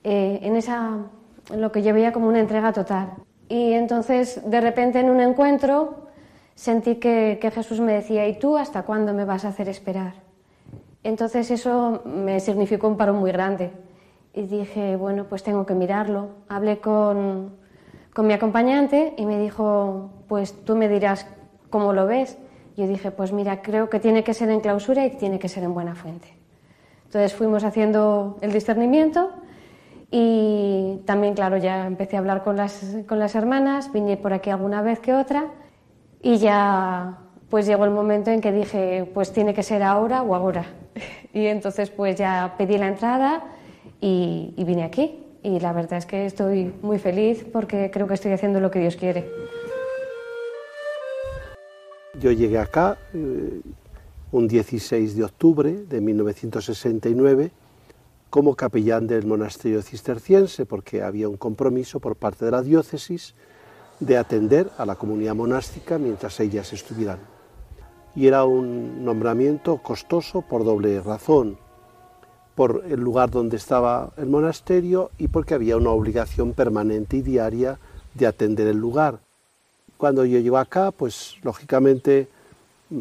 eh, 0.03 0.39
en, 0.41 0.57
esa, 0.57 0.97
en 1.51 1.61
lo 1.61 1.71
que 1.71 1.83
yo 1.83 1.93
veía 1.93 2.11
como 2.11 2.27
una 2.27 2.41
entrega 2.41 2.73
total. 2.73 3.13
Y 3.51 3.75
entonces 3.75 4.41
de 4.47 4.63
repente 4.63 4.99
en 5.01 5.11
un 5.11 5.21
encuentro 5.21 6.07
sentí 6.55 6.95
que, 6.95 7.37
que 7.39 7.51
Jesús 7.51 7.81
me 7.81 7.93
decía, 7.93 8.27
¿y 8.27 8.39
tú 8.39 8.57
hasta 8.57 8.85
cuándo 8.85 9.13
me 9.13 9.27
vas 9.27 9.45
a 9.45 9.49
hacer 9.49 9.69
esperar? 9.69 10.15
Entonces 11.05 11.51
eso 11.51 12.01
me 12.07 12.41
significó 12.41 12.89
un 12.89 12.97
paro 12.97 13.13
muy 13.13 13.31
grande 13.31 13.73
y 14.33 14.47
dije, 14.47 14.97
bueno, 14.97 15.25
pues 15.29 15.43
tengo 15.43 15.67
que 15.67 15.75
mirarlo. 15.75 16.29
Hablé 16.49 16.79
con, 16.79 17.57
con 18.15 18.27
mi 18.27 18.33
acompañante 18.33 19.13
y 19.19 19.27
me 19.27 19.39
dijo, 19.39 20.09
pues 20.29 20.65
tú 20.65 20.77
me 20.77 20.89
dirás 20.89 21.27
cómo 21.69 21.93
lo 21.93 22.07
ves. 22.07 22.39
Yo 22.79 22.87
dije, 22.87 23.11
pues 23.11 23.33
mira, 23.33 23.61
creo 23.61 23.91
que 23.91 23.99
tiene 23.99 24.23
que 24.23 24.33
ser 24.33 24.51
en 24.51 24.61
clausura 24.61 25.05
y 25.05 25.11
tiene 25.11 25.41
que 25.41 25.49
ser 25.49 25.65
en 25.65 25.75
buena 25.75 25.97
fuente. 25.97 26.29
Entonces 27.07 27.35
fuimos 27.35 27.65
haciendo 27.65 28.39
el 28.41 28.53
discernimiento 28.53 29.31
y 30.13 31.01
también, 31.05 31.35
claro, 31.35 31.57
ya 31.57 31.89
empecé 31.89 32.15
a 32.15 32.21
hablar 32.21 32.45
con 32.45 32.57
las, 32.57 32.97
con 33.09 33.19
las 33.19 33.35
hermanas, 33.35 33.93
vine 33.93 34.17
por 34.17 34.33
aquí 34.33 34.51
alguna 34.51 34.81
vez 34.81 35.01
que 35.01 35.13
otra 35.13 35.47
y 36.23 36.37
ya 36.37 37.19
pues 37.51 37.67
llegó 37.67 37.85
el 37.85 37.91
momento 37.91 38.31
en 38.31 38.41
que 38.41 38.53
dije, 38.53 39.11
pues 39.13 39.33
tiene 39.33 39.55
que 39.55 39.65
ser 39.65 39.83
ahora 39.83 40.23
o 40.23 40.37
ahora. 40.37 40.65
Y 41.35 41.47
entonces 41.47 41.91
pues 41.91 42.15
ya 42.15 42.55
pedí 42.57 42.79
la 42.79 42.87
entrada 42.87 43.43
y, 44.01 44.55
vine 44.57 44.85
aquí. 44.85 45.25
Y 45.43 45.59
la 45.59 45.73
verdad 45.73 45.99
es 45.99 46.07
que 46.07 46.27
estoy 46.27 46.73
muy 46.81 47.01
feliz 47.01 47.45
porque 47.53 47.91
creo 47.91 48.07
que 48.07 48.15
estoy 48.15 48.31
haciendo 48.31 48.61
lo 48.61 48.71
que 48.71 48.79
Dios 48.79 48.95
quiere. 48.95 49.29
Yo 52.21 52.33
llegué 52.33 52.59
acá 52.59 52.99
eh, 53.15 53.61
un 54.33 54.49
16 54.49 55.15
de 55.15 55.25
octubre 55.25 55.73
de 55.73 56.01
1969 56.01 57.53
como 58.29 58.57
capellán 58.57 59.07
del 59.07 59.25
monasterio 59.25 59.83
cisterciense 59.83 60.67
porque 60.67 61.03
había 61.03 61.29
un 61.29 61.37
compromiso 61.37 62.01
por 62.01 62.17
parte 62.17 62.45
de 62.45 62.51
la 62.51 62.63
diócesis 62.63 63.35
de 64.01 64.17
atender 64.17 64.71
a 64.79 64.85
la 64.85 64.97
comunidad 64.97 65.37
monástica 65.37 65.99
mientras 65.99 66.41
ellas 66.41 66.73
estuvieran. 66.73 67.19
Y 68.17 68.27
era 68.27 68.45
un 68.45 69.05
nombramiento 69.05 69.79
costoso 69.79 70.43
por 70.43 70.65
doble 70.65 71.01
razón 71.01 71.57
por 72.57 72.83
el 72.89 72.99
lugar 72.99 73.31
donde 73.31 73.57
estaba 73.57 74.13
el 74.17 74.27
monasterio 74.27 75.13
y 75.19 75.29
porque 75.29 75.55
había 75.55 75.77
una 75.77 75.91
obligación 75.91 76.53
permanente 76.53 77.19
y 77.19 77.23
diaria 77.23 77.79
de 78.15 78.27
atender 78.27 78.67
el 78.67 78.79
lugar. 78.79 79.21
Cuando 79.99 80.25
yo 80.25 80.39
llego 80.39 80.59
acá, 80.59 80.93
pues 80.93 81.35
lógicamente 81.43 82.29
mm, 82.89 82.97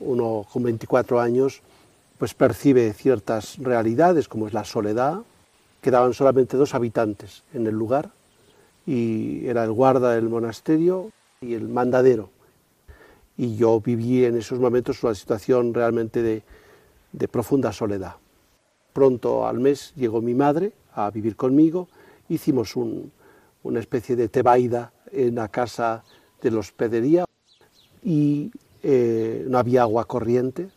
uno 0.00 0.46
con 0.50 0.62
24 0.62 1.20
años 1.20 1.60
pues 2.18 2.34
percibe 2.34 2.92
ciertas 2.92 3.58
realidades 3.58 4.28
como 4.28 4.46
es 4.46 4.54
la 4.54 4.64
soledad. 4.64 5.18
Quedaban 5.82 6.14
solamente 6.14 6.56
dos 6.56 6.72
habitantes 6.72 7.42
en 7.52 7.66
el 7.66 7.74
lugar 7.74 8.10
y 8.86 9.44
era 9.46 9.64
el 9.64 9.72
guarda 9.72 10.14
del 10.14 10.28
monasterio 10.28 11.10
y 11.40 11.54
el 11.54 11.68
mandadero. 11.68 12.30
Y 13.36 13.56
yo 13.56 13.80
viví 13.80 14.24
en 14.24 14.36
esos 14.36 14.60
momentos 14.60 15.02
una 15.02 15.16
situación 15.16 15.74
realmente 15.74 16.22
de, 16.22 16.44
de 17.10 17.26
profunda 17.26 17.72
soledad. 17.72 18.14
Pronto 18.92 19.48
al 19.48 19.58
mes 19.58 19.92
llegó 19.96 20.22
mi 20.22 20.34
madre 20.34 20.72
a 20.94 21.10
vivir 21.10 21.34
conmigo, 21.34 21.88
hicimos 22.28 22.76
una 22.76 23.80
especie 23.80 24.14
de 24.14 24.28
tebaida 24.28 24.92
en 25.14 25.36
la 25.36 25.48
casa 25.48 26.04
de 26.42 26.50
la 26.50 26.58
hospedería 26.58 27.24
y 28.02 28.50
eh, 28.82 29.44
no 29.48 29.58
había 29.58 29.82
agua 29.82 30.04
corriente, 30.04 30.68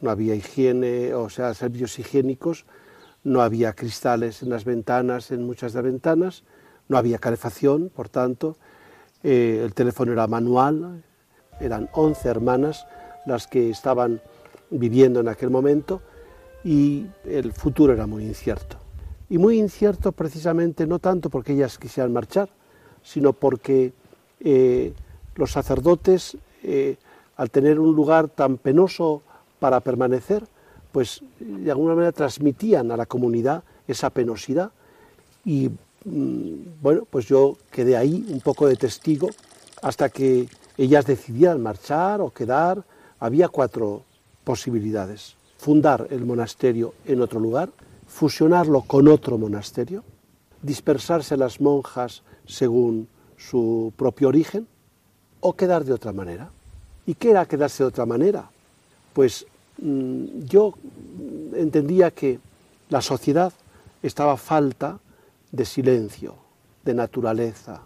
no 0.00 0.10
había 0.10 0.34
higiene, 0.34 1.12
o 1.14 1.28
sea, 1.28 1.52
servicios 1.54 1.98
higiénicos, 1.98 2.64
no 3.22 3.42
había 3.42 3.74
cristales 3.74 4.42
en 4.42 4.48
las 4.48 4.64
ventanas, 4.64 5.30
en 5.30 5.44
muchas 5.44 5.72
de 5.72 5.82
las 5.82 5.92
ventanas, 5.92 6.44
no 6.88 6.96
había 6.96 7.18
calefacción, 7.18 7.90
por 7.94 8.08
tanto, 8.08 8.56
eh, 9.22 9.60
el 9.62 9.74
teléfono 9.74 10.12
era 10.12 10.26
manual, 10.26 11.04
eran 11.60 11.90
11 11.92 12.28
hermanas 12.28 12.86
las 13.26 13.46
que 13.46 13.68
estaban 13.68 14.22
viviendo 14.70 15.20
en 15.20 15.28
aquel 15.28 15.50
momento 15.50 16.00
y 16.64 17.06
el 17.24 17.52
futuro 17.52 17.92
era 17.92 18.06
muy 18.06 18.24
incierto. 18.24 18.76
Y 19.28 19.38
muy 19.38 19.58
incierto 19.58 20.12
precisamente 20.12 20.86
no 20.86 20.98
tanto 20.98 21.30
porque 21.30 21.52
ellas 21.52 21.78
quisieran 21.78 22.12
marchar, 22.12 22.50
sino 23.02 23.32
porque 23.32 23.92
eh, 24.40 24.92
los 25.34 25.52
sacerdotes, 25.52 26.36
eh, 26.62 26.96
al 27.36 27.50
tener 27.50 27.78
un 27.78 27.94
lugar 27.94 28.28
tan 28.28 28.58
penoso 28.58 29.22
para 29.58 29.80
permanecer, 29.80 30.46
pues 30.92 31.22
de 31.38 31.70
alguna 31.70 31.94
manera 31.94 32.12
transmitían 32.12 32.90
a 32.90 32.96
la 32.96 33.06
comunidad 33.06 33.62
esa 33.86 34.10
penosidad. 34.10 34.70
Y 35.44 35.70
mm, 36.04 36.82
bueno, 36.82 37.06
pues 37.08 37.26
yo 37.26 37.56
quedé 37.70 37.96
ahí 37.96 38.26
un 38.28 38.40
poco 38.40 38.66
de 38.66 38.76
testigo 38.76 39.30
hasta 39.82 40.08
que 40.08 40.48
ellas 40.76 41.06
decidieran 41.06 41.62
marchar 41.62 42.20
o 42.20 42.30
quedar. 42.30 42.82
Había 43.18 43.48
cuatro 43.48 44.02
posibilidades 44.44 45.36
fundar 45.60 46.06
el 46.08 46.24
monasterio 46.24 46.94
en 47.04 47.20
otro 47.20 47.38
lugar, 47.38 47.68
fusionarlo 48.06 48.80
con 48.80 49.08
otro 49.08 49.36
monasterio, 49.36 50.02
dispersarse 50.62 51.36
las 51.36 51.60
monjas 51.60 52.22
según 52.46 53.08
su 53.36 53.92
propio 53.96 54.28
origen, 54.28 54.66
o 55.40 55.54
quedar 55.54 55.84
de 55.84 55.92
otra 55.92 56.12
manera. 56.12 56.50
¿Y 57.06 57.14
qué 57.14 57.30
era 57.30 57.46
quedarse 57.46 57.82
de 57.82 57.88
otra 57.88 58.06
manera? 58.06 58.50
Pues 59.12 59.46
mm, 59.78 60.40
yo 60.44 60.74
entendía 61.54 62.10
que 62.10 62.38
la 62.88 63.00
sociedad 63.00 63.52
estaba 64.02 64.36
falta 64.36 65.00
de 65.50 65.64
silencio, 65.64 66.34
de 66.84 66.94
naturaleza, 66.94 67.82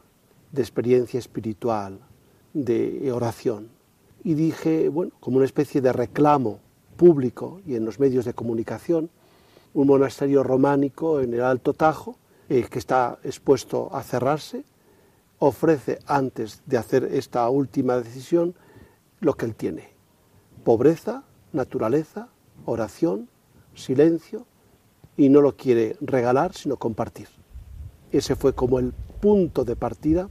de 0.53 0.63
experiencia 0.63 1.19
espiritual, 1.19 1.99
de 2.53 3.11
oración. 3.13 3.69
Y 4.23 4.35
dije, 4.35 4.89
bueno, 4.89 5.13
como 5.21 5.37
una 5.37 5.47
especie 5.47 5.81
de 5.81 5.93
reclamo 5.93 6.61
público 6.97 7.61
y 7.67 7.75
en 7.75 7.85
los 7.85 7.99
medios 7.99 8.25
de 8.25 8.35
comunicación, 8.35 9.11
un 9.75 9.87
monasterio 9.89 10.43
románico 10.43 11.21
en 11.21 11.35
el 11.35 11.43
Alto 11.43 11.75
Tajo, 11.75 12.17
eh, 12.49 12.67
que 12.71 12.79
está 12.79 13.19
expuesto 13.25 13.95
a 13.95 14.03
cerrarse, 14.03 14.65
ofrece 15.39 15.99
antes 16.07 16.63
de 16.67 16.79
hacer 16.79 17.05
esta 17.05 17.49
última 17.49 17.97
decisión 17.97 18.55
lo 19.21 19.35
que 19.35 19.47
él 19.47 19.55
tiene. 19.55 19.91
Pobreza, 20.65 21.25
naturaleza, 21.53 22.29
oración, 22.65 23.29
silencio, 23.75 24.47
y 25.17 25.29
no 25.29 25.41
lo 25.41 25.57
quiere 25.57 25.97
regalar, 26.01 26.55
sino 26.55 26.77
compartir. 26.77 27.29
Ese 28.11 28.37
fue 28.37 28.53
como 28.53 28.79
el 28.79 28.93
punto 29.21 29.65
de 29.65 29.77
partida 29.77 30.29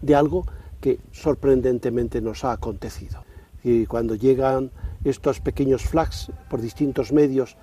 de 0.00 0.14
algo 0.14 0.46
que 0.80 0.98
sorprendentemente 1.12 2.20
nos 2.20 2.44
ha 2.44 2.52
acontecido. 2.52 3.24
Y 3.64 3.86
cuando 3.86 4.14
llegan 4.14 4.70
estos 5.04 5.40
pequeños 5.40 5.82
flags 5.82 6.30
por 6.50 6.60
distintos 6.60 7.12
medios, 7.12 7.56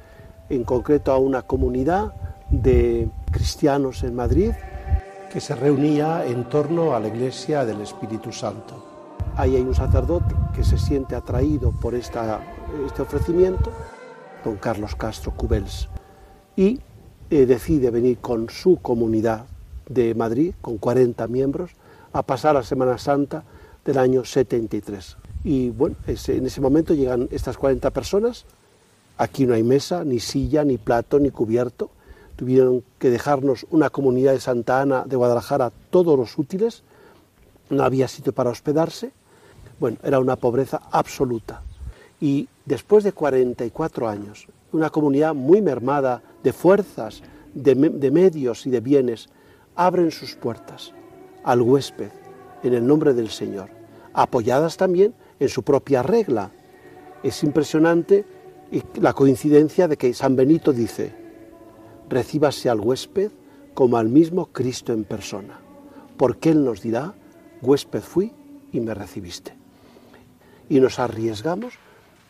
en 0.50 0.64
concreto 0.64 1.12
a 1.12 1.18
una 1.18 1.44
comunidad 1.44 2.14
de 2.52 3.10
cristianos 3.32 4.04
en 4.04 4.16
Madrid 4.16 4.52
que 5.32 5.40
se 5.40 5.56
reunía 5.56 6.26
en 6.26 6.50
torno 6.50 6.96
a 6.96 7.00
la 7.00 7.08
iglesia 7.08 7.64
del 7.66 7.82
Espíritu 7.82 8.32
Santo. 8.32 8.86
Ahí 9.36 9.56
hay 9.56 9.62
un 9.62 9.76
sacerdote 9.76 10.36
que 10.56 10.64
se 10.64 10.78
siente 10.78 11.16
atraído 11.16 11.72
por 11.72 11.94
esta, 11.94 12.42
este 12.86 13.04
ofrecimiento, 13.04 13.72
don 14.44 14.58
Carlos 14.58 14.96
Castro 14.96 15.32
Cubels, 15.36 15.88
y 16.56 16.80
eh, 17.30 17.46
decide 17.46 17.92
venir 17.92 18.18
con 18.18 18.50
su 18.50 18.78
comunidad 18.78 19.46
de 19.88 20.16
Madrid, 20.16 20.54
con 20.62 20.78
40 20.78 21.28
miembros, 21.28 21.72
a 22.12 22.24
pasar 22.24 22.56
la 22.56 22.64
Semana 22.64 22.98
Santa 22.98 23.44
del 23.86 24.00
año 24.00 24.26
73. 24.26 25.18
Y 25.44 25.70
bueno, 25.70 25.96
en 26.08 26.46
ese 26.46 26.60
momento 26.60 26.94
llegan 26.94 27.30
estas 27.32 27.58
40 27.58 27.92
personas, 27.92 28.46
aquí 29.18 29.46
no 29.46 29.54
hay 29.54 29.64
mesa, 29.64 30.04
ni 30.04 30.20
silla, 30.20 30.64
ni 30.64 30.78
plato, 30.78 31.20
ni 31.20 31.30
cubierto, 31.30 31.92
tuvieron 32.40 32.86
que 33.00 33.10
dejarnos 33.10 33.68
una 33.70 33.90
comunidad 33.90 34.32
de 34.32 34.40
Santa 34.40 34.80
Ana 34.80 35.04
de 35.06 35.18
Guadalajara 35.18 35.74
todos 35.90 36.18
los 36.18 36.38
útiles, 36.38 36.84
no 37.70 37.84
había 37.84 38.08
sitio 38.08 38.32
para 38.32 38.50
hospedarse, 38.50 39.12
bueno, 39.78 39.98
era 40.04 40.22
una 40.22 40.38
pobreza 40.38 40.80
absoluta. 40.90 41.62
Y 42.22 42.48
después 42.64 43.04
de 43.04 43.12
44 43.12 44.08
años, 44.08 44.48
una 44.72 44.90
comunidad 44.90 45.34
muy 45.34 45.62
mermada 45.62 46.24
de 46.42 46.54
fuerzas, 46.54 47.22
de, 47.54 47.76
de 47.76 48.10
medios 48.10 48.66
y 48.66 48.70
de 48.70 48.80
bienes, 48.80 49.28
abren 49.76 50.10
sus 50.10 50.36
puertas 50.36 50.94
al 51.44 51.62
huésped 51.62 52.12
en 52.64 52.74
el 52.74 52.88
nombre 52.88 53.14
del 53.14 53.32
Señor, 53.32 53.70
apoyadas 54.14 54.78
también 54.78 55.14
en 55.42 55.50
su 55.50 55.64
propia 55.64 56.04
regla. 56.04 56.52
Es 57.22 57.44
impresionante 57.44 58.24
la 58.96 59.12
coincidencia 59.12 59.90
de 59.90 59.98
que 59.98 60.14
San 60.14 60.38
Benito 60.38 60.72
dice, 60.72 61.19
recíbase 62.10 62.70
al 62.70 62.80
huésped 62.80 63.32
como 63.74 63.98
al 63.98 64.10
mismo 64.10 64.48
Cristo 64.48 64.92
en 64.94 65.04
persona, 65.04 65.60
porque 66.18 66.50
Él 66.50 66.66
nos 66.66 66.82
dirá, 66.82 67.14
huésped 67.62 68.02
fui 68.02 68.34
y 68.72 68.80
me 68.80 68.94
recibiste. 68.94 69.54
Y 70.68 70.80
nos 70.80 71.00
arriesgamos 71.00 71.76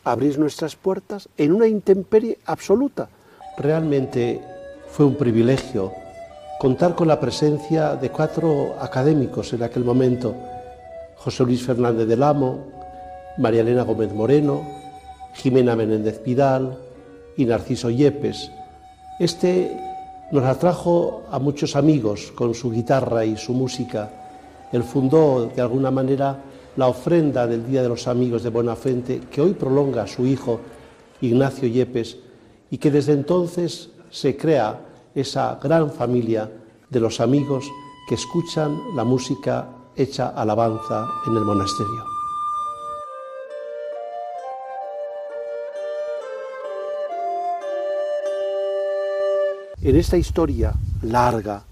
a 0.04 0.12
abrir 0.12 0.38
nuestras 0.38 0.76
puertas 0.76 1.30
en 1.38 1.54
una 1.54 1.68
intemperie 1.68 2.40
absoluta. 2.46 3.10
Realmente 3.58 4.42
fue 4.90 5.06
un 5.06 5.16
privilegio 5.16 5.92
contar 6.60 6.94
con 6.94 7.08
la 7.08 7.20
presencia 7.20 7.96
de 7.96 8.10
cuatro 8.10 8.76
académicos 8.80 9.54
en 9.54 9.64
aquel 9.64 9.86
momento, 9.86 10.36
José 11.16 11.44
Luis 11.44 11.64
Fernández 11.64 12.08
del 12.08 12.22
Amo, 12.22 12.66
María 13.38 13.62
Elena 13.62 13.84
Gómez 13.84 14.14
Moreno, 14.14 14.68
Jimena 15.34 15.76
Menéndez 15.76 16.20
Pidal 16.20 16.78
y 17.38 17.46
Narciso 17.46 17.90
Yepes. 17.90 18.52
Este 19.20 19.78
nos 20.32 20.46
atrajo 20.46 21.24
a 21.30 21.40
muchos 21.40 21.76
amigos 21.76 22.32
con 22.34 22.54
su 22.54 22.72
guitarra 22.72 23.26
y 23.26 23.36
su 23.36 23.54
música. 23.54 24.10
Él 24.72 24.84
fundó 24.84 25.52
de 25.54 25.62
alguna 25.62 25.92
manera 25.92 26.38
la 26.78 26.88
ofrenda 26.88 27.46
del 27.46 27.68
Día 27.68 27.82
de 27.82 27.90
los 27.90 28.08
Amigos 28.08 28.44
de 28.44 28.50
Buenafuente, 28.50 29.20
que 29.30 29.42
hoy 29.42 29.54
prolonga 29.54 30.08
su 30.08 30.26
hijo 30.26 30.62
Ignacio 31.20 31.68
Yepes, 31.68 32.18
y 32.72 32.78
que 32.78 32.92
desde 32.92 33.12
entonces 33.12 33.90
se 34.10 34.38
crea 34.38 34.80
esa 35.14 35.60
gran 35.62 35.92
familia 35.92 36.50
de 36.90 37.00
los 37.02 37.20
amigos 37.20 37.70
que 38.08 38.16
escuchan 38.16 38.78
la 38.96 39.04
música 39.04 39.68
hecha 39.98 40.30
alabanza 40.30 41.10
en 41.28 41.36
el 41.36 41.44
monasterio. 41.44 42.19
En 49.82 49.96
esta 49.96 50.18
historia 50.18 50.74
larga, 51.04 51.64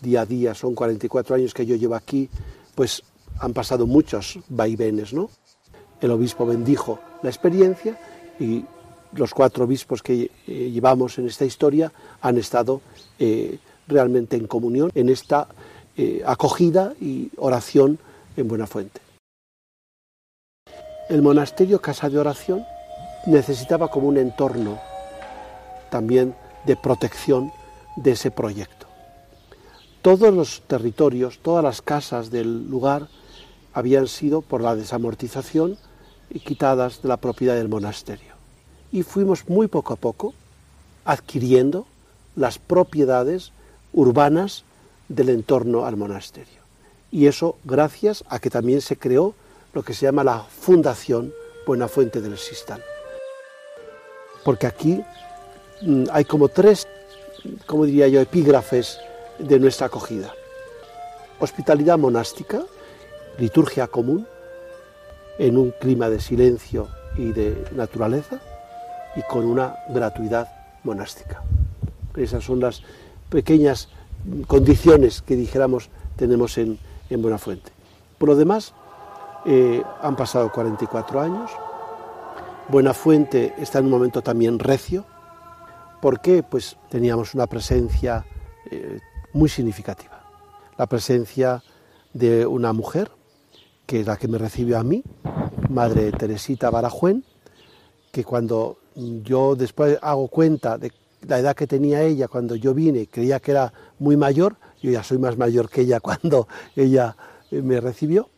día 0.00 0.20
a 0.20 0.26
día, 0.26 0.54
son 0.54 0.74
44 0.76 1.34
años 1.34 1.52
que 1.52 1.66
yo 1.66 1.74
llevo 1.74 1.96
aquí, 1.96 2.28
pues 2.76 3.02
han 3.40 3.52
pasado 3.52 3.88
muchos 3.88 4.38
vaivenes, 4.48 5.12
¿no? 5.12 5.30
El 6.00 6.12
obispo 6.12 6.46
bendijo 6.46 7.00
la 7.22 7.28
experiencia 7.28 7.98
y 8.38 8.64
los 9.14 9.34
cuatro 9.34 9.64
obispos 9.64 10.00
que 10.00 10.30
eh, 10.46 10.70
llevamos 10.70 11.18
en 11.18 11.26
esta 11.26 11.44
historia 11.44 11.92
han 12.20 12.38
estado 12.38 12.82
eh, 13.18 13.58
realmente 13.88 14.36
en 14.36 14.46
comunión 14.46 14.92
en 14.94 15.08
esta 15.08 15.48
eh, 15.96 16.22
acogida 16.24 16.92
y 17.00 17.30
oración 17.36 17.98
en 18.36 18.46
Buena 18.46 18.68
Fuente. 18.68 19.00
El 21.08 21.22
monasterio 21.22 21.80
Casa 21.80 22.08
de 22.08 22.18
Oración 22.18 22.64
necesitaba 23.26 23.88
como 23.88 24.06
un 24.06 24.18
entorno 24.18 24.78
también 25.90 26.34
de 26.66 26.76
protección 26.76 27.52
de 27.96 28.12
ese 28.12 28.30
proyecto. 28.30 28.86
Todos 30.02 30.32
los 30.32 30.62
territorios, 30.66 31.38
todas 31.38 31.64
las 31.64 31.82
casas 31.82 32.30
del 32.30 32.68
lugar 32.68 33.08
habían 33.72 34.06
sido 34.06 34.40
por 34.42 34.60
la 34.60 34.76
desamortización 34.76 35.78
quitadas 36.40 37.02
de 37.02 37.08
la 37.08 37.16
propiedad 37.16 37.54
del 37.54 37.68
monasterio. 37.68 38.34
Y 38.92 39.02
fuimos 39.02 39.48
muy 39.48 39.68
poco 39.68 39.94
a 39.94 39.96
poco 39.96 40.34
adquiriendo 41.04 41.86
las 42.34 42.58
propiedades 42.58 43.52
urbanas 43.92 44.64
del 45.08 45.30
entorno 45.30 45.86
al 45.86 45.96
monasterio. 45.96 46.60
Y 47.10 47.26
eso 47.26 47.56
gracias 47.64 48.24
a 48.28 48.38
que 48.38 48.50
también 48.50 48.80
se 48.80 48.96
creó 48.96 49.34
lo 49.72 49.82
que 49.82 49.94
se 49.94 50.06
llama 50.06 50.24
la 50.24 50.40
Fundación 50.42 51.32
Buena 51.66 51.88
Fuente 51.88 52.20
del 52.20 52.36
Sistán. 52.38 52.80
Porque 54.44 54.66
aquí 54.66 55.02
hay 56.10 56.24
como 56.24 56.48
tres, 56.48 56.86
como 57.66 57.84
diría 57.84 58.08
yo, 58.08 58.20
epígrafes 58.20 58.98
de 59.38 59.58
nuestra 59.58 59.86
acogida. 59.86 60.32
Hospitalidad 61.38 61.98
monástica, 61.98 62.62
liturgia 63.38 63.86
común, 63.86 64.26
en 65.38 65.56
un 65.58 65.70
clima 65.72 66.08
de 66.08 66.20
silencio 66.20 66.88
y 67.16 67.32
de 67.32 67.64
naturaleza, 67.72 68.40
y 69.16 69.22
con 69.22 69.44
una 69.44 69.76
gratuidad 69.88 70.48
monástica. 70.84 71.42
Esas 72.16 72.44
son 72.44 72.60
las 72.60 72.82
pequeñas 73.28 73.88
condiciones 74.46 75.22
que 75.22 75.36
dijéramos 75.36 75.90
tenemos 76.16 76.56
en, 76.58 76.78
en 77.10 77.22
Buenafuente. 77.22 77.70
Por 78.18 78.30
lo 78.30 78.36
demás, 78.36 78.72
eh, 79.44 79.82
han 80.02 80.16
pasado 80.16 80.50
44 80.50 81.20
años. 81.20 81.50
Buenafuente 82.68 83.54
está 83.58 83.78
en 83.78 83.84
un 83.84 83.90
momento 83.92 84.22
también 84.22 84.58
recio. 84.58 85.04
¿Por 86.06 86.20
qué? 86.20 86.44
Pues 86.44 86.76
teníamos 86.88 87.34
una 87.34 87.48
presencia 87.48 88.24
eh, 88.70 89.00
muy 89.32 89.48
significativa. 89.48 90.22
La 90.78 90.86
presencia 90.86 91.64
de 92.14 92.46
una 92.46 92.72
mujer, 92.72 93.10
que 93.86 94.02
es 94.02 94.06
la 94.06 94.16
que 94.16 94.28
me 94.28 94.38
recibió 94.38 94.78
a 94.78 94.84
mí, 94.84 95.02
Madre 95.68 96.12
Teresita 96.12 96.70
Barajuen, 96.70 97.24
que 98.12 98.22
cuando 98.22 98.78
yo 98.94 99.56
después 99.56 99.98
hago 100.00 100.28
cuenta 100.28 100.78
de 100.78 100.92
la 101.26 101.40
edad 101.40 101.56
que 101.56 101.66
tenía 101.66 102.02
ella 102.02 102.28
cuando 102.28 102.54
yo 102.54 102.72
vine, 102.72 103.08
creía 103.08 103.40
que 103.40 103.50
era 103.50 103.72
muy 103.98 104.16
mayor, 104.16 104.54
yo 104.80 104.92
ya 104.92 105.02
soy 105.02 105.18
más 105.18 105.36
mayor 105.36 105.68
que 105.68 105.80
ella 105.80 105.98
cuando 106.08 106.46
ella 106.76 107.16
eh, 107.50 107.62
me 107.62 107.80
recibió, 107.80 108.30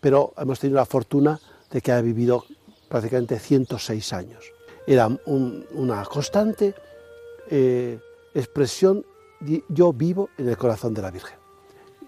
pero 0.00 0.34
hemos 0.38 0.58
tenido 0.58 0.80
la 0.80 0.86
fortuna 0.86 1.38
de 1.70 1.80
que 1.82 1.92
ha 1.92 2.00
vivido 2.00 2.46
prácticamente 2.88 3.38
106 3.38 4.12
años. 4.12 4.44
Era 4.88 5.08
una 5.26 6.04
constante 6.06 6.74
eh, 7.54 8.00
expresión, 8.34 9.04
yo 9.68 9.92
vivo 9.92 10.30
en 10.38 10.48
el 10.48 10.56
corazón 10.56 10.94
de 10.94 11.02
la 11.02 11.10
Virgen. 11.10 11.36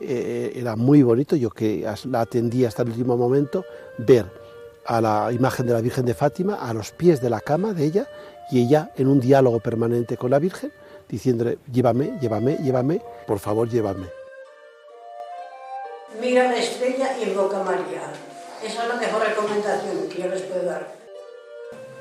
Eh, 0.01 0.53
era 0.57 0.74
muy 0.74 1.03
bonito, 1.03 1.36
yo 1.36 1.51
que 1.51 1.86
la 2.07 2.22
atendí 2.22 2.64
hasta 2.64 2.82
el 2.82 2.88
último 2.88 3.18
momento, 3.18 3.62
ver 3.99 4.24
a 4.86 5.03
la 5.03 5.30
imagen 5.32 5.66
de 5.66 5.74
la 5.74 5.82
Virgen 5.82 6.07
de 6.07 6.14
Fátima 6.14 6.55
a 6.55 6.72
los 6.72 6.92
pies 6.92 7.20
de 7.20 7.28
la 7.28 7.40
cama 7.40 7.74
de 7.74 7.84
ella 7.84 8.09
y 8.51 8.62
ella 8.62 8.90
en 8.97 9.07
un 9.07 9.20
diálogo 9.20 9.61
permanente 9.61 10.16
con 10.16 10.30
la 10.30 10.38
Virgen, 10.38 10.72
diciéndole, 11.11 11.59
llévame, 11.70 12.18
llévame, 12.22 12.57
llévame, 12.62 13.03
por 13.26 13.38
favor, 13.38 13.68
llévame. 13.68 14.07
Mira 16.18 16.45
la 16.45 16.57
estrella 16.57 17.18
y 17.18 17.28
invoca 17.28 17.61
a 17.61 17.64
María. 17.64 18.03
Esa 18.64 18.82
es 18.82 18.88
la 18.88 18.97
mejor 18.97 19.20
recomendación 19.20 20.09
que 20.09 20.22
yo 20.22 20.28
les 20.28 20.40
puedo 20.42 20.64
dar. 20.64 20.95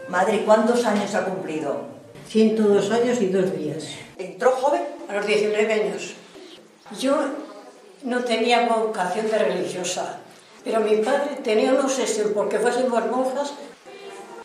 Madre, 0.07 0.45
¿cuántos 0.45 0.85
años 0.85 1.13
ha 1.13 1.25
cumplido? 1.25 1.92
102 2.27 2.91
años 2.91 3.21
y 3.21 3.27
dos 3.27 3.55
días. 3.57 3.85
¿Entró 4.17 4.51
joven? 4.51 4.83
A 5.09 5.15
los 5.15 5.27
19 5.27 5.73
años. 5.73 6.13
Yo 6.99 7.17
no 8.03 8.23
tenía 8.23 8.67
vocación 8.67 9.29
de 9.29 9.37
religiosa, 9.37 10.19
pero 10.63 10.81
mi 10.81 10.97
padre 10.97 11.37
tenía 11.43 11.71
una 11.71 11.85
obsesión 11.85 12.31
porque 12.33 12.59
fuésemos 12.59 13.05
monjas. 13.07 13.53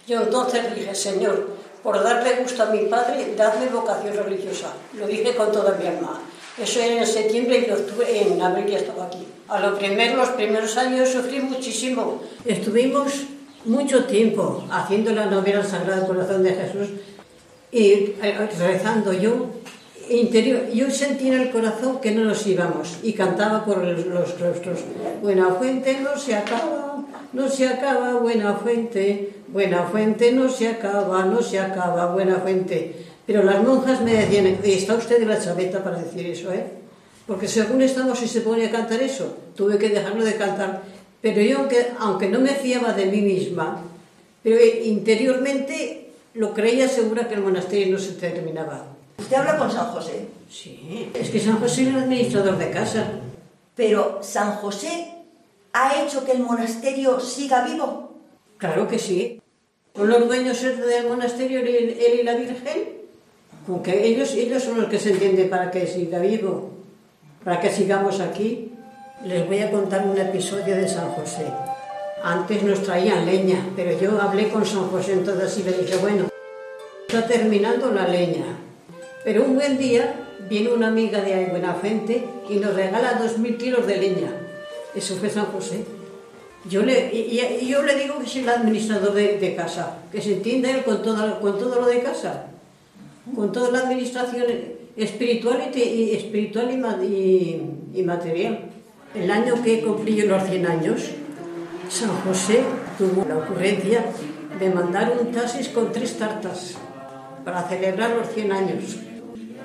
Yo 0.06 0.22
entonces 0.22 0.74
dije, 0.74 0.94
Señor, 0.94 1.48
por 1.82 2.02
darle 2.02 2.36
gusto 2.42 2.62
a 2.62 2.66
mi 2.66 2.86
padre, 2.86 3.34
darle 3.36 3.68
vocación 3.68 4.16
religiosa. 4.16 4.72
Lo 4.94 5.06
dije 5.06 5.34
con 5.34 5.52
toda 5.52 5.76
mi 5.76 5.86
alma. 5.86 6.20
Eso 6.56 6.80
en 6.80 7.06
septiembre 7.06 7.66
y 7.68 7.70
octubre, 7.70 8.06
en 8.20 8.42
abril 8.42 8.66
ya 8.66 8.78
estaba 8.78 9.04
aquí. 9.04 9.26
A 9.48 9.60
lo 9.60 9.78
primero, 9.78 10.16
los 10.16 10.30
primeros 10.30 10.76
años 10.76 11.08
sufrí 11.08 11.40
muchísimo. 11.40 12.20
Estuvimos 12.44 13.12
mucho 13.64 14.04
tiempo 14.04 14.64
haciendo 14.70 15.12
la 15.12 15.26
novela 15.26 15.62
Sagrado 15.62 16.06
Corazón 16.06 16.42
de 16.42 16.54
Jesús 16.54 16.88
y 17.70 18.14
eh, 18.22 18.48
rezando 18.58 19.12
yo 19.12 19.50
interior. 20.10 20.70
Yo 20.72 20.90
sentí 20.90 21.28
en 21.28 21.34
el 21.34 21.50
corazón 21.50 22.00
que 22.00 22.12
no 22.12 22.24
nos 22.24 22.46
íbamos 22.46 22.98
y 23.02 23.12
cantaba 23.12 23.64
por 23.64 23.84
los 23.84 24.32
claustros. 24.32 24.80
Buena 25.22 25.50
fuente 25.50 25.98
no 26.00 26.18
se 26.18 26.34
acaba, 26.34 27.04
no 27.32 27.48
se 27.48 27.68
acaba, 27.68 28.14
buena 28.14 28.54
fuente, 28.54 29.34
buena 29.48 29.84
fuente 29.84 30.32
no 30.32 30.48
se 30.48 30.68
acaba, 30.68 31.24
no 31.24 31.42
se 31.42 31.58
acaba, 31.58 32.12
buena 32.12 32.36
fuente. 32.36 32.94
Pero 33.26 33.42
las 33.42 33.62
monjas 33.62 34.00
me 34.00 34.14
decían, 34.14 34.46
está 34.64 34.94
usted 34.94 35.20
de 35.20 35.26
la 35.26 35.38
chaveta 35.38 35.84
para 35.84 35.98
decir 35.98 36.26
eso, 36.26 36.50
¿eh? 36.52 36.64
Porque 37.26 37.46
según 37.46 37.82
estamos 37.82 38.22
y 38.22 38.28
se 38.28 38.40
pone 38.40 38.64
a 38.64 38.70
cantar 38.70 39.02
eso, 39.02 39.36
tuve 39.54 39.76
que 39.76 39.90
dejarlo 39.90 40.24
de 40.24 40.36
cantar. 40.36 40.82
Pero 41.20 41.42
yo, 41.42 41.58
aunque, 41.58 41.88
aunque 41.98 42.28
no 42.30 42.40
me 42.40 42.54
fiaba 42.54 42.94
de 42.94 43.04
mí 43.04 43.20
misma, 43.20 43.82
pero 44.42 44.56
interiormente 44.82 46.07
lo 46.38 46.54
creía 46.54 46.88
segura 46.88 47.26
que 47.26 47.34
el 47.34 47.42
monasterio 47.42 47.92
no 47.92 47.98
se 47.98 48.12
terminaba. 48.12 48.86
¿Usted 49.18 49.36
habla 49.36 49.58
con 49.58 49.72
San 49.72 49.86
José? 49.88 50.28
Sí, 50.48 51.10
es 51.12 51.30
que 51.30 51.40
San 51.40 51.58
José 51.58 51.82
es 51.82 51.88
el 51.88 51.96
administrador 51.96 52.56
de 52.56 52.70
casa. 52.70 53.10
Pero 53.74 54.20
San 54.22 54.52
José 54.52 55.14
ha 55.72 56.00
hecho 56.00 56.24
que 56.24 56.32
el 56.32 56.44
monasterio 56.44 57.18
siga 57.18 57.64
vivo. 57.64 58.12
Claro 58.56 58.86
que 58.86 59.00
sí. 59.00 59.42
Son 59.96 60.08
los 60.08 60.28
dueños 60.28 60.62
del 60.62 61.08
monasterio, 61.08 61.58
él 61.58 62.20
y 62.20 62.22
la 62.22 62.34
Virgen, 62.36 62.98
con 63.66 63.82
ellos, 63.84 64.32
ellos 64.34 64.62
son 64.62 64.80
los 64.80 64.88
que 64.88 65.00
se 65.00 65.10
entienden 65.10 65.50
para 65.50 65.72
que 65.72 65.88
siga 65.88 66.20
vivo, 66.20 66.70
para 67.42 67.60
que 67.60 67.70
sigamos 67.70 68.20
aquí. 68.20 68.72
Les 69.24 69.44
voy 69.44 69.58
a 69.58 69.72
contar 69.72 70.06
un 70.06 70.16
episodio 70.16 70.76
de 70.76 70.88
San 70.88 71.10
José. 71.10 71.46
Antes 72.22 72.62
nos 72.62 72.82
traían 72.82 73.26
leña, 73.26 73.64
pero 73.76 73.98
yo 73.98 74.20
hablé 74.20 74.48
con 74.48 74.66
San 74.66 74.88
José 74.88 75.12
entonces 75.12 75.58
y 75.58 75.62
le 75.62 75.78
dije, 75.78 75.96
bueno, 75.98 76.28
está 77.06 77.26
terminando 77.26 77.92
la 77.92 78.08
leña. 78.08 78.44
Pero 79.24 79.44
un 79.44 79.54
buen 79.54 79.78
día 79.78 80.26
viene 80.48 80.72
una 80.72 80.88
amiga 80.88 81.20
de 81.20 81.46
Buenafente 81.46 82.24
y 82.48 82.56
nos 82.56 82.74
regala 82.74 83.20
dos 83.22 83.38
mil 83.38 83.56
kilos 83.56 83.86
de 83.86 83.98
leña. 83.98 84.32
Eso 84.94 85.16
fue 85.16 85.30
San 85.30 85.46
José. 85.46 85.84
Yo 86.68 86.82
le, 86.82 87.10
y, 87.12 87.66
yo 87.66 87.82
le 87.82 87.94
digo 87.94 88.18
que 88.18 88.26
soy 88.26 88.42
el 88.42 88.48
administrador 88.48 89.14
de, 89.14 89.54
casa, 89.56 89.98
que 90.10 90.20
se 90.20 90.34
entiende 90.34 90.70
él 90.70 90.84
con 90.84 91.02
todo, 91.02 91.40
con 91.40 91.58
todo 91.58 91.80
lo 91.80 91.86
de 91.86 92.02
casa, 92.02 92.46
con 93.34 93.52
toda 93.52 93.70
la 93.70 93.78
administración 93.80 94.44
espiritual 94.96 95.70
y, 95.74 96.12
espiritual 96.12 96.70
y, 96.72 98.02
material. 98.02 98.60
El 99.14 99.30
año 99.30 99.62
que 99.62 99.80
cumplí 99.80 100.20
los 100.22 100.44
100 100.44 100.66
años, 100.66 101.10
San 101.88 102.10
José 102.20 102.64
tuvo 102.98 103.24
la 103.26 103.38
ocurrencia 103.38 104.04
de 104.58 104.70
mandar 104.70 105.16
un 105.18 105.32
taxis 105.32 105.68
con 105.70 105.90
tres 105.90 106.18
tartas 106.18 106.74
para 107.44 107.62
celebrar 107.62 108.10
los 108.10 108.28
100 108.28 108.52
años. 108.52 108.96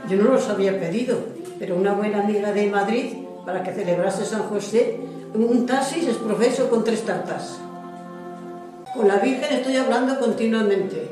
Yo 0.10 0.18
no 0.18 0.32
los 0.32 0.48
había 0.48 0.80
pedido, 0.80 1.18
pero 1.60 1.76
una 1.76 1.94
buena 1.94 2.24
amiga 2.24 2.54
de 2.54 2.70
Madrid, 2.70 3.06
para 3.46 3.62
que 3.62 3.74
celebrase 3.74 4.24
San 4.24 4.44
José, 4.44 5.00
un 5.34 5.66
taxis 5.66 6.08
es 6.08 6.18
profeso 6.18 6.70
con 6.70 6.84
tres 6.84 7.04
tartas. 7.04 7.60
Con 8.96 9.08
la 9.08 9.18
Virgen 9.18 9.58
estoy 9.58 9.76
hablando 9.76 10.18
continuamente, 10.20 11.10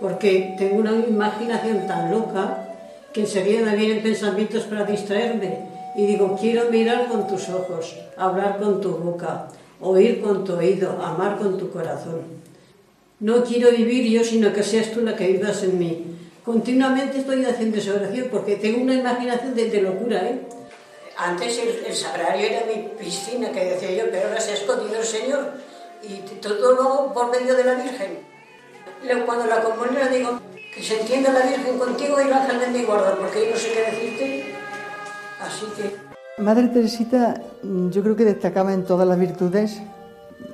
porque 0.00 0.54
tengo 0.56 0.76
una 0.76 0.92
imaginación 0.92 1.86
tan 1.88 2.12
loca 2.12 2.58
que 3.12 3.22
enseguida 3.22 3.64
me 3.64 3.76
vienen 3.76 4.02
pensamientos 4.02 4.64
para 4.64 4.84
distraerme. 4.84 5.66
Y 5.96 6.06
digo, 6.06 6.36
quiero 6.40 6.70
mirar 6.70 7.06
con 7.08 7.26
tus 7.26 7.48
ojos, 7.48 7.96
hablar 8.16 8.58
con 8.58 8.80
tu 8.80 8.90
boca, 8.98 9.48
oír 9.84 10.20
con 10.20 10.44
tu 10.44 10.54
oído, 10.54 10.90
amar 11.02 11.38
con 11.38 11.58
tu 11.58 11.70
corazón. 11.70 12.22
No 13.20 13.44
quiero 13.44 13.70
vivir 13.70 14.04
yo, 14.10 14.24
sino 14.24 14.52
que 14.52 14.62
seas 14.62 14.90
tú 14.92 15.02
la 15.02 15.14
que 15.14 15.28
vivas 15.28 15.62
en 15.62 15.78
mí. 15.78 16.04
Continuamente 16.44 17.18
estoy 17.18 17.44
haciendo 17.44 17.78
esa 17.78 17.94
oración 17.94 18.28
porque 18.30 18.56
tengo 18.56 18.82
una 18.82 18.94
imaginación 18.94 19.54
de, 19.54 19.80
locura. 19.80 20.18
¿eh? 20.28 20.40
Antes 21.16 21.58
el, 21.86 21.94
sagrario 21.94 22.46
era 22.46 22.66
mi 22.66 22.88
piscina, 22.98 23.52
que 23.52 23.64
decía 23.64 23.92
yo, 23.92 24.10
pero 24.10 24.28
ahora 24.28 24.40
se 24.40 24.52
ha 24.52 24.54
escondido 24.54 24.98
el 24.98 25.06
Señor 25.06 25.52
y 26.02 26.16
todo 26.40 26.72
luego 26.72 27.14
por 27.14 27.30
medio 27.30 27.54
de 27.54 27.64
la 27.64 27.74
Virgen. 27.74 28.18
Cuando 29.24 29.46
la 29.46 29.62
comunión 29.62 30.12
digo, 30.12 30.40
que 30.74 30.82
se 30.82 31.00
entienda 31.00 31.32
la 31.32 31.46
Virgen 31.46 31.78
contigo 31.78 32.20
y 32.20 32.24
el 32.24 32.32
ángel 32.32 32.60
de 32.60 32.66
mi 32.68 32.84
guarda, 32.84 33.16
porque 33.16 33.46
yo 33.46 33.50
no 33.52 33.56
sé 33.56 33.72
qué 33.72 33.80
decirte. 33.90 34.54
Así 35.40 35.66
que... 35.76 36.03
Madre 36.38 36.68
Teresita 36.68 37.40
yo 37.62 38.02
creo 38.02 38.16
que 38.16 38.24
destacaba 38.24 38.74
en 38.74 38.84
todas 38.84 39.06
las 39.06 39.18
virtudes, 39.18 39.80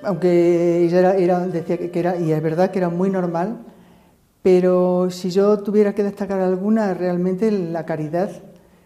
aunque 0.03 0.85
ella 0.85 1.15
era, 1.15 1.47
decía 1.47 1.79
que 1.79 1.99
era, 1.99 2.19
y 2.19 2.33
es 2.33 2.43
verdad 2.43 2.71
que 2.71 2.79
era 2.79 2.91
muy 2.91 3.09
normal, 3.09 3.59
pero 4.43 5.11
si 5.11 5.31
yo 5.31 5.59
tuviera 5.61 5.95
que 5.95 6.03
destacar 6.03 6.41
alguna, 6.41 6.93
realmente 6.93 7.51
la 7.51 7.87
caridad, 7.87 8.31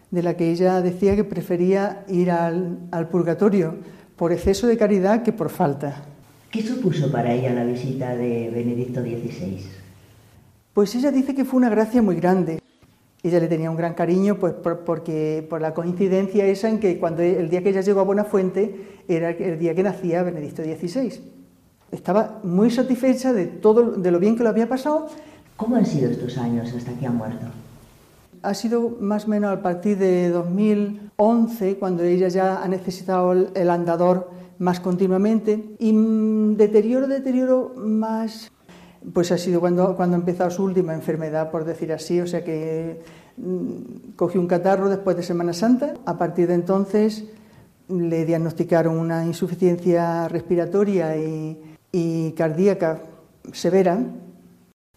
de 0.09 0.23
la 0.23 0.37
que 0.37 0.51
ella 0.51 0.81
decía 0.81 1.17
que 1.17 1.25
prefería 1.25 2.05
ir 2.07 2.31
al, 2.31 3.09
purgatorio 3.11 3.75
por 4.15 4.31
exceso 4.31 4.65
de 4.65 4.77
caridad 4.77 5.23
que 5.23 5.33
por 5.33 5.49
falta. 5.49 6.03
¿Qué 6.49 6.61
supuso 6.61 7.11
para 7.11 7.33
ella 7.33 7.53
la 7.53 7.65
visita 7.65 8.15
de 8.15 8.49
Benedicto 8.49 9.01
XVI? 9.01 9.59
Pues 10.73 10.95
ella 10.95 11.11
dice 11.11 11.35
que 11.35 11.43
fue 11.43 11.57
una 11.57 11.69
gracia 11.69 12.01
muy 12.01 12.15
grande. 12.15 12.61
Ella 13.27 13.39
le 13.39 13.47
tenía 13.47 13.71
un 13.71 13.77
gran 13.77 13.93
cariño 13.93 14.35
pues 14.35 14.53
por, 14.53 14.79
porque, 14.79 15.45
por 15.49 15.61
la 15.61 15.73
coincidencia 15.73 16.45
esa 16.45 16.69
en 16.69 16.79
que 16.79 16.99
cuando 16.99 17.21
el 17.23 17.49
día 17.49 17.63
que 17.63 17.69
ella 17.69 17.81
llegó 17.81 18.01
a 18.01 18.03
Buenafuente 18.03 19.01
era 19.07 19.31
el 19.31 19.57
día 19.57 19.73
que 19.73 19.83
nacía 19.83 20.23
Benedicto 20.23 20.63
XVI. 20.63 21.21
Estaba 21.91 22.39
muy 22.43 22.69
satisfecha 22.69 23.33
de 23.33 23.45
todo 23.45 23.91
de 23.91 24.11
lo 24.11 24.19
bien 24.19 24.35
que 24.35 24.43
lo 24.43 24.49
había 24.49 24.67
pasado 24.67 25.07
¿Cómo 25.55 25.77
han 25.77 25.85
sido 25.85 26.11
estos 26.11 26.37
años 26.37 26.73
hasta 26.73 26.91
que 26.93 27.07
ha 27.07 27.11
muerto? 27.11 27.45
Ha 28.41 28.53
sido 28.53 28.97
más 28.99 29.25
o 29.25 29.29
menos 29.29 29.57
a 29.57 29.61
partir 29.61 29.97
de 29.97 30.29
2011, 30.29 31.77
cuando 31.77 32.03
ella 32.03 32.27
ya 32.27 32.61
ha 32.61 32.67
necesitado 32.67 33.31
el 33.31 33.69
andador 33.69 34.29
más 34.59 34.81
continuamente, 34.81 35.63
y 35.79 35.93
mm, 35.93 36.57
deterioro, 36.57 37.07
deterioro 37.07 37.73
más, 37.77 38.51
pues 39.13 39.31
ha 39.31 39.37
sido 39.37 39.59
cuando, 39.59 39.95
cuando 39.95 40.17
ha 40.17 40.49
su 40.49 40.63
última 40.63 40.93
enfermedad, 40.93 41.51
por 41.51 41.65
decir 41.65 41.91
así, 41.93 42.19
o 42.19 42.27
sea 42.27 42.43
que 42.43 43.01
mm, 43.37 44.13
cogió 44.15 44.41
un 44.41 44.47
catarro 44.47 44.89
después 44.89 45.15
de 45.17 45.23
Semana 45.23 45.53
Santa, 45.53 45.93
a 46.05 46.17
partir 46.17 46.47
de 46.47 46.55
entonces 46.55 47.25
le 47.87 48.25
diagnosticaron 48.25 48.97
una 48.97 49.25
insuficiencia 49.25 50.27
respiratoria 50.27 51.17
y, 51.17 51.75
y 51.91 52.31
cardíaca 52.31 53.01
severa, 53.53 53.99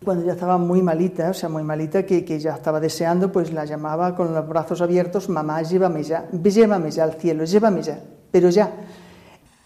cuando 0.04 0.24
ya 0.24 0.32
estaba 0.32 0.58
muy 0.58 0.80
malita, 0.80 1.30
o 1.30 1.34
sea, 1.34 1.48
muy 1.48 1.64
malita, 1.64 2.06
que, 2.06 2.24
que, 2.24 2.38
ya 2.38 2.54
estaba 2.54 2.80
deseando, 2.80 3.32
pues 3.32 3.52
la 3.52 3.64
llamaba 3.64 4.14
con 4.14 4.32
los 4.32 4.48
brazos 4.48 4.80
abiertos, 4.80 5.28
mamá, 5.28 5.62
llévame 5.62 6.02
ya, 6.02 6.28
llévame 6.30 6.90
ya 6.90 7.04
al 7.04 7.14
cielo, 7.14 7.44
llévame 7.44 7.82
ya, 7.82 8.00
pero 8.30 8.48
ya. 8.48 8.70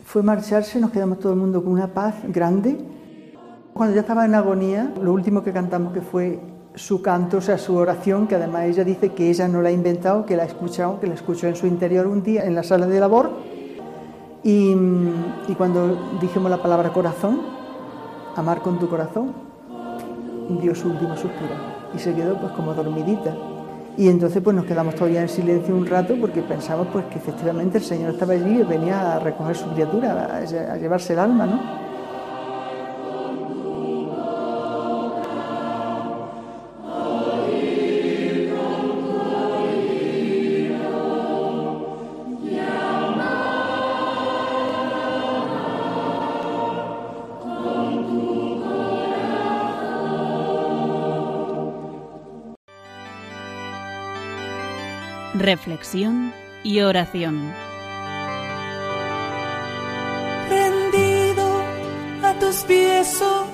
Fue 0.05 0.23
marcharse, 0.23 0.81
nos 0.81 0.91
quedamos 0.91 1.21
todo 1.21 1.33
el 1.33 1.39
mundo 1.39 1.63
con 1.63 1.73
una 1.73 1.93
paz 1.93 2.17
grande. 2.29 2.77
Cuando 3.75 3.95
ya 3.95 4.03
estaba 4.03 4.25
en 4.25 4.35
agonía, 4.35 4.93
lo 5.01 5.13
último 5.13 5.43
que 5.43 5.53
cantamos 5.53 5.93
que 5.93 6.01
fue 6.01 6.41
su 6.75 7.03
canto, 7.03 7.39
o 7.39 7.41
sea, 7.41 7.59
su 7.59 7.77
oración, 7.77 8.27
que 8.27 8.35
además 8.35 8.65
ella 8.65 8.85
dice 8.85 9.11
que 9.11 9.31
ella 9.31 9.49
no 9.49 9.63
la 9.63 9.71
ha 9.71 9.73
inventado, 9.73 10.27
que 10.27 10.37
la 10.37 10.43
ha 10.43 10.47
escuchado, 10.47 11.01
que 11.01 11.07
la 11.07 11.15
escuchó 11.15 11.47
en 11.47 11.57
su 11.57 11.67
interior 11.67 12.07
un 12.07 12.23
día 12.23 12.45
en 12.45 12.55
la 12.55 12.63
sala 12.63 12.87
de 12.87 13.01
labor. 13.01 13.31
Y, 14.43 14.75
y 15.49 15.55
cuando 15.57 16.19
dijimos 16.21 16.51
la 16.51 16.63
palabra 16.63 16.93
corazón, 16.93 17.41
amar 18.37 18.61
con 18.61 18.79
tu 18.79 18.89
corazón, 18.89 19.33
dio 20.61 20.75
su 20.75 20.89
último 20.89 21.17
suspiro 21.17 21.55
y 21.95 21.99
se 21.99 22.15
quedó 22.15 22.39
pues 22.39 22.53
como 22.53 22.75
dormidita. 22.75 23.35
Y 23.97 24.09
entonces 24.09 24.43
pues 24.43 24.57
nos 24.57 24.65
quedamos 24.65 24.95
todavía 24.95 25.21
en 25.21 25.29
silencio 25.29 25.77
un 25.77 25.87
rato 25.87 26.17
porque 26.19 26.41
pensamos 26.41 26.89
pues 26.93 27.05
que 27.07 27.19
efectivamente 27.19 27.79
el 27.79 27.85
Señor 27.85 28.13
estaba 28.13 28.33
allí 28.33 28.61
y 28.61 28.63
venía 28.63 29.17
a 29.17 29.19
recoger 29.19 29.55
su 29.55 29.69
criatura, 29.71 30.39
a, 30.39 30.77
llevarse 30.77 31.13
el 31.13 31.19
alma, 31.19 31.47
¿no? 31.47 31.82
Reflexión 55.43 56.33
y 56.63 56.81
oración. 56.81 57.53
Rendido 60.49 61.63
a 62.23 62.39
tus 62.39 62.57
pies, 62.65 63.21
oh 63.23 63.47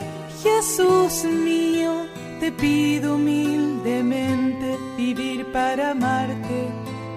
Jesús 0.43 1.25
mío, 1.25 2.07
te 2.41 2.53
pido 2.53 3.17
humildemente 3.17 4.77
vivir 4.97 5.51
para 5.51 5.91
amarte, 5.93 6.69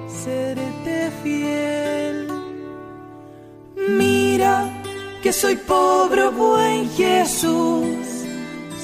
serte 0.08 1.12
fiel. 1.22 2.28
Mira 3.90 4.70
que 5.22 5.34
soy 5.34 5.58
pobre, 5.58 6.30
buen 6.30 6.90
Jesús, 6.92 8.08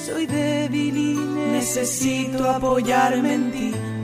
soy 0.06 0.28
débil 0.28 0.98
y 0.98 1.16
necesito 1.54 2.50
apoyarme 2.50 3.34
en 3.34 3.52
ti 3.52 3.97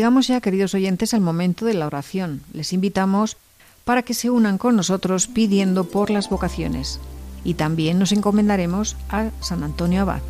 llegamos 0.00 0.28
ya, 0.28 0.40
queridos 0.40 0.72
oyentes, 0.72 1.12
al 1.12 1.20
momento 1.20 1.66
de 1.66 1.74
la 1.74 1.86
oración. 1.86 2.40
Les 2.54 2.72
invitamos 2.72 3.36
para 3.84 4.00
que 4.00 4.14
se 4.14 4.30
unan 4.30 4.56
con 4.56 4.74
nosotros 4.74 5.26
pidiendo 5.26 5.84
por 5.84 6.08
las 6.08 6.30
vocaciones 6.30 6.98
y 7.44 7.52
también 7.52 7.98
nos 7.98 8.12
encomendaremos 8.12 8.96
a 9.10 9.28
San 9.42 9.62
Antonio 9.62 10.00
Abad. 10.00 10.22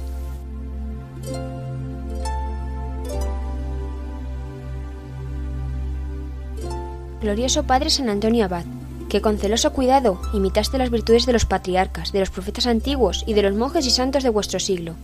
Glorioso 7.20 7.62
Padre 7.62 7.90
San 7.90 8.08
Antonio 8.08 8.46
Abad, 8.46 8.64
que 9.08 9.20
con 9.20 9.38
celoso 9.38 9.72
cuidado 9.72 10.20
imitaste 10.34 10.78
las 10.78 10.90
virtudes 10.90 11.26
de 11.26 11.32
los 11.32 11.46
patriarcas, 11.46 12.10
de 12.10 12.18
los 12.18 12.30
profetas 12.30 12.66
antiguos 12.66 13.22
y 13.24 13.34
de 13.34 13.42
los 13.42 13.54
monjes 13.54 13.86
y 13.86 13.90
santos 13.90 14.24
de 14.24 14.30
vuestro 14.30 14.58
siglo 14.58 14.96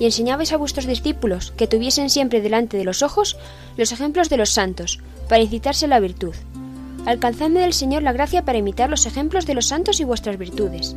y 0.00 0.04
enseñabais 0.04 0.52
a 0.52 0.56
vuestros 0.56 0.86
discípulos 0.86 1.52
que 1.56 1.66
tuviesen 1.66 2.10
siempre 2.10 2.40
delante 2.40 2.76
de 2.76 2.84
los 2.84 3.02
ojos 3.02 3.36
los 3.76 3.92
ejemplos 3.92 4.28
de 4.28 4.36
los 4.36 4.50
santos, 4.50 5.00
para 5.28 5.42
incitarse 5.42 5.86
a 5.86 5.88
la 5.88 6.00
virtud. 6.00 6.34
Alcanzadme 7.06 7.60
del 7.60 7.74
Señor 7.74 8.02
la 8.02 8.12
gracia 8.12 8.44
para 8.44 8.58
imitar 8.58 8.88
los 8.88 9.06
ejemplos 9.06 9.46
de 9.46 9.54
los 9.54 9.66
santos 9.66 10.00
y 10.00 10.04
vuestras 10.04 10.38
virtudes, 10.38 10.96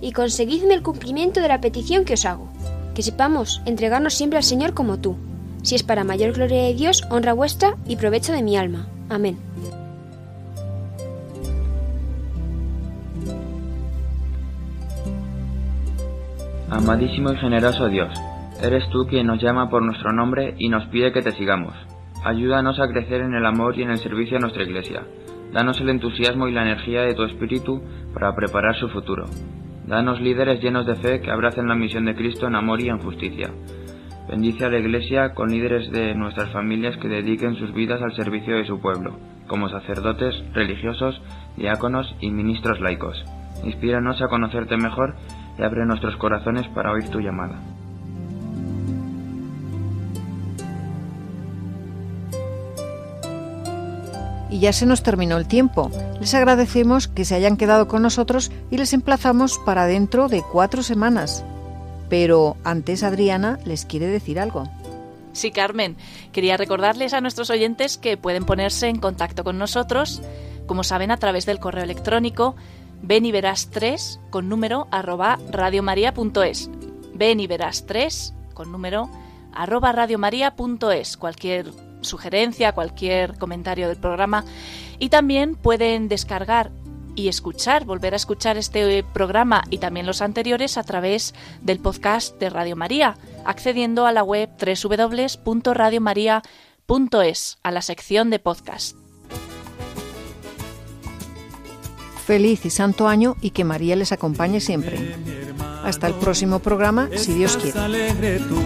y 0.00 0.12
conseguidme 0.12 0.74
el 0.74 0.82
cumplimiento 0.82 1.40
de 1.40 1.48
la 1.48 1.60
petición 1.60 2.04
que 2.04 2.14
os 2.14 2.24
hago, 2.24 2.48
que 2.94 3.02
sepamos 3.02 3.62
entregarnos 3.64 4.14
siempre 4.14 4.38
al 4.38 4.44
Señor 4.44 4.74
como 4.74 4.98
tú, 4.98 5.16
si 5.62 5.74
es 5.74 5.82
para 5.82 6.04
mayor 6.04 6.32
gloria 6.32 6.64
de 6.64 6.74
Dios, 6.74 7.04
honra 7.10 7.32
vuestra 7.32 7.76
y 7.86 7.96
provecho 7.96 8.32
de 8.32 8.42
mi 8.42 8.56
alma. 8.56 8.86
Amén. 9.08 9.38
Amadísimo 16.70 17.32
y 17.32 17.36
generoso 17.36 17.88
Dios, 17.88 18.12
eres 18.66 18.88
tú 18.90 19.06
quien 19.06 19.26
nos 19.26 19.42
llama 19.42 19.68
por 19.68 19.82
nuestro 19.82 20.12
nombre 20.12 20.54
y 20.58 20.68
nos 20.68 20.86
pide 20.86 21.12
que 21.12 21.22
te 21.22 21.32
sigamos. 21.32 21.74
Ayúdanos 22.24 22.80
a 22.80 22.88
crecer 22.88 23.20
en 23.20 23.34
el 23.34 23.44
amor 23.44 23.78
y 23.78 23.82
en 23.82 23.90
el 23.90 23.98
servicio 23.98 24.38
a 24.38 24.40
nuestra 24.40 24.62
Iglesia. 24.62 25.02
Danos 25.52 25.80
el 25.80 25.90
entusiasmo 25.90 26.48
y 26.48 26.52
la 26.52 26.62
energía 26.62 27.02
de 27.02 27.14
tu 27.14 27.24
espíritu 27.24 27.82
para 28.14 28.34
preparar 28.34 28.74
su 28.76 28.88
futuro. 28.88 29.26
Danos 29.86 30.20
líderes 30.20 30.62
llenos 30.62 30.86
de 30.86 30.94
fe 30.94 31.20
que 31.20 31.30
abracen 31.30 31.68
la 31.68 31.74
misión 31.74 32.06
de 32.06 32.14
Cristo 32.14 32.46
en 32.46 32.54
amor 32.54 32.80
y 32.80 32.88
en 32.88 32.98
justicia. 32.98 33.50
Bendice 34.28 34.64
a 34.64 34.70
la 34.70 34.78
Iglesia 34.78 35.34
con 35.34 35.50
líderes 35.50 35.90
de 35.90 36.14
nuestras 36.14 36.50
familias 36.50 36.96
que 36.96 37.08
dediquen 37.08 37.56
sus 37.56 37.74
vidas 37.74 38.00
al 38.00 38.14
servicio 38.14 38.56
de 38.56 38.64
su 38.64 38.80
pueblo, 38.80 39.18
como 39.46 39.68
sacerdotes, 39.68 40.34
religiosos, 40.54 41.20
diáconos 41.58 42.16
y 42.20 42.30
ministros 42.30 42.80
laicos. 42.80 43.22
Inspíranos 43.62 44.22
a 44.22 44.28
conocerte 44.28 44.78
mejor 44.78 45.14
y 45.58 45.62
abre 45.62 45.84
nuestros 45.84 46.16
corazones 46.16 46.66
para 46.68 46.92
oír 46.92 47.10
tu 47.10 47.20
llamada. 47.20 47.60
Y 54.54 54.60
ya 54.60 54.72
se 54.72 54.86
nos 54.86 55.02
terminó 55.02 55.36
el 55.36 55.48
tiempo. 55.48 55.90
Les 56.20 56.32
agradecemos 56.32 57.08
que 57.08 57.24
se 57.24 57.34
hayan 57.34 57.56
quedado 57.56 57.88
con 57.88 58.02
nosotros 58.02 58.52
y 58.70 58.78
les 58.78 58.92
emplazamos 58.92 59.58
para 59.66 59.86
dentro 59.86 60.28
de 60.28 60.42
cuatro 60.42 60.84
semanas. 60.84 61.44
Pero 62.08 62.56
antes 62.62 63.02
Adriana 63.02 63.58
les 63.64 63.84
quiere 63.84 64.06
decir 64.06 64.38
algo. 64.38 64.68
Sí, 65.32 65.50
Carmen. 65.50 65.96
Quería 66.30 66.56
recordarles 66.56 67.14
a 67.14 67.20
nuestros 67.20 67.50
oyentes 67.50 67.98
que 67.98 68.16
pueden 68.16 68.44
ponerse 68.44 68.86
en 68.86 69.00
contacto 69.00 69.42
con 69.42 69.58
nosotros, 69.58 70.22
como 70.66 70.84
saben, 70.84 71.10
a 71.10 71.16
través 71.16 71.46
del 71.46 71.58
correo 71.58 71.82
electrónico 71.82 72.54
ven 73.02 73.26
y 73.26 73.32
verás 73.32 73.70
3 73.70 74.20
con 74.30 74.48
número 74.48 74.86
arroba 74.92 75.40
radiomaria.es. 75.50 76.70
Ven 77.12 77.40
y 77.40 77.48
verás 77.48 77.86
3 77.86 78.34
con 78.54 78.70
número 78.70 79.10
arroba 79.52 79.90
radiomaria.es. 79.90 81.16
Cualquier 81.16 81.72
sugerencia, 82.04 82.72
cualquier 82.72 83.38
comentario 83.38 83.88
del 83.88 83.96
programa. 83.96 84.44
Y 84.98 85.08
también 85.08 85.56
pueden 85.56 86.08
descargar 86.08 86.70
y 87.16 87.28
escuchar, 87.28 87.84
volver 87.84 88.14
a 88.14 88.16
escuchar 88.16 88.56
este 88.56 89.04
programa 89.12 89.62
y 89.70 89.78
también 89.78 90.06
los 90.06 90.22
anteriores 90.22 90.78
a 90.78 90.82
través 90.82 91.34
del 91.62 91.78
podcast 91.78 92.36
de 92.38 92.50
Radio 92.50 92.74
María, 92.76 93.16
accediendo 93.44 94.06
a 94.06 94.12
la 94.12 94.22
web 94.22 94.50
www.radiomaria.es, 94.58 97.58
a 97.62 97.70
la 97.70 97.82
sección 97.82 98.30
de 98.30 98.38
podcast. 98.38 98.96
Feliz 102.26 102.64
y 102.64 102.70
santo 102.70 103.06
año 103.06 103.36
y 103.42 103.50
que 103.50 103.64
María 103.64 103.96
les 103.96 104.12
acompañe 104.12 104.60
siempre. 104.60 105.14
Hasta 105.84 106.06
el 106.06 106.14
próximo 106.14 106.60
programa, 106.60 107.10
si 107.14 107.34
Dios 107.34 107.58
quiere. 107.58 107.78
alegre 107.78 108.38
tú, 108.38 108.62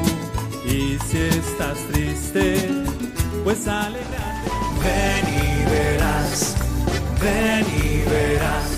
y 0.65 0.97
si 1.01 1.19
estás 1.19 1.77
triste, 1.91 2.88
pues. 3.49 3.65
Ven 3.65 5.25
y 5.27 5.71
verás, 5.71 6.55
ven 7.23 7.67
y 7.83 8.11
verás. 8.11 8.69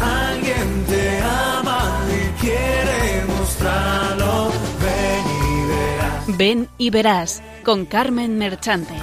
Alguien 0.00 0.84
te 0.84 1.20
ama 1.22 2.00
y 2.08 2.40
quiere 2.40 3.24
mostrarlo. 3.26 4.50
Ven 4.80 5.26
y 5.40 5.66
verás 5.68 6.38
Ven 6.38 6.68
y 6.76 6.90
verás 6.90 7.42
con 7.64 7.86
Carmen 7.86 8.36
Merchante. 8.36 8.94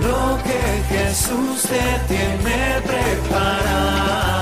lo 0.00 0.38
que 0.42 0.94
Jesús 0.94 1.62
te 1.62 2.14
tiene 2.14 2.80
preparado. 2.86 4.41